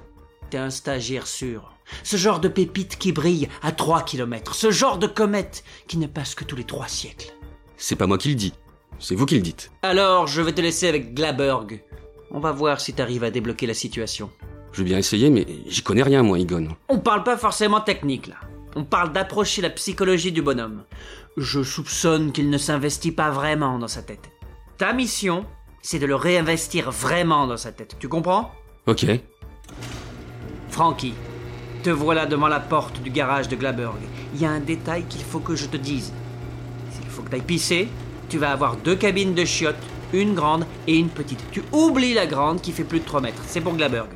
t'es 0.49 0.57
un 0.57 0.69
stagiaire 0.69 1.27
sûr. 1.27 1.73
Ce 2.03 2.15
genre 2.15 2.39
de 2.39 2.47
pépite 2.47 2.97
qui 2.97 3.11
brille 3.11 3.49
à 3.61 3.71
3 3.71 4.03
km. 4.03 4.55
Ce 4.55 4.71
genre 4.71 4.97
de 4.97 5.07
comète 5.07 5.63
qui 5.87 5.97
ne 5.97 6.07
passe 6.07 6.33
que 6.35 6.43
tous 6.43 6.55
les 6.55 6.63
3 6.63 6.87
siècles. 6.87 7.33
C'est 7.77 7.95
pas 7.95 8.07
moi 8.07 8.17
qui 8.17 8.29
le 8.29 8.35
dis. 8.35 8.53
C'est 8.99 9.15
vous 9.15 9.25
qui 9.25 9.35
le 9.35 9.41
dites. 9.41 9.71
Alors, 9.81 10.27
je 10.27 10.41
vais 10.41 10.53
te 10.53 10.61
laisser 10.61 10.87
avec 10.87 11.13
Glaberg. 11.13 11.83
On 12.31 12.39
va 12.39 12.51
voir 12.51 12.79
si 12.79 12.93
t'arrives 12.93 13.23
à 13.23 13.31
débloquer 13.31 13.67
la 13.67 13.73
situation. 13.73 14.29
Je 14.71 14.79
vais 14.81 14.89
bien 14.89 14.97
essayer, 14.97 15.29
mais 15.29 15.45
j'y 15.67 15.83
connais 15.83 16.03
rien, 16.03 16.23
moi, 16.23 16.39
Egon. 16.39 16.69
On 16.89 16.99
parle 16.99 17.23
pas 17.23 17.37
forcément 17.37 17.81
technique, 17.81 18.27
là. 18.27 18.35
On 18.75 18.83
parle 18.83 19.13
d'approcher 19.13 19.61
la 19.61 19.69
psychologie 19.69 20.31
du 20.31 20.41
bonhomme. 20.41 20.83
Je 21.37 21.61
soupçonne 21.61 22.31
qu'il 22.31 22.49
ne 22.49 22.57
s'investit 22.57 23.11
pas 23.11 23.29
vraiment 23.29 23.77
dans 23.77 23.87
sa 23.87 24.01
tête. 24.01 24.31
Ta 24.77 24.93
mission, 24.93 25.45
c'est 25.83 25.99
de 25.99 26.07
le 26.07 26.15
réinvestir 26.15 26.89
vraiment 26.89 27.45
dans 27.45 27.57
sa 27.57 27.71
tête. 27.71 27.97
Tu 27.99 28.07
comprends? 28.09 28.51
Ok. 28.87 29.05
Frankie, 30.69 31.13
te 31.83 31.91
voilà 31.91 32.25
devant 32.25 32.47
la 32.47 32.59
porte 32.59 33.01
du 33.03 33.11
garage 33.11 33.47
de 33.49 33.55
Glaberg. 33.55 33.97
Il 34.33 34.41
y 34.41 34.45
a 34.45 34.49
un 34.49 34.59
détail 34.59 35.03
qu'il 35.07 35.21
faut 35.21 35.39
que 35.39 35.55
je 35.55 35.67
te 35.67 35.77
dise. 35.77 36.11
S'il 36.91 37.05
faut 37.09 37.21
que 37.21 37.29
t'ailles 37.29 37.41
pisser, 37.41 37.89
tu 38.33 38.39
vas 38.39 38.51
avoir 38.51 38.77
deux 38.77 38.95
cabines 38.95 39.35
de 39.35 39.45
chiottes, 39.45 39.75
une 40.11 40.33
grande 40.33 40.65
et 40.87 40.95
une 40.97 41.09
petite. 41.09 41.37
Tu 41.51 41.61
oublies 41.71 42.15
la 42.15 42.25
grande 42.25 42.61
qui 42.61 42.71
fait 42.71 42.83
plus 42.83 42.99
de 42.99 43.05
3 43.05 43.21
mètres. 43.21 43.43
C'est 43.45 43.61
pour 43.61 43.73
Glaberg. 43.75 44.09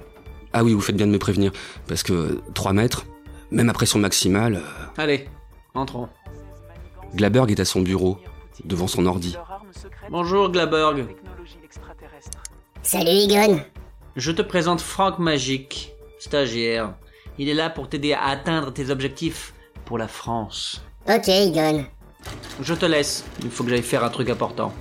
Ah 0.53 0.63
oui, 0.63 0.73
vous 0.73 0.81
faites 0.81 0.95
bien 0.97 1.05
de 1.05 1.11
me 1.11 1.19
prévenir. 1.19 1.51
Parce 1.87 2.01
que 2.01 2.41
3 2.55 2.73
mètres, 2.73 3.05
même 3.51 3.69
après 3.69 3.85
son 3.85 3.99
maximal... 3.99 4.55
euh, 4.55 4.61
Allez, 4.97 5.29
entrons. 5.75 6.09
Glaberg 7.13 7.51
est 7.51 7.59
à 7.59 7.65
son 7.65 7.81
bureau, 7.81 8.17
devant 8.65 8.87
son 8.87 9.05
ordi. 9.05 9.37
Bonjour 10.09 10.49
Glaberg. 10.49 11.05
Salut 12.81 13.09
Egon. 13.11 13.61
Je 14.15 14.31
te 14.31 14.41
présente 14.41 14.81
Frank 14.81 15.19
Magic, 15.19 15.91
stagiaire. 16.17 16.95
Il 17.37 17.49
est 17.49 17.53
là 17.53 17.69
pour 17.69 17.87
t'aider 17.87 18.13
à 18.13 18.23
atteindre 18.29 18.73
tes 18.73 18.89
objectifs 18.89 19.53
pour 19.85 19.99
la 19.99 20.07
France. 20.07 20.83
Ok 21.07 21.27
Egon. 21.27 21.85
Je 22.61 22.73
te 22.73 22.85
laisse, 22.85 23.23
il 23.43 23.51
faut 23.51 23.63
que 23.63 23.69
j'aille 23.69 23.83
faire 23.83 24.03
un 24.03 24.09
truc 24.09 24.29
important. 24.29 24.73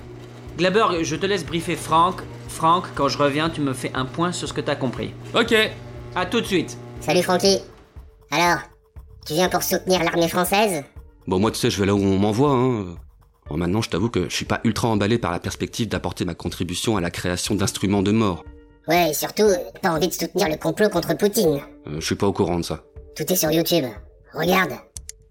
Glaberg, 0.57 1.03
je 1.03 1.15
te 1.15 1.25
laisse 1.25 1.45
briefer 1.45 1.75
Frank. 1.75 2.21
Frank, 2.49 2.85
quand 2.95 3.07
je 3.07 3.17
reviens, 3.17 3.49
tu 3.49 3.61
me 3.61 3.73
fais 3.73 3.91
un 3.93 4.05
point 4.05 4.31
sur 4.31 4.47
ce 4.47 4.53
que 4.53 4.61
t'as 4.61 4.75
compris. 4.75 5.13
Ok. 5.35 5.53
À 6.15 6.25
tout 6.25 6.41
de 6.41 6.45
suite. 6.45 6.77
Salut 6.99 7.21
Frankie. 7.21 7.59
Alors, 8.31 8.59
tu 9.25 9.33
viens 9.33 9.49
pour 9.49 9.61
soutenir 9.61 10.03
l'armée 10.03 10.27
française? 10.27 10.83
Bon, 11.27 11.39
moi, 11.39 11.51
tu 11.51 11.59
sais, 11.59 11.69
je 11.69 11.79
vais 11.79 11.85
là 11.85 11.93
où 11.93 11.99
on 11.99 12.17
m'envoie, 12.17 12.51
hein. 12.51 12.95
Bon, 13.49 13.57
maintenant, 13.57 13.81
je 13.81 13.89
t'avoue 13.89 14.09
que 14.09 14.27
je 14.29 14.35
suis 14.35 14.45
pas 14.45 14.59
ultra 14.63 14.87
emballé 14.87 15.19
par 15.19 15.31
la 15.31 15.39
perspective 15.39 15.87
d'apporter 15.87 16.25
ma 16.25 16.33
contribution 16.33 16.97
à 16.97 17.01
la 17.01 17.11
création 17.11 17.53
d'instruments 17.55 18.01
de 18.01 18.11
mort. 18.11 18.43
Ouais, 18.87 19.11
et 19.11 19.13
surtout, 19.13 19.47
t'as 19.81 19.91
envie 19.91 20.07
de 20.07 20.13
soutenir 20.13 20.49
le 20.49 20.55
complot 20.57 20.89
contre 20.89 21.15
Poutine. 21.15 21.61
Euh, 21.87 21.99
je 21.99 22.05
suis 22.05 22.15
pas 22.15 22.27
au 22.27 22.33
courant 22.33 22.57
de 22.57 22.65
ça. 22.65 22.83
Tout 23.15 23.31
est 23.31 23.35
sur 23.35 23.51
YouTube. 23.51 23.85
Regarde. 24.33 24.73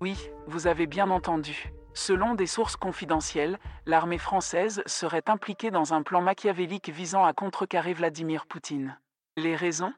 Oui, 0.00 0.14
vous 0.46 0.66
avez 0.66 0.86
bien 0.86 1.10
entendu. 1.10 1.72
Selon 1.98 2.34
des 2.34 2.46
sources 2.46 2.76
confidentielles, 2.76 3.58
l'armée 3.86 4.18
française 4.18 4.82
serait 4.84 5.22
impliquée 5.28 5.70
dans 5.70 5.94
un 5.94 6.02
plan 6.02 6.20
machiavélique 6.20 6.90
visant 6.90 7.24
à 7.24 7.32
contrecarrer 7.32 7.94
Vladimir 7.94 8.44
Poutine. 8.44 8.98
Les 9.38 9.56
raisons? 9.56 9.94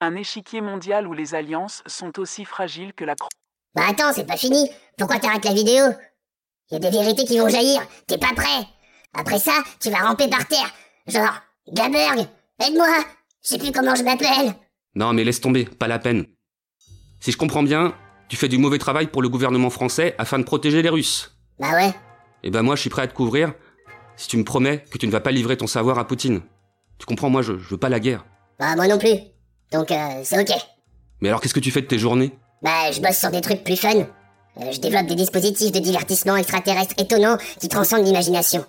Un 0.00 0.14
échiquier 0.16 0.62
mondial 0.62 1.06
où 1.06 1.12
les 1.12 1.34
alliances 1.34 1.82
sont 1.84 2.18
aussi 2.18 2.46
fragiles 2.46 2.94
que 2.94 3.04
la 3.04 3.14
cro- 3.16 3.28
Bah 3.74 3.82
attends, 3.86 4.14
c'est 4.14 4.26
pas 4.26 4.38
fini. 4.38 4.66
Pourquoi 4.96 5.18
t'arrêtes 5.18 5.44
la 5.44 5.52
vidéo? 5.52 5.84
Y 6.70 6.76
a 6.76 6.78
des 6.78 6.90
vérités 6.90 7.26
qui 7.26 7.38
vont 7.38 7.50
jaillir. 7.50 7.82
T'es 8.06 8.16
pas 8.16 8.32
prêt. 8.34 8.66
Après 9.12 9.38
ça, 9.38 9.52
tu 9.78 9.90
vas 9.90 9.98
ramper 10.08 10.28
par 10.30 10.46
terre. 10.48 10.72
Genre, 11.06 11.34
Gaberg, 11.70 12.26
aide-moi. 12.66 12.88
Je 13.42 13.48
sais 13.48 13.58
plus 13.58 13.72
comment 13.72 13.94
je 13.94 14.04
m'appelle. 14.04 14.54
Non, 14.94 15.12
mais 15.12 15.22
laisse 15.22 15.42
tomber, 15.42 15.66
pas 15.66 15.86
la 15.86 15.98
peine. 15.98 16.24
Si 17.20 17.30
je 17.30 17.36
comprends 17.36 17.62
bien, 17.62 17.94
tu 18.30 18.36
fais 18.36 18.48
du 18.48 18.56
mauvais 18.56 18.78
travail 18.78 19.08
pour 19.08 19.20
le 19.20 19.28
gouvernement 19.28 19.68
français 19.70 20.14
afin 20.16 20.38
de 20.38 20.44
protéger 20.44 20.80
les 20.80 20.88
Russes. 20.88 21.31
Bah 21.62 21.74
ouais. 21.76 21.94
Eh 22.42 22.50
ben 22.50 22.62
moi, 22.62 22.74
je 22.74 22.80
suis 22.80 22.90
prêt 22.90 23.02
à 23.02 23.06
te 23.06 23.14
couvrir 23.14 23.54
si 24.16 24.26
tu 24.26 24.36
me 24.36 24.42
promets 24.42 24.84
que 24.90 24.98
tu 24.98 25.06
ne 25.06 25.12
vas 25.12 25.20
pas 25.20 25.30
livrer 25.30 25.56
ton 25.56 25.68
savoir 25.68 25.96
à 26.00 26.04
Poutine. 26.06 26.40
Tu 26.98 27.06
comprends, 27.06 27.30
moi, 27.30 27.40
je, 27.42 27.52
je 27.52 27.68
veux 27.68 27.76
pas 27.78 27.88
la 27.88 28.00
guerre. 28.00 28.26
Bah 28.58 28.74
moi 28.74 28.88
non 28.88 28.98
plus. 28.98 29.14
Donc 29.70 29.92
euh, 29.92 29.96
c'est 30.24 30.40
ok. 30.40 30.52
Mais 31.20 31.28
alors, 31.28 31.40
qu'est-ce 31.40 31.54
que 31.54 31.60
tu 31.60 31.70
fais 31.70 31.80
de 31.80 31.86
tes 31.86 32.00
journées? 32.00 32.36
Bah 32.62 32.90
je 32.92 33.00
bosse 33.00 33.16
sur 33.16 33.30
des 33.30 33.40
trucs 33.40 33.62
plus 33.62 33.76
fun. 33.76 33.94
Euh, 33.94 34.72
je 34.72 34.80
développe 34.80 35.06
des 35.06 35.14
dispositifs 35.14 35.70
de 35.70 35.78
divertissement 35.78 36.36
extraterrestres 36.36 36.94
étonnants 36.98 37.38
qui 37.60 37.68
transcendent 37.68 38.04
l'imagination. 38.04 38.64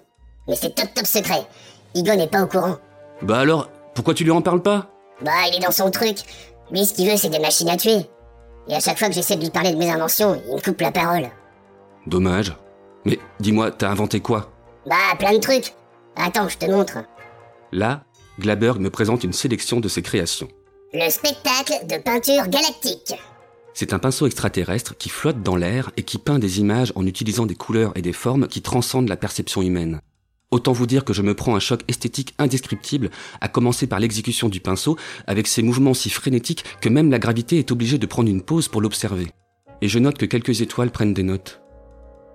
Mais 0.48 0.56
c'est 0.56 0.76
top 0.76 0.94
top 0.94 1.08
secret. 1.08 1.48
Igon 1.96 2.16
n'est 2.16 2.28
pas 2.28 2.44
au 2.44 2.48
courant. 2.48 2.78
Bah 3.24 3.40
alors, 3.40 3.70
pourquoi 3.96 4.14
tu 4.14 4.24
lui 4.24 4.32
en 4.32 4.42
parles 4.42 4.62
pas? 4.62 4.92
Bah 5.22 5.32
il 5.50 5.56
est 5.58 5.66
dans 5.66 5.72
son 5.72 5.90
truc. 5.90 6.18
Lui 6.72 6.86
ce 6.86 6.94
qu'il 6.94 7.10
veut 7.10 7.18
c'est 7.18 7.30
des 7.30 7.40
machines 7.40 7.70
à 7.70 7.78
tuer. 7.78 8.06
Et 8.68 8.76
à 8.76 8.80
chaque 8.80 9.00
fois 9.00 9.10
que 9.10 9.16
j'essaie 9.16 9.36
de 9.36 9.42
lui 9.42 9.50
parler 9.50 9.72
de 9.72 9.78
mes 9.78 9.90
inventions, 9.90 10.40
il 10.48 10.56
me 10.56 10.62
coupe 10.62 10.80
la 10.80 10.92
parole. 10.92 11.30
Dommage. 12.08 12.56
Mais 13.06 13.20
dis-moi, 13.40 13.72
t'as 13.72 13.90
inventé 13.90 14.20
quoi? 14.20 14.52
Bah 14.86 15.16
plein 15.18 15.34
de 15.34 15.40
trucs. 15.40 15.74
Attends, 16.16 16.50
je 16.50 16.58
te 16.58 16.66
montre. 16.66 17.00
Là, 17.72 18.04
Glaberg 18.40 18.80
me 18.80 18.90
présente 18.90 19.24
une 19.24 19.34
sélection 19.34 19.80
de 19.80 19.88
ses 19.88 20.02
créations. 20.02 20.48
Le 20.94 21.10
spectacle 21.10 21.88
de 21.88 22.02
peinture 22.02 22.48
galactique. 22.48 23.16
C'est 23.74 23.94
un 23.94 24.00
pinceau 24.00 24.28
extraterrestre 24.28 24.96
qui 24.96 25.10
flotte 25.10 25.42
dans 25.42 25.56
l'air 25.56 25.90
et 25.98 26.04
qui 26.04 26.20
peint 26.20 26.38
des 26.38 26.60
images 26.60 26.94
en 26.96 27.08
utilisant 27.08 27.48
des 27.48 27.56
couleurs 27.56 27.92
et 27.96 28.04
des 28.04 28.14
formes 28.14 28.48
qui 28.48 28.62
transcendent 28.62 29.10
la 29.10 29.18
perception 29.18 29.64
humaine. 29.64 30.02
Autant 30.52 30.72
vous 30.72 30.86
dire 30.86 31.04
que 31.04 31.14
je 31.14 31.24
me 31.24 31.34
prends 31.34 31.56
un 31.56 31.60
choc 31.60 31.82
esthétique 31.88 32.36
indescriptible, 32.38 33.10
à 33.42 33.48
commencer 33.48 33.88
par 33.88 34.00
l'exécution 34.00 34.50
du 34.50 34.60
pinceau, 34.60 34.98
avec 35.26 35.48
ses 35.48 35.64
mouvements 35.64 35.96
si 35.96 36.12
frénétiques 36.12 36.64
que 36.80 36.90
même 36.90 37.10
la 37.10 37.18
gravité 37.18 37.58
est 37.58 37.72
obligée 37.72 37.98
de 37.98 38.06
prendre 38.06 38.30
une 38.30 38.44
pause 38.44 38.68
pour 38.68 38.82
l'observer. 38.82 39.32
Et 39.82 39.88
je 39.88 39.98
note 39.98 40.20
que 40.20 40.28
quelques 40.28 40.62
étoiles 40.62 40.92
prennent 40.92 41.16
des 41.16 41.24
notes. 41.24 41.63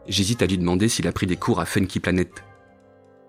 J'hésite 0.09 0.43
à 0.43 0.47
lui 0.47 0.59
demander 0.59 0.89
s'il 0.89 1.07
a 1.07 1.13
pris 1.13 1.27
des 1.27 1.37
cours 1.37 1.61
à 1.61 1.67
Funky 1.67 2.01
Planet. 2.01 2.31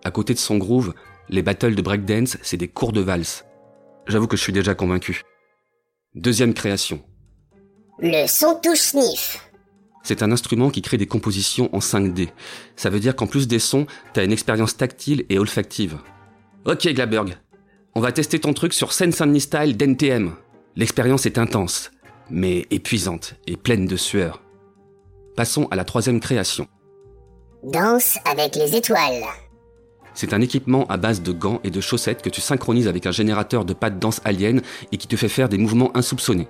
À 0.05 0.11
côté 0.11 0.33
de 0.33 0.39
son 0.39 0.57
groove, 0.57 0.93
les 1.27 1.41
battles 1.41 1.75
de 1.75 1.81
breakdance, 1.81 2.37
c'est 2.41 2.57
des 2.57 2.69
cours 2.69 2.93
de 2.93 3.01
valse. 3.01 3.45
J'avoue 4.07 4.27
que 4.27 4.37
je 4.37 4.41
suis 4.41 4.53
déjà 4.53 4.75
convaincu. 4.75 5.23
Deuxième 6.15 6.53
création. 6.53 7.03
Le 7.99 8.25
son 8.27 8.55
touche 8.63 8.79
sniff. 8.79 9.49
C'est 10.03 10.23
un 10.23 10.31
instrument 10.31 10.69
qui 10.69 10.81
crée 10.81 10.97
des 10.97 11.05
compositions 11.05 11.69
en 11.75 11.79
5D. 11.79 12.29
Ça 12.77 12.89
veut 12.89 13.01
dire 13.01 13.15
qu'en 13.15 13.27
plus 13.27 13.47
des 13.47 13.59
sons, 13.59 13.85
t'as 14.13 14.23
une 14.23 14.31
expérience 14.31 14.77
tactile 14.77 15.25
et 15.29 15.37
olfactive. 15.37 15.97
Ok 16.65 16.87
Glaberg, 16.87 17.37
on 17.93 17.99
va 17.99 18.11
tester 18.11 18.39
ton 18.39 18.53
truc 18.53 18.73
sur 18.73 18.93
Scène 18.93 19.11
Saint-Denis 19.11 19.41
Style 19.41 19.75
d'NTM. 19.75 20.33
L'expérience 20.77 21.25
est 21.25 21.37
intense, 21.37 21.91
mais 22.29 22.65
épuisante 22.71 23.35
et 23.47 23.57
pleine 23.57 23.85
de 23.85 23.97
sueur. 23.97 24.41
Passons 25.39 25.69
à 25.71 25.77
la 25.77 25.85
troisième 25.85 26.19
création. 26.19 26.67
Danse 27.63 28.17
avec 28.29 28.57
les 28.57 28.75
étoiles. 28.75 29.23
C'est 30.13 30.33
un 30.33 30.41
équipement 30.41 30.85
à 30.87 30.97
base 30.97 31.21
de 31.21 31.31
gants 31.31 31.61
et 31.63 31.69
de 31.69 31.79
chaussettes 31.79 32.21
que 32.21 32.29
tu 32.29 32.41
synchronises 32.41 32.89
avec 32.89 33.05
un 33.05 33.13
générateur 33.13 33.63
de 33.63 33.71
pas 33.71 33.89
de 33.89 33.97
danse 33.97 34.19
alien 34.25 34.61
et 34.91 34.97
qui 34.97 35.07
te 35.07 35.15
fait 35.15 35.29
faire 35.29 35.47
des 35.47 35.57
mouvements 35.57 35.95
insoupçonnés. 35.95 36.49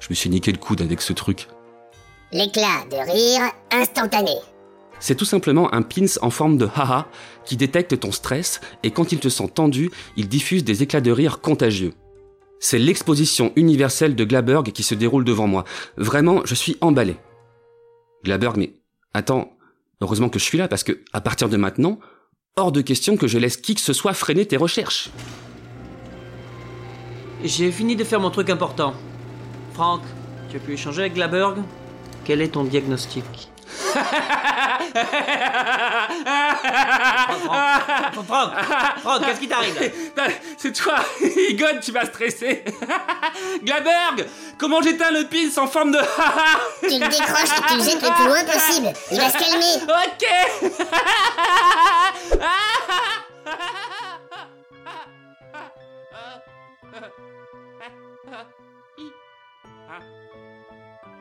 Je 0.00 0.08
me 0.10 0.14
suis 0.14 0.28
niqué 0.28 0.52
le 0.52 0.58
coude 0.58 0.82
avec 0.82 1.00
ce 1.00 1.14
truc. 1.14 1.48
L'éclat 2.30 2.84
de 2.90 2.96
rire 2.96 3.50
instantané. 3.72 4.34
C'est 5.00 5.14
tout 5.14 5.24
simplement 5.24 5.72
un 5.72 5.80
pins 5.80 6.04
en 6.20 6.28
forme 6.28 6.58
de 6.58 6.68
haha 6.76 7.06
qui 7.46 7.56
détecte 7.56 7.98
ton 7.98 8.12
stress 8.12 8.60
et 8.82 8.90
quand 8.90 9.10
il 9.10 9.20
te 9.20 9.30
sent 9.30 9.48
tendu, 9.54 9.90
il 10.18 10.28
diffuse 10.28 10.64
des 10.64 10.82
éclats 10.82 11.00
de 11.00 11.12
rire 11.12 11.40
contagieux. 11.40 11.94
C'est 12.60 12.78
l'exposition 12.78 13.52
universelle 13.56 14.14
de 14.14 14.24
Glaberg 14.24 14.70
qui 14.72 14.82
se 14.82 14.94
déroule 14.94 15.24
devant 15.24 15.46
moi. 15.46 15.64
Vraiment, 15.96 16.42
je 16.44 16.54
suis 16.54 16.76
emballé. 16.82 17.16
Glaberg, 18.24 18.56
mais 18.56 18.74
attends, 19.14 19.56
heureusement 20.00 20.28
que 20.28 20.38
je 20.38 20.44
suis 20.44 20.58
là 20.58 20.68
parce 20.68 20.82
que 20.82 21.02
à 21.12 21.20
partir 21.20 21.48
de 21.48 21.56
maintenant, 21.56 21.98
hors 22.56 22.72
de 22.72 22.80
question 22.80 23.16
que 23.16 23.26
je 23.26 23.38
laisse 23.38 23.56
qui 23.56 23.74
que 23.74 23.80
ce 23.80 23.92
soit 23.92 24.14
freiner 24.14 24.46
tes 24.46 24.56
recherches. 24.56 25.10
J'ai 27.44 27.70
fini 27.70 27.94
de 27.94 28.04
faire 28.04 28.20
mon 28.20 28.30
truc 28.30 28.50
important. 28.50 28.94
Franck, 29.74 30.02
tu 30.50 30.56
as 30.56 30.60
pu 30.60 30.72
échanger 30.72 31.02
avec 31.02 31.14
Glaberg? 31.14 31.58
Quel 32.24 32.42
est 32.42 32.48
ton 32.48 32.64
diagnostic? 32.64 33.48
Franck, 38.12 38.26
Franck, 38.26 38.52
Franck, 39.00 39.24
qu'est-ce 39.26 39.40
qui 39.40 39.48
t'arrive 39.48 39.92
C'est 40.56 40.72
toi, 40.72 40.96
Igon, 41.50 41.78
tu 41.82 41.92
vas 41.92 42.06
stresser. 42.06 42.64
Glaberg, 43.62 44.26
comment 44.58 44.82
j'éteins 44.82 45.10
le 45.10 45.24
pins 45.24 45.62
en 45.62 45.66
forme 45.66 45.92
de 45.92 45.98
Tu 46.82 46.98
le 46.98 47.08
décroches 47.08 47.58
et 47.58 47.62
tu 47.68 47.76
le 47.78 47.82
jettes 47.82 48.02
le 48.02 48.14
plus 48.14 48.26
loin 48.26 48.44
possible. 48.44 48.92
Il 49.10 49.18
va 49.18 49.30
se 49.30 49.38
calmer. 49.38 49.76
Ok 49.88 50.24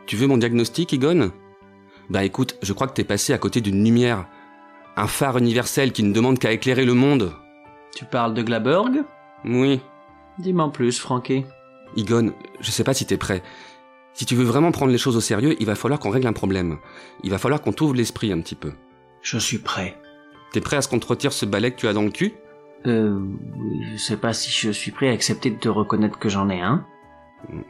Tu 0.06 0.16
veux 0.16 0.28
mon 0.28 0.38
diagnostic, 0.38 0.94
Igon 0.94 1.32
Bah 2.10 2.24
écoute, 2.24 2.56
je 2.62 2.74
crois 2.74 2.88
que 2.88 2.94
t'es 2.94 3.04
passé 3.04 3.34
à 3.34 3.38
côté 3.38 3.62
d'une 3.62 3.84
lumière. 3.84 4.26
Un 4.96 5.08
phare 5.08 5.38
universel 5.38 5.92
qui 5.92 6.04
ne 6.04 6.14
demande 6.14 6.40
qu'à 6.40 6.52
éclairer 6.52 6.86
le 6.86 6.94
monde. 6.94 7.34
Tu 7.96 8.06
parles 8.06 8.34
de 8.34 8.42
Glaberg? 8.42 9.04
Oui. 9.46 9.82
Dis-moi 10.40 10.66
en 10.66 10.70
plus, 10.70 11.00
Francky. 11.00 11.46
Igon, 11.96 12.34
je 12.60 12.72
sais 12.72 12.84
pas 12.84 12.94
si 12.94 13.06
t'es 13.06 13.18
prêt. 13.18 13.44
Si 14.14 14.26
tu 14.26 14.36
veux 14.36 14.44
vraiment 14.44 14.72
prendre 14.72 14.92
les 14.92 14.98
choses 14.98 15.16
au 15.16 15.22
sérieux, 15.22 15.56
il 15.60 15.66
va 15.66 15.76
falloir 15.76 16.00
qu'on 16.00 16.10
règle 16.10 16.28
un 16.28 16.34
problème. 16.34 16.78
Il 17.24 17.30
va 17.30 17.38
falloir 17.38 17.62
qu'on 17.62 17.74
t'ouvre 17.74 17.94
l'esprit 17.94 18.32
un 18.32 18.42
petit 18.42 18.56
peu. 18.56 18.72
Je 19.22 19.38
suis 19.38 19.60
prêt. 19.60 19.96
T'es 20.54 20.62
prêt 20.62 20.78
à 20.78 20.82
ce 20.82 20.88
qu'on 20.88 21.00
te 21.00 21.08
retire 21.08 21.34
ce 21.34 21.46
balai 21.46 21.72
que 21.72 21.78
tu 21.78 21.88
as 21.88 21.94
dans 21.94 22.04
le 22.04 22.10
cul? 22.10 22.34
Euh, 22.86 23.20
je 23.92 23.98
sais 23.98 24.18
pas 24.18 24.34
si 24.34 24.50
je 24.50 24.72
suis 24.72 24.92
prêt 24.92 25.10
à 25.10 25.12
accepter 25.12 25.50
de 25.50 25.58
te 25.58 25.70
reconnaître 25.70 26.20
que 26.20 26.30
j'en 26.30 26.50
ai 26.50 26.62
un. 26.62 26.86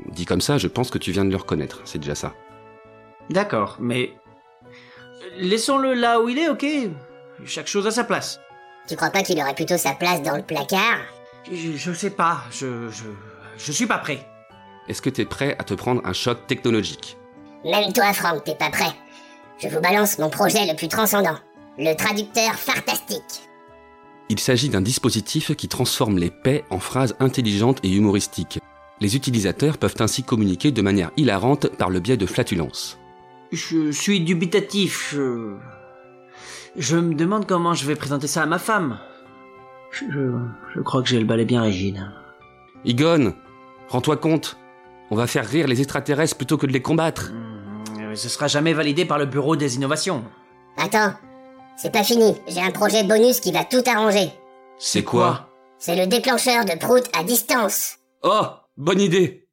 Dit 0.10 0.26
comme 0.26 0.42
ça, 0.42 0.58
je 0.58 0.68
pense 0.68 0.90
que 0.90 0.98
tu 0.98 1.12
viens 1.12 1.26
de 1.26 1.32
le 1.32 1.38
reconnaître, 1.38 1.82
c'est 1.86 2.00
déjà 2.00 2.16
ça. 2.16 2.34
D'accord, 3.30 3.78
mais... 3.80 4.14
Laissons-le 5.38 5.94
là 5.94 6.20
où 6.22 6.30
il 6.30 6.38
est, 6.38 6.50
ok? 6.50 6.66
Chaque 7.46 7.68
chose 7.68 7.88
à 7.88 7.92
sa 7.92 8.04
place. 8.04 8.40
Tu 8.88 8.96
crois 8.96 9.10
pas 9.10 9.24
qu'il 9.24 9.40
aurait 9.40 9.56
plutôt 9.56 9.78
sa 9.78 9.94
place 9.94 10.22
dans 10.22 10.36
le 10.36 10.44
placard? 10.44 11.00
Je, 11.52 11.76
je 11.76 11.92
sais 11.94 12.10
pas, 12.10 12.40
je, 12.52 12.90
je... 12.90 13.04
Je 13.58 13.72
suis 13.72 13.88
pas 13.88 13.98
prêt. 13.98 14.20
Est-ce 14.88 15.02
que 15.02 15.10
t'es 15.10 15.26
prêt 15.26 15.56
à 15.60 15.64
te 15.64 15.74
prendre 15.74 16.02
un 16.06 16.14
choc 16.14 16.48
technologique? 16.48 17.18
Même 17.66 17.92
toi, 17.92 18.14
Franck, 18.14 18.44
t'es 18.44 18.56
pas 18.56 18.70
prêt. 18.70 18.94
Je 19.62 19.68
vous 19.68 19.82
balance 19.82 20.20
mon 20.20 20.30
projet 20.30 20.66
le 20.68 20.76
plus 20.76 20.88
transcendant. 20.88 21.38
Le 21.78 21.96
traducteur 21.96 22.54
fantastique. 22.54 23.50
Il 24.30 24.40
s'agit 24.40 24.70
d'un 24.70 24.82
dispositif 24.82 25.56
qui 25.56 25.68
transforme 25.68 26.18
les 26.18 26.30
paix 26.30 26.66
en 26.70 26.80
phrases 26.80 27.16
intelligentes 27.20 27.80
et 27.84 27.92
humoristiques. 27.92 28.60
Les 29.00 29.16
utilisateurs 29.16 29.78
peuvent 29.78 29.96
ainsi 30.00 30.24
communiquer 30.24 30.72
de 30.72 30.82
manière 30.82 31.12
hilarante 31.18 31.68
par 31.68 31.90
le 31.90 32.00
biais 32.00 32.18
de 32.18 32.26
flatulences. 32.26 32.98
Je 33.52 33.92
suis 33.92 34.22
dubitatif, 34.22 35.14
je... 35.14 35.56
Je 36.76 36.98
me 36.98 37.16
demande 37.16 37.48
comment 37.48 37.74
je 37.74 37.86
vais 37.86 37.96
présenter 37.96 38.28
ça 38.28 38.44
à 38.44 38.46
ma 38.46 38.60
femme. 38.60 39.00
Je, 39.92 40.06
je 40.76 40.82
crois 40.82 41.02
que 41.02 41.08
j'ai 41.10 41.18
le 41.20 41.26
balai 41.26 41.46
bien 41.46 41.62
rigide. 41.62 42.06
Igon, 42.86 43.34
rends-toi 43.88 44.18
compte. 44.18 44.58
On 45.10 45.16
va 45.16 45.26
faire 45.26 45.48
rire 45.48 45.68
les 45.68 45.80
extraterrestres 45.82 46.38
plutôt 46.38 46.58
que 46.58 46.68
de 46.68 46.74
les 46.74 46.82
combattre. 46.82 47.32
Euh, 48.00 48.14
Ce 48.14 48.30
sera 48.30 48.48
jamais 48.48 48.74
validé 48.74 49.06
par 49.06 49.18
le 49.18 49.26
Bureau 49.26 49.56
des 49.56 49.76
innovations. 49.76 50.24
Attends, 50.78 51.14
c'est 51.78 51.92
pas 51.92 52.04
fini. 52.04 52.36
J'ai 52.48 52.62
un 52.62 52.72
projet 52.72 53.04
bonus 53.04 53.40
qui 53.40 53.52
va 53.52 53.64
tout 53.64 53.82
arranger. 53.88 54.30
C'est 54.78 55.04
quoi? 55.04 55.50
C'est 55.80 55.96
le 55.96 56.06
déclencheur 56.06 56.66
de 56.66 56.78
prout 56.78 57.10
à 57.18 57.24
distance. 57.24 57.98
Oh, 58.22 58.46
bonne 58.76 59.02
idée 59.02 59.47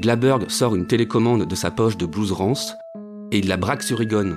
Glaberg 0.00 0.48
sort 0.50 0.74
une 0.74 0.86
télécommande 0.86 1.44
de 1.44 1.54
sa 1.54 1.70
poche 1.70 1.98
de 1.98 2.06
blouse 2.06 2.32
rance 2.32 2.74
et 3.30 3.38
il 3.38 3.48
la 3.48 3.58
braque 3.58 3.82
sur 3.82 4.00
Oh 4.00 4.30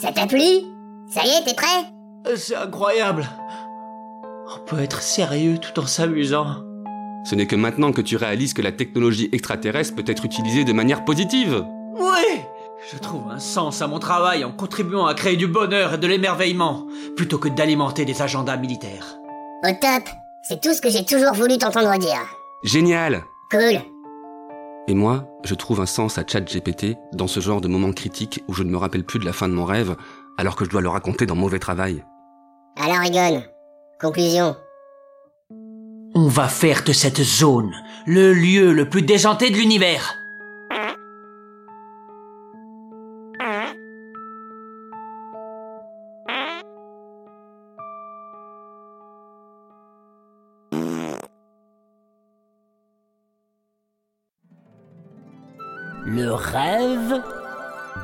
Ça 0.00 0.12
t'a 0.12 0.26
plu? 0.26 0.40
Ça 1.10 1.24
y 1.24 1.30
est, 1.30 1.44
t'es 1.44 1.54
prêt? 1.54 1.66
C'est 2.36 2.56
incroyable. 2.56 3.28
On 4.54 4.64
peut 4.64 4.80
être 4.80 5.02
sérieux 5.02 5.58
tout 5.58 5.80
en 5.80 5.86
s'amusant. 5.86 6.62
Ce 7.24 7.34
n'est 7.34 7.46
que 7.46 7.56
maintenant 7.56 7.90
que 7.90 8.02
tu 8.02 8.16
réalises 8.16 8.54
que 8.54 8.62
la 8.62 8.72
technologie 8.72 9.28
extraterrestre 9.32 9.96
peut 9.96 10.04
être 10.06 10.24
utilisée 10.24 10.64
de 10.64 10.72
manière 10.72 11.04
positive. 11.04 11.64
Oui 11.98 12.25
Je 12.92 12.98
trouve 12.98 13.28
un 13.32 13.40
sens 13.40 13.82
à 13.82 13.88
mon 13.88 13.98
travail 13.98 14.44
en 14.44 14.52
contribuant 14.52 15.06
à 15.06 15.14
créer 15.14 15.36
du 15.36 15.48
bonheur 15.48 15.94
et 15.94 15.98
de 15.98 16.06
l'émerveillement, 16.06 16.86
plutôt 17.16 17.36
que 17.36 17.48
d'alimenter 17.48 18.04
des 18.04 18.22
agendas 18.22 18.56
militaires. 18.56 19.16
Au 19.64 19.72
top 19.72 20.08
C'est 20.48 20.60
tout 20.60 20.72
ce 20.72 20.80
que 20.80 20.88
j'ai 20.88 21.04
toujours 21.04 21.32
voulu 21.32 21.58
t'entendre 21.58 21.98
dire. 21.98 22.20
Génial 22.62 23.24
Cool. 23.50 23.80
Et 24.86 24.94
moi, 24.94 25.26
je 25.44 25.56
trouve 25.56 25.80
un 25.80 25.86
sens 25.86 26.16
à 26.16 26.22
ChatGPT 26.24 26.96
dans 27.12 27.26
ce 27.26 27.40
genre 27.40 27.60
de 27.60 27.66
moment 27.66 27.90
critique 27.90 28.44
où 28.46 28.54
je 28.54 28.62
ne 28.62 28.70
me 28.70 28.76
rappelle 28.76 29.04
plus 29.04 29.18
de 29.18 29.24
la 29.24 29.32
fin 29.32 29.48
de 29.48 29.54
mon 29.54 29.64
rêve 29.64 29.96
alors 30.38 30.54
que 30.54 30.64
je 30.64 30.70
dois 30.70 30.80
le 30.80 30.88
raconter 30.88 31.26
dans 31.26 31.34
mauvais 31.34 31.58
travail. 31.58 32.04
Alors 32.80 33.02
Egon, 33.02 33.42
conclusion. 34.00 34.54
On 36.14 36.28
va 36.28 36.46
faire 36.46 36.84
de 36.84 36.92
cette 36.92 37.22
zone 37.22 37.72
le 38.06 38.32
lieu 38.32 38.72
le 38.72 38.88
plus 38.88 39.02
déjanté 39.02 39.50
de 39.50 39.56
l'univers. 39.56 40.14
Rêve 56.36 57.22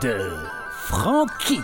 de 0.00 0.30
Frankie. 0.72 1.60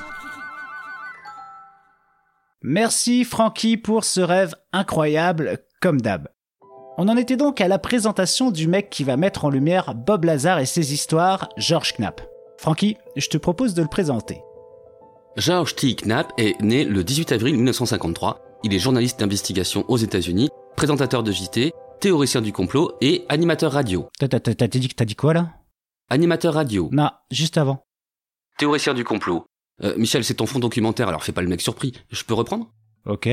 Merci 2.62 3.24
Frankie 3.24 3.76
pour 3.76 4.04
ce 4.04 4.20
rêve 4.20 4.54
incroyable, 4.72 5.58
comme 5.80 6.00
d'hab. 6.00 6.28
On 6.98 7.08
en 7.08 7.16
était 7.16 7.36
donc 7.36 7.60
à 7.60 7.68
la 7.68 7.78
présentation 7.78 8.50
du 8.50 8.68
mec 8.68 8.90
qui 8.90 9.04
va 9.04 9.16
mettre 9.16 9.44
en 9.44 9.50
lumière 9.50 9.94
Bob 9.94 10.24
Lazar 10.24 10.58
et 10.58 10.66
ses 10.66 10.92
histoires, 10.92 11.48
George 11.56 11.94
Knapp. 11.94 12.20
Frankie, 12.58 12.96
je 13.16 13.28
te 13.28 13.38
propose 13.38 13.74
de 13.74 13.82
le 13.82 13.88
présenter. 13.88 14.42
George 15.36 15.76
T. 15.76 15.94
Knapp 15.94 16.32
est 16.36 16.60
né 16.60 16.84
le 16.84 17.04
18 17.04 17.32
avril 17.32 17.54
1953. 17.54 18.42
Il 18.64 18.74
est 18.74 18.80
journaliste 18.80 19.20
d'investigation 19.20 19.84
aux 19.88 19.96
États-Unis, 19.96 20.48
présentateur 20.76 21.22
de 21.22 21.30
JT, 21.30 21.72
théoricien 22.00 22.42
du 22.42 22.52
complot 22.52 22.92
et 23.00 23.24
animateur 23.28 23.72
radio. 23.72 24.08
T'as 24.18 24.28
dit, 24.66 24.80
dit 24.80 25.14
quoi 25.14 25.34
là? 25.34 25.50
Animateur 26.10 26.54
radio. 26.54 26.88
Non, 26.90 27.10
juste 27.30 27.58
avant. 27.58 27.84
Théoricien 28.56 28.94
du 28.94 29.04
complot. 29.04 29.44
Euh, 29.84 29.94
Michel, 29.98 30.24
c'est 30.24 30.34
ton 30.34 30.46
fond 30.46 30.58
documentaire, 30.58 31.08
alors 31.08 31.22
fais 31.22 31.32
pas 31.32 31.42
le 31.42 31.48
mec 31.48 31.60
surpris. 31.60 31.92
Je 32.10 32.24
peux 32.24 32.34
reprendre? 32.34 32.70
Ok. 33.06 33.28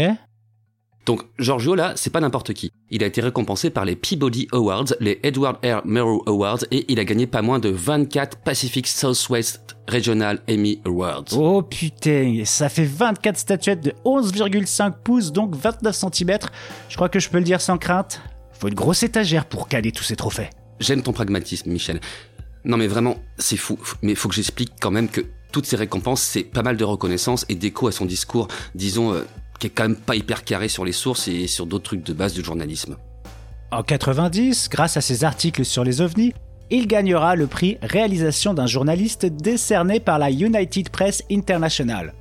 Donc, 1.05 1.21
Giorgio, 1.39 1.75
là, 1.75 1.93
c'est 1.95 2.09
pas 2.09 2.19
n'importe 2.19 2.53
qui. 2.53 2.71
Il 2.89 3.03
a 3.03 3.07
été 3.07 3.21
récompensé 3.21 3.69
par 3.69 3.85
les 3.85 3.95
Peabody 3.95 4.47
Awards, 4.51 4.87
les 4.99 5.19
Edward 5.23 5.57
R. 5.63 5.85
Murrow 5.85 6.23
Awards, 6.25 6.65
et 6.71 6.91
il 6.91 6.99
a 6.99 7.05
gagné 7.05 7.27
pas 7.27 7.41
moins 7.41 7.59
de 7.59 7.69
24 7.69 8.39
Pacific 8.39 8.87
Southwest 8.87 9.77
Regional 9.87 10.41
Emmy 10.49 10.81
Awards. 10.85 11.25
Oh 11.37 11.61
putain, 11.61 12.41
ça 12.43 12.69
fait 12.69 12.85
24 12.85 13.37
statuettes 13.37 13.81
de 13.81 13.91
11,5 14.03 14.93
pouces, 15.03 15.31
donc 15.31 15.55
29 15.55 15.95
cm. 15.95 16.39
Je 16.89 16.95
crois 16.95 17.07
que 17.07 17.19
je 17.19 17.29
peux 17.29 17.37
le 17.37 17.43
dire 17.45 17.61
sans 17.61 17.77
crainte. 17.77 18.19
Faut 18.51 18.67
une 18.67 18.73
grosse 18.73 19.03
étagère 19.03 19.45
pour 19.45 19.69
caler 19.69 19.91
tous 19.91 20.03
ces 20.03 20.15
trophées. 20.15 20.49
J'aime 20.79 21.03
ton 21.03 21.13
pragmatisme, 21.13 21.71
Michel. 21.71 22.01
Non 22.65 22.77
mais 22.77 22.87
vraiment, 22.87 23.17
c'est 23.37 23.57
fou. 23.57 23.79
Mais 24.01 24.15
faut 24.15 24.27
que 24.27 24.35
j'explique 24.35 24.73
quand 24.81 24.91
même 24.91 25.07
que 25.07 25.21
toutes 25.51 25.65
ces 25.65 25.75
récompenses, 25.75 26.21
c'est 26.21 26.43
pas 26.43 26.63
mal 26.63 26.77
de 26.77 26.83
reconnaissance 26.83 27.45
et 27.47 27.55
d'écho 27.55 27.87
à 27.87 27.91
son 27.91 28.05
discours, 28.05 28.47
disons, 28.73 29.13
euh, 29.13 29.23
qui 29.59 29.67
est 29.67 29.69
quand 29.69 29.83
même 29.83 29.95
pas 29.95 30.15
hyper 30.15 30.43
carré 30.43 30.67
sur 30.67 30.83
les 30.83 30.91
sources 30.91 31.27
et 31.27 31.47
sur 31.47 31.65
d'autres 31.65 31.85
trucs 31.85 32.03
de 32.03 32.13
base 32.13 32.33
du 32.33 32.43
journalisme. 32.43 32.97
En 33.71 33.83
90, 33.83 34.69
grâce 34.69 34.97
à 34.97 35.01
ses 35.01 35.23
articles 35.23 35.63
sur 35.63 35.83
les 35.83 36.01
ovnis, 36.01 36.33
il 36.71 36.87
gagnera 36.87 37.35
le 37.35 37.47
prix 37.47 37.77
réalisation 37.81 38.53
d'un 38.53 38.67
journaliste 38.67 39.25
décerné 39.25 39.99
par 39.99 40.19
la 40.19 40.31
United 40.31 40.89
Press 40.89 41.23
International. 41.31 42.13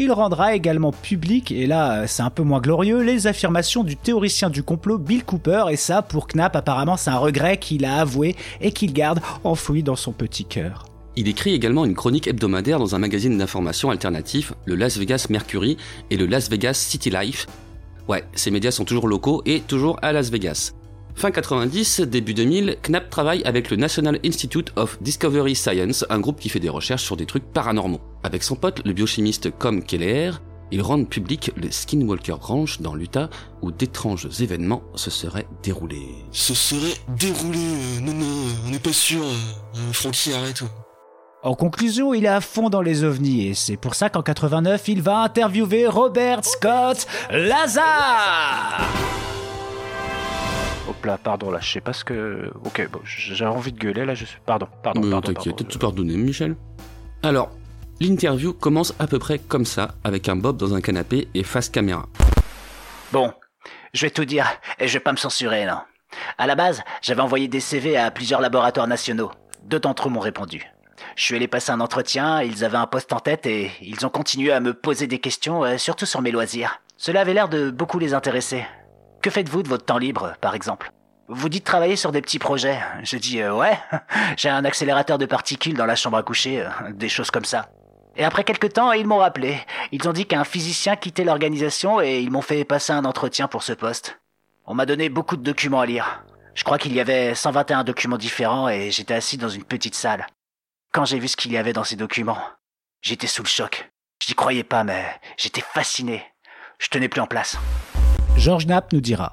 Il 0.00 0.12
rendra 0.12 0.54
également 0.54 0.92
public, 0.92 1.50
et 1.50 1.66
là 1.66 2.06
c'est 2.06 2.22
un 2.22 2.30
peu 2.30 2.44
moins 2.44 2.60
glorieux, 2.60 3.02
les 3.02 3.26
affirmations 3.26 3.82
du 3.82 3.96
théoricien 3.96 4.48
du 4.48 4.62
complot 4.62 4.96
Bill 4.96 5.24
Cooper, 5.24 5.64
et 5.72 5.76
ça 5.76 6.02
pour 6.02 6.28
Knapp 6.28 6.54
apparemment 6.54 6.96
c'est 6.96 7.10
un 7.10 7.18
regret 7.18 7.58
qu'il 7.58 7.84
a 7.84 8.00
avoué 8.00 8.36
et 8.60 8.70
qu'il 8.70 8.92
garde 8.92 9.18
enfoui 9.42 9.82
dans 9.82 9.96
son 9.96 10.12
petit 10.12 10.44
cœur. 10.44 10.84
Il 11.16 11.26
écrit 11.26 11.52
également 11.52 11.84
une 11.84 11.96
chronique 11.96 12.28
hebdomadaire 12.28 12.78
dans 12.78 12.94
un 12.94 13.00
magazine 13.00 13.36
d'information 13.36 13.90
alternatif, 13.90 14.52
le 14.66 14.76
Las 14.76 14.98
Vegas 14.98 15.26
Mercury 15.30 15.76
et 16.10 16.16
le 16.16 16.26
Las 16.26 16.48
Vegas 16.48 16.74
City 16.74 17.10
Life. 17.10 17.48
Ouais, 18.06 18.22
ces 18.36 18.52
médias 18.52 18.70
sont 18.70 18.84
toujours 18.84 19.08
locaux 19.08 19.42
et 19.46 19.62
toujours 19.62 19.98
à 20.02 20.12
Las 20.12 20.30
Vegas. 20.30 20.74
Fin 21.16 21.32
90, 21.32 22.02
début 22.02 22.34
2000, 22.34 22.76
Knapp 22.84 23.10
travaille 23.10 23.42
avec 23.42 23.68
le 23.68 23.76
National 23.76 24.20
Institute 24.24 24.70
of 24.76 24.96
Discovery 25.02 25.56
Science, 25.56 26.06
un 26.08 26.20
groupe 26.20 26.38
qui 26.38 26.50
fait 26.50 26.60
des 26.60 26.68
recherches 26.68 27.02
sur 27.02 27.16
des 27.16 27.26
trucs 27.26 27.52
paranormaux. 27.52 28.00
Avec 28.28 28.42
son 28.42 28.56
pote, 28.56 28.82
le 28.84 28.92
biochimiste 28.92 29.50
Com 29.56 29.82
Keller, 29.82 30.32
ils 30.70 30.82
rendent 30.82 31.08
public 31.08 31.50
le 31.56 31.70
Skinwalker 31.70 32.36
Ranch 32.38 32.82
dans 32.82 32.94
l'Utah 32.94 33.30
où 33.62 33.72
d'étranges 33.72 34.28
événements 34.42 34.82
se 34.96 35.10
seraient 35.10 35.46
déroulés. 35.62 36.10
Se 36.30 36.52
serait 36.52 37.00
déroulé 37.16 37.58
euh, 37.58 38.00
Non, 38.02 38.12
non, 38.12 38.26
on 38.66 38.70
n'est 38.70 38.78
pas 38.78 38.92
sûr. 38.92 39.22
Euh, 39.22 39.32
euh, 39.76 39.92
Frankie, 39.94 40.34
arrête. 40.34 40.62
En 41.42 41.54
conclusion, 41.54 42.12
il 42.12 42.26
est 42.26 42.28
à 42.28 42.42
fond 42.42 42.68
dans 42.68 42.82
les 42.82 43.02
ovnis 43.02 43.46
et 43.46 43.54
c'est 43.54 43.78
pour 43.78 43.94
ça 43.94 44.10
qu'en 44.10 44.20
89, 44.20 44.86
il 44.88 45.00
va 45.00 45.20
interviewer 45.22 45.86
Robert 45.86 46.44
Scott 46.44 47.06
Lazar 47.30 48.82
Hop 50.86 51.02
là, 51.02 51.16
pardon, 51.16 51.50
là, 51.50 51.60
je 51.62 51.72
sais 51.72 51.80
pas 51.80 51.94
ce 51.94 52.04
que. 52.04 52.50
Ok, 52.66 52.86
bon, 52.92 53.00
j'ai 53.06 53.46
envie 53.46 53.72
de 53.72 53.78
gueuler 53.78 54.04
là, 54.04 54.14
je 54.14 54.26
suis. 54.26 54.38
Pardon, 54.44 54.68
pardon, 54.82 55.00
Mais 55.00 55.10
pardon. 55.12 55.32
T'inquiète, 55.32 55.56
pardon. 55.56 55.70
tout 55.70 55.78
pardonné, 55.78 56.14
Michel. 56.18 56.56
Alors, 57.22 57.50
l'interview 58.00 58.52
commence 58.52 58.94
à 58.98 59.06
peu 59.06 59.18
près 59.18 59.38
comme 59.38 59.64
ça, 59.64 59.94
avec 60.04 60.28
un 60.28 60.36
Bob 60.36 60.56
dans 60.56 60.74
un 60.74 60.80
canapé 60.80 61.28
et 61.34 61.42
face 61.42 61.68
caméra. 61.68 62.06
Bon, 63.12 63.32
je 63.92 64.06
vais 64.06 64.10
tout 64.10 64.24
dire, 64.24 64.46
et 64.78 64.88
je 64.88 64.94
vais 64.94 65.00
pas 65.00 65.12
me 65.12 65.16
censurer, 65.16 65.64
non. 65.66 65.78
À 66.38 66.46
la 66.46 66.54
base, 66.54 66.82
j'avais 67.02 67.20
envoyé 67.20 67.48
des 67.48 67.60
CV 67.60 67.96
à 67.96 68.10
plusieurs 68.10 68.40
laboratoires 68.40 68.86
nationaux. 68.86 69.30
Deux 69.64 69.80
d'entre 69.80 70.08
eux 70.08 70.10
m'ont 70.10 70.20
répondu. 70.20 70.66
Je 71.16 71.24
suis 71.24 71.36
allé 71.36 71.48
passer 71.48 71.70
un 71.70 71.80
entretien, 71.80 72.42
ils 72.42 72.64
avaient 72.64 72.76
un 72.76 72.86
poste 72.86 73.12
en 73.12 73.20
tête 73.20 73.46
et 73.46 73.70
ils 73.82 74.06
ont 74.06 74.10
continué 74.10 74.52
à 74.52 74.60
me 74.60 74.74
poser 74.74 75.06
des 75.06 75.18
questions, 75.18 75.64
euh, 75.64 75.78
surtout 75.78 76.06
sur 76.06 76.22
mes 76.22 76.30
loisirs. 76.30 76.80
Cela 76.96 77.20
avait 77.20 77.34
l'air 77.34 77.48
de 77.48 77.70
beaucoup 77.70 77.98
les 77.98 78.14
intéresser. 78.14 78.64
Que 79.22 79.30
faites-vous 79.30 79.62
de 79.62 79.68
votre 79.68 79.84
temps 79.84 79.98
libre, 79.98 80.34
par 80.40 80.54
exemple? 80.54 80.92
Vous 81.28 81.48
dites 81.48 81.64
travailler 81.64 81.96
sur 81.96 82.10
des 82.10 82.22
petits 82.22 82.38
projets. 82.38 82.78
Je 83.02 83.16
dis 83.16 83.40
euh, 83.40 83.54
ouais, 83.54 83.78
j'ai 84.36 84.48
un 84.48 84.64
accélérateur 84.64 85.18
de 85.18 85.26
particules 85.26 85.74
dans 85.74 85.86
la 85.86 85.96
chambre 85.96 86.16
à 86.16 86.22
coucher, 86.22 86.62
euh, 86.62 86.68
des 86.92 87.08
choses 87.08 87.30
comme 87.30 87.44
ça. 87.44 87.68
Et 88.18 88.24
après 88.24 88.42
quelques 88.42 88.72
temps, 88.72 88.90
ils 88.90 89.06
m'ont 89.06 89.18
rappelé. 89.18 89.60
Ils 89.92 90.08
ont 90.08 90.12
dit 90.12 90.26
qu'un 90.26 90.42
physicien 90.42 90.96
quittait 90.96 91.22
l'organisation 91.22 92.00
et 92.00 92.20
ils 92.20 92.32
m'ont 92.32 92.42
fait 92.42 92.64
passer 92.64 92.92
un 92.92 93.04
entretien 93.04 93.46
pour 93.46 93.62
ce 93.62 93.72
poste. 93.72 94.20
On 94.66 94.74
m'a 94.74 94.86
donné 94.86 95.08
beaucoup 95.08 95.36
de 95.36 95.42
documents 95.44 95.80
à 95.80 95.86
lire. 95.86 96.24
Je 96.54 96.64
crois 96.64 96.78
qu'il 96.78 96.92
y 96.92 97.00
avait 97.00 97.36
121 97.36 97.84
documents 97.84 98.18
différents 98.18 98.68
et 98.68 98.90
j'étais 98.90 99.14
assis 99.14 99.36
dans 99.36 99.48
une 99.48 99.62
petite 99.62 99.94
salle. 99.94 100.26
Quand 100.92 101.04
j'ai 101.04 101.20
vu 101.20 101.28
ce 101.28 101.36
qu'il 101.36 101.52
y 101.52 101.56
avait 101.56 101.72
dans 101.72 101.84
ces 101.84 101.94
documents, 101.94 102.42
j'étais 103.02 103.28
sous 103.28 103.44
le 103.44 103.48
choc. 103.48 103.88
J'y 104.26 104.34
croyais 104.34 104.64
pas, 104.64 104.82
mais 104.82 105.04
j'étais 105.36 105.62
fasciné. 105.62 106.24
Je 106.80 106.88
tenais 106.88 107.08
plus 107.08 107.20
en 107.20 107.28
place. 107.28 107.56
George 108.36 108.66
Knapp 108.66 108.92
nous 108.92 109.00
dira. 109.00 109.32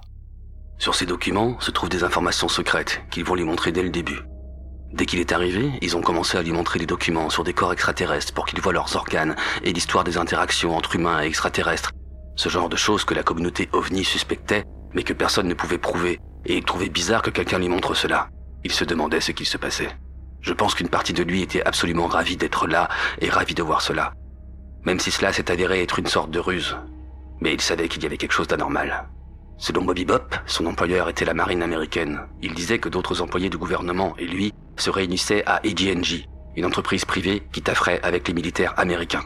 Sur 0.78 0.94
ces 0.94 1.08
documents 1.08 1.60
se 1.60 1.72
trouvent 1.72 1.90
des 1.90 2.04
informations 2.04 2.50
secrètes 2.50 3.02
qu'ils 3.10 3.26
vont 3.26 3.34
lui 3.34 3.46
montrer 3.46 3.72
dès 3.72 3.82
le 3.82 3.90
début. 3.90 4.20
Dès 4.96 5.06
qu'il 5.06 5.20
est 5.20 5.34
arrivé, 5.34 5.72
ils 5.82 5.98
ont 5.98 6.02
commencé 6.02 6.38
à 6.38 6.42
lui 6.42 6.54
montrer 6.54 6.80
les 6.80 6.86
documents 6.86 7.30
sur 7.30 7.44
des 7.44 7.52
corps 7.52 7.74
extraterrestres 7.74 8.34
pour 8.34 8.46
qu'il 8.46 8.62
voit 8.62 8.72
leurs 8.72 8.96
organes 8.96 9.36
et 9.62 9.74
l'histoire 9.74 10.06
des 10.06 10.18
interactions 10.18 10.74
entre 10.74 10.96
humains 10.96 11.22
et 11.22 11.28
extraterrestres. 11.28 11.92
Ce 12.38 12.48
genre 12.48 12.70
de 12.70 12.78
choses 12.78 13.04
que 13.04 13.14
la 13.14 13.22
communauté 13.22 13.68
ovni 13.74 14.06
suspectait, 14.06 14.64
mais 14.94 15.04
que 15.04 15.12
personne 15.12 15.50
ne 15.50 15.54
pouvait 15.54 15.78
prouver, 15.78 16.22
et 16.46 16.56
il 16.56 16.64
trouvait 16.64 16.88
bizarre 16.88 17.22
que 17.22 17.30
quelqu'un 17.30 17.60
lui 17.60 17.68
montre 17.68 17.94
cela. 17.94 18.30
Il 18.64 18.72
se 18.72 18.86
demandait 18.86 19.20
ce 19.20 19.34
qu'il 19.34 19.46
se 19.46 19.58
passait. 19.58 19.90
Je 20.40 20.54
pense 20.54 20.76
qu'une 20.76 20.88
partie 20.88 21.12
de 21.12 21.24
lui 21.24 21.42
était 21.42 21.66
absolument 21.66 22.08
ravie 22.08 22.38
d'être 22.38 22.66
là 22.66 22.88
et 23.20 23.30
ravie 23.30 23.54
de 23.54 23.64
voir 23.64 23.82
cela. 23.82 24.14
Même 24.86 25.02
si 25.02 25.12
cela 25.12 25.34
s'est 25.34 25.52
avéré 25.52 25.82
être 25.82 26.00
une 26.00 26.08
sorte 26.08 26.32
de 26.32 26.40
ruse. 26.40 26.78
Mais 27.42 27.54
il 27.54 27.60
savait 27.60 27.90
qu'il 27.90 28.02
y 28.02 28.06
avait 28.06 28.18
quelque 28.18 28.32
chose 28.32 28.48
d'anormal. 28.48 29.10
Selon 29.58 29.86
Bobby 29.86 30.04
Bop, 30.04 30.36
son 30.46 30.66
employeur 30.66 31.08
était 31.08 31.24
la 31.26 31.34
marine 31.34 31.64
américaine. 31.64 32.20
Il 32.42 32.54
disait 32.54 32.80
que 32.80 32.90
d'autres 32.90 33.22
employés 33.22 33.50
du 33.50 33.58
gouvernement 33.58 34.14
et 34.20 34.26
lui 34.26 34.54
se 34.78 34.90
réunissaient 34.90 35.44
à 35.46 35.58
AG&G, 35.58 36.28
une 36.58 36.66
entreprise 36.66 37.06
privée 37.06 37.44
qui 37.54 37.62
tafferait 37.62 38.02
avec 38.04 38.28
les 38.28 38.34
militaires 38.34 38.74
américains. 38.78 39.24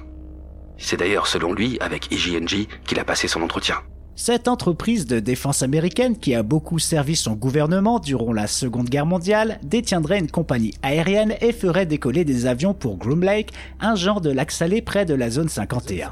C'est 0.78 0.98
d'ailleurs 0.98 1.28
selon 1.28 1.54
lui, 1.54 1.78
avec 1.80 2.14
AG&G, 2.14 2.68
qu'il 2.86 3.00
a 3.00 3.04
passé 3.04 3.28
son 3.28 3.42
entretien. 3.42 3.78
Cette 4.16 4.48
entreprise 4.48 5.08
de 5.08 5.20
défense 5.20 5.64
américaine 5.64 6.18
qui 6.18 6.36
a 6.36 6.44
beaucoup 6.44 6.78
servi 6.78 7.16
son 7.16 7.34
gouvernement 7.34 8.00
durant 8.00 8.34
la 8.34 8.48
Seconde 8.48 8.90
Guerre 8.90 9.06
mondiale 9.06 9.60
détiendrait 9.64 10.20
une 10.20 10.30
compagnie 10.30 10.74
aérienne 10.84 11.36
et 11.42 11.54
ferait 11.54 11.86
décoller 11.86 12.26
des 12.26 12.46
avions 12.46 12.74
pour 12.74 12.98
Groom 12.98 13.24
Lake, 13.24 13.54
un 13.80 13.96
genre 13.96 14.22
de 14.22 14.30
lac 14.30 14.52
salé 14.52 14.82
près 14.82 15.06
de 15.06 15.14
la 15.14 15.30
zone 15.30 15.50
51. 15.50 16.12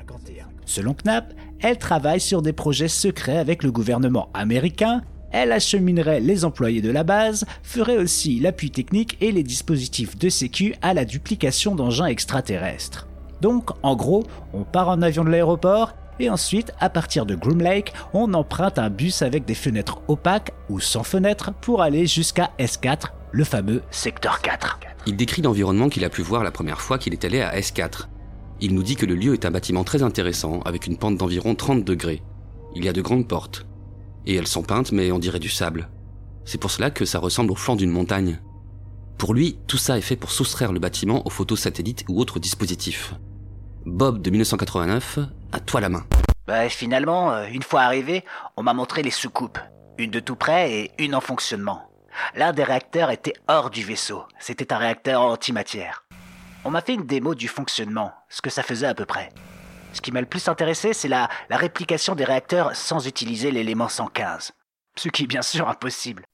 Selon 0.66 0.94
Knapp, 0.94 1.34
elle 1.62 1.78
travaille 1.78 2.20
sur 2.20 2.42
des 2.42 2.54
projets 2.54 2.88
secrets 2.88 3.38
avec 3.38 3.64
le 3.64 3.72
gouvernement 3.72 4.30
américain, 4.34 5.02
elle 5.32 5.52
acheminerait 5.52 6.20
les 6.20 6.46
employés 6.46 6.82
de 6.82 6.92
la 6.92 7.04
base, 7.04 7.46
ferait 7.64 7.98
aussi 7.98 8.40
l'appui 8.40 8.72
technique 8.72 9.18
et 9.22 9.32
les 9.32 9.44
dispositifs 9.44 10.18
de 10.18 10.30
sécu 10.30 10.74
à 10.82 10.94
la 10.94 11.06
duplication 11.06 11.76
d'engins 11.76 12.06
extraterrestres. 12.06 13.08
Donc, 13.42 13.70
en 13.84 13.96
gros, 13.96 14.24
on 14.54 14.64
part 14.64 14.90
en 14.90 15.02
avion 15.02 15.24
de 15.24 15.30
l'aéroport 15.30 15.94
et 16.20 16.30
ensuite, 16.30 16.72
à 16.80 16.90
partir 16.90 17.26
de 17.26 17.36
Groom 17.36 17.62
Lake, 17.62 17.94
on 18.14 18.34
emprunte 18.34 18.80
un 18.80 18.90
bus 18.90 19.22
avec 19.22 19.46
des 19.46 19.54
fenêtres 19.54 20.02
opaques 20.08 20.52
ou 20.70 20.80
sans 20.80 21.04
fenêtres 21.04 21.54
pour 21.62 21.82
aller 21.82 22.08
jusqu'à 22.08 22.52
S4, 22.58 23.10
le 23.32 23.44
fameux 23.44 23.84
secteur 23.92 24.42
4. 24.42 24.80
Il 25.06 25.16
décrit 25.16 25.42
l'environnement 25.42 25.90
qu'il 25.90 26.04
a 26.06 26.10
pu 26.10 26.22
voir 26.22 26.44
la 26.44 26.52
première 26.52 26.82
fois 26.82 26.98
qu'il 26.98 27.14
est 27.14 27.24
allé 27.24 27.42
à 27.42 27.58
S4. 27.58 28.08
Il 28.60 28.74
nous 28.74 28.84
dit 28.84 28.96
que 28.96 29.06
le 29.06 29.16
lieu 29.16 29.34
est 29.34 29.46
un 29.46 29.52
bâtiment 29.52 29.84
très 29.84 30.02
intéressant, 30.02 30.62
avec 30.62 30.88
une 30.88 30.98
pente 30.98 31.18
d'environ 31.18 31.54
30 31.54 31.84
degrés. 31.84 32.24
Il 32.76 32.84
y 32.84 32.90
a 32.90 32.94
de 32.94 33.02
grandes 33.02 33.28
portes. 33.28 33.68
Et 34.26 34.36
elles 34.36 34.48
sont 34.48 34.64
peintes, 34.64 34.92
mais 34.92 35.12
on 35.12 35.20
dirait 35.20 35.40
du 35.40 35.50
sable. 35.50 35.90
C'est 36.44 36.58
pour 36.58 36.72
cela 36.72 36.90
que 36.90 37.06
ça 37.06 37.20
ressemble 37.20 37.52
au 37.52 37.56
flanc 37.56 37.76
d'une 37.76 37.92
montagne. 37.92 38.40
Pour 39.18 39.34
lui, 39.34 39.60
tout 39.68 39.78
ça 39.78 39.98
est 39.98 40.02
fait 40.02 40.16
pour 40.16 40.32
soustraire 40.32 40.74
le 40.74 40.80
bâtiment 40.80 41.26
aux 41.26 41.30
photos 41.30 41.60
satellites 41.60 42.04
ou 42.10 42.20
autres 42.20 42.40
dispositifs. 42.40 43.14
Bob 43.86 44.22
de 44.22 44.30
1989, 44.32 45.20
à 45.52 45.60
toi 45.60 45.82
la 45.82 45.90
main. 45.90 46.06
Bah, 46.48 46.70
finalement, 46.70 47.32
euh, 47.32 47.48
une 47.52 47.64
fois 47.64 47.82
arrivé, 47.82 48.24
on 48.56 48.64
m'a 48.64 48.74
montré 48.74 49.04
les 49.04 49.12
soucoupes. 49.12 49.60
Une 49.98 50.12
de 50.12 50.20
tout 50.20 50.36
près 50.36 50.72
et 50.72 50.92
une 50.98 51.16
en 51.16 51.22
fonctionnement. 51.22 51.90
L'un 52.36 52.54
des 52.54 52.64
réacteurs 52.64 53.12
était 53.12 53.34
hors 53.48 53.70
du 53.70 53.84
vaisseau. 53.84 54.24
C'était 54.40 54.74
un 54.74 54.78
réacteur 54.78 55.22
antimatière. 55.22 56.07
On 56.68 56.70
m'a 56.70 56.82
fait 56.82 56.96
une 56.96 57.06
démo 57.06 57.34
du 57.34 57.48
fonctionnement, 57.48 58.12
ce 58.28 58.42
que 58.42 58.50
ça 58.50 58.62
faisait 58.62 58.88
à 58.88 58.94
peu 58.94 59.06
près. 59.06 59.30
Ce 59.94 60.02
qui 60.02 60.12
m'a 60.12 60.20
le 60.20 60.28
plus 60.28 60.50
intéressé, 60.50 60.92
c'est 60.92 61.08
la, 61.08 61.30
la 61.50 61.56
réplication 61.56 62.14
des 62.14 62.26
réacteurs 62.26 62.76
sans 62.76 63.08
utiliser 63.08 63.52
l'élément 63.52 63.88
115. 63.88 64.52
Ce 64.98 65.08
qui 65.08 65.24
est 65.24 65.28
bien 65.28 65.42
sûr 65.42 65.70
impossible. 65.70 66.26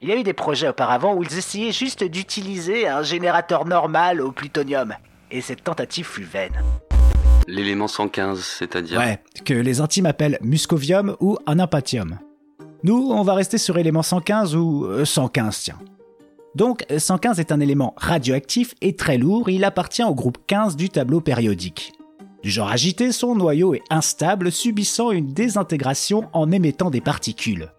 Il 0.00 0.08
y 0.08 0.12
a 0.12 0.16
eu 0.16 0.22
des 0.22 0.32
projets 0.32 0.68
auparavant 0.68 1.14
où 1.14 1.22
ils 1.22 1.36
essayaient 1.36 1.70
juste 1.70 2.02
d'utiliser 2.02 2.88
un 2.88 3.02
générateur 3.02 3.66
normal 3.66 4.22
au 4.22 4.32
plutonium. 4.32 4.94
Et 5.30 5.42
cette 5.42 5.62
tentative 5.62 6.06
fut 6.06 6.22
vaine. 6.24 6.54
L'élément 7.46 7.86
115, 7.86 8.42
c'est-à-dire? 8.42 8.98
Ouais, 8.98 9.20
que 9.44 9.52
les 9.52 9.82
intimes 9.82 10.06
appellent 10.06 10.38
muscovium 10.40 11.14
ou 11.20 11.36
anampatium. 11.44 12.18
Nous, 12.84 13.10
on 13.12 13.22
va 13.22 13.34
rester 13.34 13.58
sur 13.58 13.76
élément 13.76 14.02
115 14.02 14.56
ou 14.56 14.86
euh, 14.86 15.04
115, 15.04 15.60
tiens. 15.60 15.78
Donc, 16.54 16.84
115 16.96 17.40
est 17.40 17.52
un 17.52 17.60
élément 17.60 17.94
radioactif 17.96 18.74
et 18.80 18.94
très 18.94 19.18
lourd, 19.18 19.48
il 19.48 19.64
appartient 19.64 20.04
au 20.04 20.14
groupe 20.14 20.38
15 20.46 20.76
du 20.76 20.88
tableau 20.88 21.20
périodique. 21.20 21.92
Du 22.42 22.50
genre 22.50 22.70
agité, 22.70 23.10
son 23.10 23.34
noyau 23.34 23.74
est 23.74 23.82
instable, 23.90 24.52
subissant 24.52 25.10
une 25.10 25.32
désintégration 25.32 26.28
en 26.32 26.52
émettant 26.52 26.90
des 26.90 27.00
particules. 27.00 27.70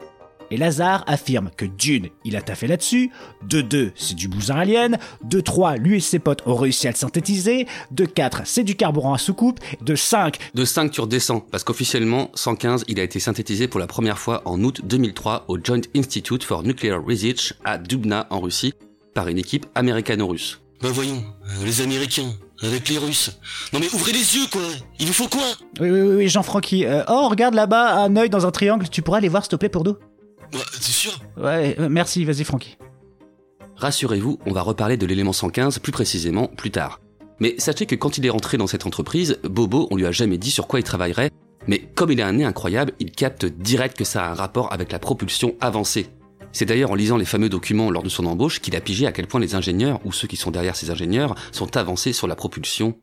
Et 0.51 0.57
Lazare 0.57 1.03
affirme 1.07 1.49
que 1.55 1.65
d'une, 1.65 2.09
il 2.23 2.35
a 2.35 2.41
taffé 2.41 2.67
là-dessus, 2.67 3.11
de 3.47 3.61
deux, 3.61 3.91
c'est 3.95 4.15
du 4.15 4.27
bousin 4.27 4.55
alien, 4.55 4.97
de 5.23 5.39
trois, 5.41 5.75
lui 5.77 5.97
et 5.97 5.99
ses 5.99 6.19
potes 6.19 6.43
ont 6.45 6.55
réussi 6.55 6.87
à 6.87 6.91
le 6.91 6.95
synthétiser, 6.95 7.67
de 7.91 8.05
quatre, 8.05 8.41
c'est 8.45 8.63
du 8.63 8.75
carburant 8.75 9.13
à 9.13 9.17
soucoupe, 9.17 9.59
de 9.81 9.95
cinq... 9.95 10.37
De 10.53 10.65
5, 10.65 10.91
tu 10.91 11.01
redescends, 11.01 11.39
parce 11.39 11.63
qu'officiellement, 11.63 12.29
115, 12.35 12.85
il 12.87 12.99
a 12.99 13.03
été 13.03 13.19
synthétisé 13.19 13.67
pour 13.67 13.79
la 13.79 13.87
première 13.87 14.19
fois 14.19 14.41
en 14.45 14.63
août 14.63 14.81
2003 14.83 15.45
au 15.47 15.57
Joint 15.63 15.81
Institute 15.95 16.43
for 16.43 16.63
Nuclear 16.63 17.03
Research 17.05 17.53
à 17.63 17.77
Dubna, 17.77 18.27
en 18.29 18.39
Russie, 18.39 18.73
par 19.13 19.27
une 19.27 19.37
équipe 19.37 19.65
américano-russe. 19.75 20.61
Bah 20.81 20.89
voyons, 20.91 21.23
euh, 21.45 21.65
les 21.65 21.81
Américains, 21.81 22.33
avec 22.61 22.89
les 22.89 22.97
Russes. 22.97 23.31
Non 23.71 23.79
mais 23.79 23.87
ouvrez 23.93 24.11
les 24.11 24.35
yeux 24.35 24.45
quoi. 24.51 24.61
Il 24.99 25.07
vous 25.07 25.13
faut 25.13 25.27
quoi? 25.29 25.41
Oui, 25.79 25.89
oui, 25.89 26.01
oui, 26.01 26.15
oui, 26.15 26.27
Jean-Francky. 26.27 26.85
euh, 26.85 27.01
oh, 27.07 27.29
regarde 27.29 27.53
là-bas, 27.53 27.95
un 28.03 28.15
œil 28.17 28.29
dans 28.29 28.45
un 28.45 28.51
triangle, 28.51 28.87
tu 28.89 29.01
pourras 29.01 29.19
aller 29.19 29.29
voir 29.29 29.43
s'il 29.43 29.51
te 29.51 29.55
plaît 29.55 29.69
pour 29.69 29.83
nous 29.85 29.95
Bah, 30.51 30.59
c'est 30.73 30.91
sûr 30.91 31.19
Ouais, 31.37 31.75
euh, 31.79 31.89
merci, 31.89 32.23
vas-y 32.25 32.43
Francky. 32.43 32.77
Rassurez-vous, 33.75 34.39
on 34.45 34.53
va 34.53 34.61
reparler 34.61 34.97
de 34.97 35.05
l'élément 35.05 35.33
115 35.33 35.79
plus 35.79 35.91
précisément 35.91 36.47
plus 36.47 36.71
tard. 36.71 37.01
Mais 37.39 37.55
sachez 37.57 37.85
que 37.85 37.95
quand 37.95 38.17
il 38.17 38.25
est 38.25 38.29
rentré 38.29 38.57
dans 38.57 38.67
cette 38.67 38.85
entreprise, 38.85 39.39
Bobo, 39.43 39.87
on 39.91 39.97
lui 39.97 40.05
a 40.05 40.11
jamais 40.11 40.37
dit 40.37 40.51
sur 40.51 40.67
quoi 40.67 40.79
il 40.79 40.83
travaillerait, 40.83 41.31
mais 41.67 41.79
comme 41.79 42.11
il 42.11 42.21
a 42.21 42.27
un 42.27 42.33
nez 42.33 42.45
incroyable, 42.45 42.93
il 42.99 43.11
capte 43.11 43.45
direct 43.45 43.97
que 43.97 44.05
ça 44.05 44.25
a 44.25 44.31
un 44.31 44.33
rapport 44.33 44.71
avec 44.71 44.91
la 44.91 44.99
propulsion 44.99 45.55
avancée. 45.59 46.07
C'est 46.53 46.65
d'ailleurs 46.65 46.91
en 46.91 46.95
lisant 46.95 47.17
les 47.17 47.25
fameux 47.25 47.49
documents 47.49 47.91
lors 47.91 48.03
de 48.03 48.09
son 48.09 48.25
embauche 48.25 48.61
qu'il 48.61 48.77
a 48.77 48.81
pigé 48.81 49.07
à 49.07 49.11
quel 49.11 49.27
point 49.27 49.41
les 49.41 49.55
ingénieurs, 49.55 49.99
ou 50.05 50.13
ceux 50.13 50.27
qui 50.27 50.37
sont 50.37 50.51
derrière 50.51 50.77
ces 50.77 50.89
ingénieurs, 50.89 51.35
sont 51.51 51.75
avancés 51.75 52.13
sur 52.13 52.27
la 52.27 52.35
propulsion 52.35 52.97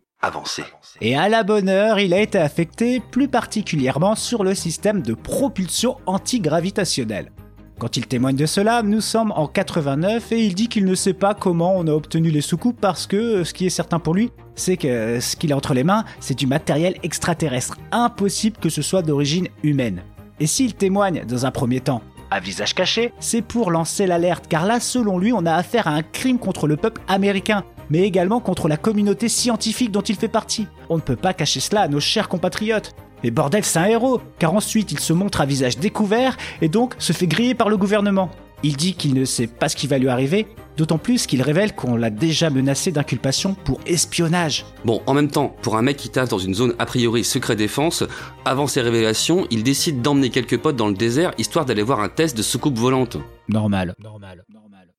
Et 1.01 1.17
à 1.17 1.29
la 1.29 1.43
bonne 1.43 1.69
heure, 1.69 1.99
il 1.99 2.15
a 2.15 2.21
été 2.21 2.39
affecté 2.39 3.01
plus 3.01 3.29
particulièrement 3.29 4.15
sur 4.15 4.45
le 4.45 4.55
système 4.55 5.03
de 5.03 5.15
propulsion 5.15 5.97
antigravitationnelle. 6.07 7.33
Quand 7.81 7.97
il 7.97 8.07
témoigne 8.07 8.37
de 8.37 8.47
cela, 8.47 8.83
nous 8.85 9.01
sommes 9.01 9.33
en 9.35 9.49
89 9.49 10.31
et 10.31 10.45
il 10.45 10.55
dit 10.55 10.69
qu'il 10.69 10.85
ne 10.85 10.95
sait 10.95 11.15
pas 11.15 11.35
comment 11.35 11.75
on 11.77 11.89
a 11.89 11.91
obtenu 11.91 12.31
les 12.31 12.41
soucoupes 12.41 12.81
parce 12.81 13.09
que 13.09 13.43
ce 13.43 13.53
qui 13.53 13.67
est 13.67 13.71
certain 13.71 13.99
pour 13.99 14.15
lui, 14.15 14.31
c'est 14.55 14.77
que 14.77 15.19
ce 15.19 15.35
qu'il 15.35 15.53
a 15.53 15.57
entre 15.57 15.75
les 15.75 15.83
mains, 15.83 16.05
c'est 16.21 16.39
du 16.39 16.47
matériel 16.47 16.95
extraterrestre. 17.03 17.79
Impossible 17.91 18.59
que 18.59 18.69
ce 18.69 18.83
soit 18.83 19.03
d'origine 19.03 19.49
humaine. 19.65 20.05
Et 20.39 20.47
s'il 20.47 20.75
témoigne 20.75 21.25
dans 21.27 21.45
un 21.45 21.51
premier 21.51 21.81
temps 21.81 22.03
à 22.31 22.41
visage 22.41 22.75
caché, 22.75 23.13
c'est 23.21 23.43
pour 23.43 23.71
lancer 23.71 24.07
l'alerte 24.07 24.47
car 24.49 24.65
là, 24.65 24.81
selon 24.81 25.19
lui, 25.19 25.33
on 25.33 25.45
a 25.45 25.53
affaire 25.53 25.87
à 25.87 25.91
un 25.91 26.03
crime 26.03 26.39
contre 26.39 26.67
le 26.67 26.77
peuple 26.77 27.03
américain, 27.07 27.65
mais 27.93 28.05
également 28.05 28.41
contre 28.41 28.69
la 28.69 28.79
communauté 28.79 29.29
scientifique 29.29 29.91
dont 29.91 30.01
il 30.01 30.17
fait 30.17 30.27
partie. 30.27 30.67
On 30.89 30.97
ne 30.97 31.03
peut 31.03 31.15
pas 31.15 31.35
cacher 31.35 31.61
cela 31.61 31.83
à 31.83 31.89
nos 31.89 32.01
chers 32.01 32.31
compatriotes. 32.31 32.95
Mais 33.23 33.31
bordel, 33.31 33.65
c'est 33.65 33.79
un 33.79 33.85
héros, 33.85 34.19
car 34.39 34.55
ensuite 34.55 34.93
il 34.93 34.99
se 34.99 35.13
montre 35.13 35.43
à 35.43 35.47
visage 35.47 35.77
découvert 35.77 36.39
et 36.63 36.71
donc 36.71 36.95
se 36.99 37.13
fait 37.13 37.27
griller 37.27 37.55
par 37.55 37.69
le 37.69 37.77
gouvernement. 37.77 38.31
Il 38.63 38.79
dit 38.79 38.95
qu'il 38.95 39.13
ne 39.13 39.27
sait 39.27 39.47
pas 39.47 39.69
ce 39.69 39.77
qui 39.77 39.89
va 39.89 39.99
lui 39.99 40.09
arriver, 40.09 40.47
d'autant 40.79 40.97
plus 40.97 41.27
qu'il 41.27 41.43
révèle 41.43 41.75
qu'on 41.75 41.97
l'a 41.97 42.09
déjà 42.09 42.49
menacé 42.49 42.93
d'inculpation 42.93 43.53
pour 43.53 43.79
espionnage. 43.85 44.65
Bon, 44.87 45.03
en 45.07 45.13
même 45.13 45.29
temps, 45.29 45.55
pour 45.61 45.77
un 45.77 45.83
mec 45.83 45.99
qui 45.99 46.09
taffe 46.09 46.31
dans 46.31 46.39
une 46.39 46.55
zone 46.55 46.75
a 46.79 46.87
priori 46.87 47.25
secret 47.25 47.57
défense, 47.57 48.05
avant 48.47 48.69
ces 48.69 48.81
révélations, 48.81 49.47
il 49.51 49.65
décide 49.65 50.01
d'emmener 50.01 50.31
quelques 50.31 50.59
potes 50.59 50.77
dans 50.77 50.89
le 50.89 50.95
désert 50.95 51.33
histoire 51.37 51.67
d'aller 51.67 51.83
voir 51.83 52.01
un 52.01 52.09
test 52.09 52.39
de 52.39 52.43
soucoupe 52.43 52.79
volante. 52.79 53.19
Normal. 53.49 53.95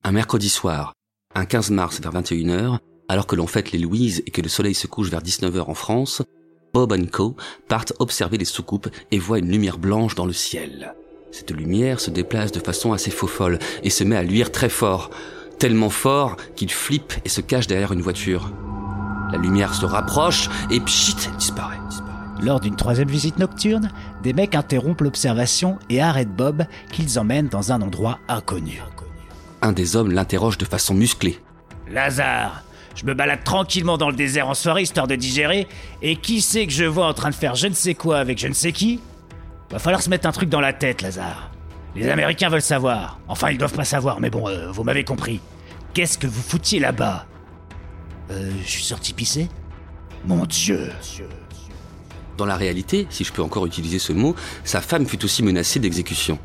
Un 0.04 0.12
mercredi 0.12 0.48
soir, 0.48 0.92
un 1.34 1.44
15 1.44 1.70
mars 1.70 2.00
vers 2.00 2.12
21h, 2.12 2.78
alors 3.08 3.26
que 3.26 3.36
l'on 3.36 3.46
fête 3.46 3.72
les 3.72 3.78
Louises 3.78 4.22
et 4.26 4.30
que 4.30 4.40
le 4.40 4.48
soleil 4.48 4.74
se 4.74 4.86
couche 4.86 5.10
vers 5.10 5.22
19h 5.22 5.64
en 5.68 5.74
France, 5.74 6.22
Bob 6.72 6.94
Co 7.10 7.36
partent 7.68 7.92
observer 7.98 8.38
les 8.38 8.44
soucoupes 8.44 8.88
et 9.10 9.18
voient 9.18 9.38
une 9.38 9.50
lumière 9.50 9.78
blanche 9.78 10.14
dans 10.14 10.26
le 10.26 10.32
ciel. 10.32 10.94
Cette 11.30 11.50
lumière 11.50 12.00
se 12.00 12.10
déplace 12.10 12.52
de 12.52 12.60
façon 12.60 12.92
assez 12.92 13.10
faux 13.10 13.26
folle 13.26 13.58
et 13.82 13.90
se 13.90 14.04
met 14.04 14.16
à 14.16 14.22
luire 14.22 14.52
très 14.52 14.68
fort, 14.68 15.10
tellement 15.58 15.90
fort 15.90 16.36
qu'il 16.56 16.70
flippe 16.70 17.12
et 17.24 17.28
se 17.28 17.40
cache 17.40 17.66
derrière 17.66 17.92
une 17.92 18.02
voiture. 18.02 18.50
La 19.32 19.38
lumière 19.38 19.74
se 19.74 19.86
rapproche 19.86 20.48
et 20.70 20.80
pchit, 20.80 21.16
disparaît. 21.38 21.78
Lors 22.40 22.60
d'une 22.60 22.76
troisième 22.76 23.08
visite 23.08 23.38
nocturne, 23.38 23.90
des 24.22 24.32
mecs 24.32 24.54
interrompent 24.54 25.00
l'observation 25.00 25.78
et 25.88 26.02
arrêtent 26.02 26.34
Bob 26.34 26.64
qu'ils 26.92 27.18
emmènent 27.18 27.48
dans 27.48 27.72
un 27.72 27.80
endroit 27.80 28.18
inconnu. 28.28 28.82
Un 29.64 29.72
des 29.72 29.96
hommes 29.96 30.12
l'interroge 30.12 30.58
de 30.58 30.66
façon 30.66 30.92
musclée. 30.92 31.40
Lazare, 31.90 32.62
je 32.94 33.06
me 33.06 33.14
balade 33.14 33.44
tranquillement 33.44 33.96
dans 33.96 34.10
le 34.10 34.14
désert 34.14 34.46
en 34.46 34.52
soirée 34.52 34.82
histoire 34.82 35.06
de 35.06 35.16
digérer, 35.16 35.66
et 36.02 36.16
qui 36.16 36.42
c'est 36.42 36.66
que 36.66 36.72
je 36.72 36.84
vois 36.84 37.06
en 37.06 37.14
train 37.14 37.30
de 37.30 37.34
faire 37.34 37.54
je 37.54 37.68
ne 37.68 37.72
sais 37.72 37.94
quoi 37.94 38.18
avec 38.18 38.38
je 38.38 38.46
ne 38.46 38.52
sais 38.52 38.72
qui? 38.72 39.00
Va 39.70 39.78
falloir 39.78 40.02
se 40.02 40.10
mettre 40.10 40.28
un 40.28 40.32
truc 40.32 40.50
dans 40.50 40.60
la 40.60 40.74
tête, 40.74 41.00
Lazare. 41.00 41.50
Les 41.96 42.10
Américains 42.10 42.50
veulent 42.50 42.60
savoir. 42.60 43.18
Enfin, 43.26 43.52
ils 43.52 43.56
doivent 43.56 43.72
pas 43.72 43.86
savoir, 43.86 44.20
mais 44.20 44.28
bon, 44.28 44.46
euh, 44.48 44.70
vous 44.70 44.84
m'avez 44.84 45.02
compris. 45.02 45.40
Qu'est-ce 45.94 46.18
que 46.18 46.26
vous 46.26 46.42
foutiez 46.42 46.78
là-bas? 46.78 47.24
Euh, 48.32 48.50
je 48.62 48.68
suis 48.68 48.84
sorti 48.84 49.14
pisser? 49.14 49.48
Mon 50.26 50.44
Dieu 50.44 50.90
Dans 52.36 52.44
la 52.44 52.56
réalité, 52.56 53.06
si 53.08 53.24
je 53.24 53.32
peux 53.32 53.42
encore 53.42 53.64
utiliser 53.64 53.98
ce 53.98 54.12
mot, 54.12 54.36
sa 54.62 54.82
femme 54.82 55.06
fut 55.06 55.24
aussi 55.24 55.42
menacée 55.42 55.80
d'exécution. 55.80 56.38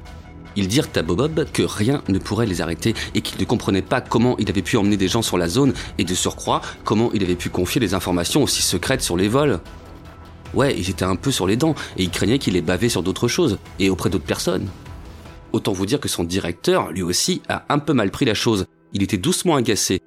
Ils 0.55 0.67
dirent 0.67 0.87
à 0.95 1.01
Bob 1.01 1.45
que 1.53 1.63
rien 1.63 2.01
ne 2.07 2.19
pourrait 2.19 2.45
les 2.45 2.61
arrêter 2.61 2.93
et 3.15 3.21
qu'ils 3.21 3.39
ne 3.39 3.45
comprenaient 3.45 3.81
pas 3.81 4.01
comment 4.01 4.35
il 4.39 4.49
avait 4.49 4.61
pu 4.61 4.77
emmener 4.77 4.97
des 4.97 5.07
gens 5.07 5.21
sur 5.21 5.37
la 5.37 5.47
zone 5.47 5.73
et 5.97 6.03
de 6.03 6.13
surcroît 6.13 6.61
comment 6.83 7.11
il 7.13 7.23
avait 7.23 7.35
pu 7.35 7.49
confier 7.49 7.79
des 7.79 7.93
informations 7.93 8.43
aussi 8.43 8.61
secrètes 8.61 9.01
sur 9.01 9.15
les 9.15 9.27
vols. 9.27 9.59
Ouais, 10.53 10.75
ils 10.77 10.89
étaient 10.89 11.05
un 11.05 11.15
peu 11.15 11.31
sur 11.31 11.45
les 11.47 11.55
dents 11.55 11.75
et 11.97 12.03
ils 12.03 12.09
craignaient 12.09 12.39
qu'il 12.39 12.55
ait 12.55 12.61
bavé 12.61 12.89
sur 12.89 13.03
d'autres 13.03 13.27
choses 13.27 13.59
et 13.79 13.89
auprès 13.89 14.09
d'autres 14.09 14.25
personnes. 14.25 14.67
Autant 15.51 15.71
vous 15.71 15.85
dire 15.85 15.99
que 15.99 16.09
son 16.09 16.23
directeur, 16.23 16.91
lui 16.91 17.01
aussi, 17.03 17.41
a 17.47 17.65
un 17.69 17.79
peu 17.79 17.93
mal 17.93 18.11
pris 18.11 18.25
la 18.25 18.33
chose. 18.33 18.65
Il 18.93 19.03
était 19.03 19.17
doucement 19.17 19.55
agacé. 19.55 20.01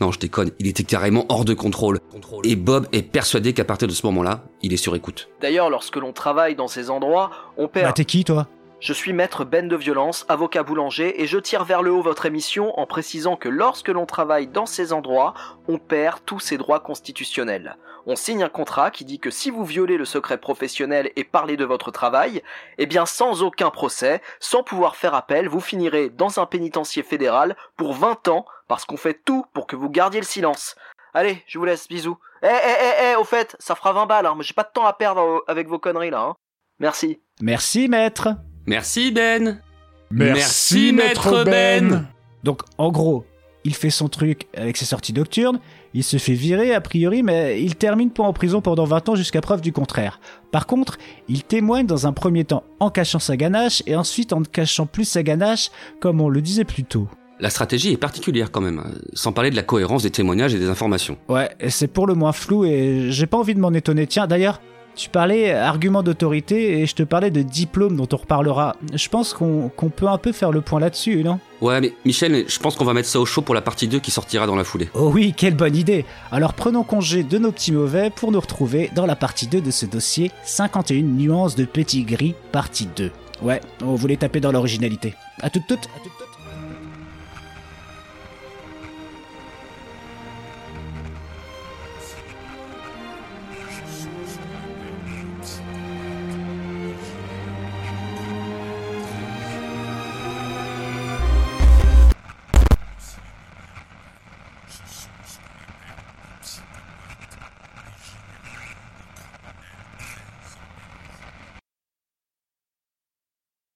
Non, 0.00 0.12
je 0.12 0.18
déconne, 0.18 0.52
il 0.58 0.68
était 0.68 0.84
carrément 0.84 1.26
hors 1.28 1.44
de 1.44 1.54
contrôle. 1.54 1.98
Et 2.44 2.54
Bob 2.54 2.86
est 2.92 3.02
persuadé 3.02 3.52
qu'à 3.52 3.64
partir 3.64 3.88
de 3.88 3.92
ce 3.92 4.06
moment-là, 4.06 4.44
il 4.62 4.72
est 4.72 4.76
sur 4.76 4.94
écoute. 4.94 5.28
D'ailleurs, 5.40 5.70
lorsque 5.70 5.96
l'on 5.96 6.12
travaille 6.12 6.54
dans 6.54 6.68
ces 6.68 6.88
endroits, 6.88 7.30
on 7.56 7.64
Bah 7.64 7.70
perd. 7.72 7.96
t'es 7.96 8.04
qui 8.04 8.24
toi? 8.24 8.46
Je 8.80 8.92
suis 8.92 9.12
maître 9.12 9.44
Ben 9.44 9.66
de 9.66 9.74
violence, 9.74 10.24
avocat 10.28 10.62
boulanger, 10.62 11.20
et 11.20 11.26
je 11.26 11.38
tire 11.38 11.64
vers 11.64 11.82
le 11.82 11.90
haut 11.90 12.00
votre 12.00 12.26
émission 12.26 12.78
en 12.78 12.86
précisant 12.86 13.34
que 13.34 13.48
lorsque 13.48 13.88
l'on 13.88 14.06
travaille 14.06 14.46
dans 14.46 14.66
ces 14.66 14.92
endroits, 14.92 15.34
on 15.66 15.78
perd 15.78 16.20
tous 16.24 16.38
ses 16.38 16.58
droits 16.58 16.78
constitutionnels. 16.78 17.76
On 18.06 18.14
signe 18.14 18.44
un 18.44 18.48
contrat 18.48 18.92
qui 18.92 19.04
dit 19.04 19.18
que 19.18 19.30
si 19.30 19.50
vous 19.50 19.64
violez 19.64 19.96
le 19.96 20.04
secret 20.04 20.38
professionnel 20.38 21.10
et 21.16 21.24
parlez 21.24 21.56
de 21.56 21.64
votre 21.64 21.90
travail, 21.90 22.40
eh 22.78 22.86
bien 22.86 23.04
sans 23.04 23.42
aucun 23.42 23.70
procès, 23.70 24.22
sans 24.38 24.62
pouvoir 24.62 24.94
faire 24.94 25.14
appel, 25.14 25.48
vous 25.48 25.60
finirez 25.60 26.08
dans 26.08 26.38
un 26.38 26.46
pénitencier 26.46 27.02
fédéral 27.02 27.56
pour 27.76 27.94
20 27.94 28.28
ans 28.28 28.46
parce 28.68 28.84
qu'on 28.84 28.96
fait 28.96 29.20
tout 29.24 29.44
pour 29.54 29.66
que 29.66 29.74
vous 29.74 29.90
gardiez 29.90 30.20
le 30.20 30.26
silence. 30.26 30.76
Allez, 31.14 31.42
je 31.48 31.58
vous 31.58 31.64
laisse, 31.64 31.88
bisous. 31.88 32.18
Eh, 32.44 32.46
eh, 32.46 32.50
eh, 32.50 33.10
eh, 33.10 33.16
au 33.16 33.24
fait, 33.24 33.56
ça 33.58 33.74
fera 33.74 33.92
20 33.92 34.06
balles, 34.06 34.26
hein, 34.26 34.34
mais 34.38 34.44
j'ai 34.44 34.54
pas 34.54 34.62
de 34.62 34.70
temps 34.72 34.86
à 34.86 34.92
perdre 34.92 35.20
euh, 35.20 35.40
avec 35.48 35.66
vos 35.66 35.80
conneries 35.80 36.10
là. 36.10 36.20
Hein. 36.20 36.34
Merci. 36.78 37.20
Merci 37.40 37.88
maître 37.88 38.28
Merci 38.68 39.12
Ben 39.12 39.62
Merci, 40.10 40.40
Merci, 40.40 40.92
maître 40.92 41.44
Ben. 41.44 42.06
Donc 42.44 42.60
en 42.76 42.90
gros, 42.90 43.24
il 43.64 43.74
fait 43.74 43.88
son 43.88 44.08
truc 44.08 44.46
avec 44.54 44.76
ses 44.76 44.84
sorties 44.84 45.14
nocturnes, 45.14 45.58
il 45.94 46.04
se 46.04 46.18
fait 46.18 46.34
virer 46.34 46.74
a 46.74 46.80
priori, 46.82 47.22
mais 47.22 47.62
il 47.62 47.76
termine 47.76 48.10
pas 48.10 48.24
en 48.24 48.34
prison 48.34 48.60
pendant 48.60 48.84
20 48.84 49.08
ans 49.08 49.14
jusqu'à 49.14 49.40
preuve 49.40 49.62
du 49.62 49.72
contraire. 49.72 50.20
Par 50.52 50.66
contre, 50.66 50.98
il 51.28 51.44
témoigne 51.44 51.86
dans 51.86 52.06
un 52.06 52.12
premier 52.12 52.44
temps 52.44 52.62
en 52.78 52.90
cachant 52.90 53.18
sa 53.18 53.38
ganache 53.38 53.82
et 53.86 53.96
ensuite 53.96 54.34
en 54.34 54.40
ne 54.40 54.44
cachant 54.44 54.84
plus 54.84 55.04
sa 55.04 55.22
ganache, 55.22 55.70
comme 56.00 56.20
on 56.20 56.28
le 56.28 56.42
disait 56.42 56.64
plus 56.64 56.84
tôt. 56.84 57.08
La 57.40 57.50
stratégie 57.50 57.92
est 57.92 57.96
particulière 57.98 58.50
quand 58.50 58.60
même, 58.60 58.80
hein, 58.80 58.90
sans 59.14 59.32
parler 59.32 59.50
de 59.50 59.56
la 59.56 59.62
cohérence 59.62 60.02
des 60.02 60.10
témoignages 60.10 60.54
et 60.54 60.58
des 60.58 60.68
informations. 60.68 61.16
Ouais, 61.28 61.50
c'est 61.68 61.88
pour 61.88 62.06
le 62.06 62.14
moins 62.14 62.32
flou 62.32 62.66
et 62.66 63.06
j'ai 63.10 63.26
pas 63.26 63.38
envie 63.38 63.54
de 63.54 63.60
m'en 63.60 63.72
étonner. 63.72 64.06
Tiens, 64.06 64.26
d'ailleurs, 64.26 64.60
tu 64.98 65.08
parlais 65.08 65.52
argument 65.52 66.02
d'autorité 66.02 66.80
et 66.80 66.86
je 66.86 66.94
te 66.94 67.04
parlais 67.04 67.30
de 67.30 67.42
diplôme 67.42 67.96
dont 67.96 68.08
on 68.12 68.16
reparlera. 68.16 68.74
Je 68.92 69.08
pense 69.08 69.32
qu'on 69.32 69.70
peut 69.94 70.08
un 70.08 70.18
peu 70.18 70.32
faire 70.32 70.50
le 70.50 70.60
point 70.60 70.80
là-dessus, 70.80 71.22
non? 71.22 71.38
Ouais, 71.60 71.80
mais 71.80 71.94
Michel, 72.04 72.44
je 72.48 72.58
pense 72.58 72.74
qu'on 72.74 72.84
va 72.84 72.94
mettre 72.94 73.08
ça 73.08 73.20
au 73.20 73.24
chaud 73.24 73.42
pour 73.42 73.54
la 73.54 73.60
partie 73.60 73.86
2 73.86 74.00
qui 74.00 74.10
sortira 74.10 74.46
dans 74.46 74.56
la 74.56 74.64
foulée. 74.64 74.88
Oh 74.94 75.10
oui, 75.14 75.34
quelle 75.36 75.54
bonne 75.54 75.76
idée 75.76 76.04
Alors 76.32 76.52
prenons 76.52 76.82
congé 76.82 77.22
de 77.22 77.38
nos 77.38 77.52
petits 77.52 77.72
mauvais 77.72 78.10
pour 78.10 78.32
nous 78.32 78.40
retrouver 78.40 78.90
dans 78.94 79.06
la 79.06 79.14
partie 79.14 79.46
2 79.46 79.60
de 79.60 79.70
ce 79.70 79.86
dossier 79.86 80.32
51 80.42 81.02
nuances 81.02 81.54
de 81.54 81.64
petit 81.64 82.02
gris, 82.02 82.34
partie 82.50 82.88
2. 82.96 83.12
Ouais, 83.42 83.60
on 83.84 83.94
voulait 83.94 84.16
taper 84.16 84.40
dans 84.40 84.50
l'originalité. 84.50 85.14
À 85.40 85.48
toutes 85.48 85.68
toutes. 85.68 85.88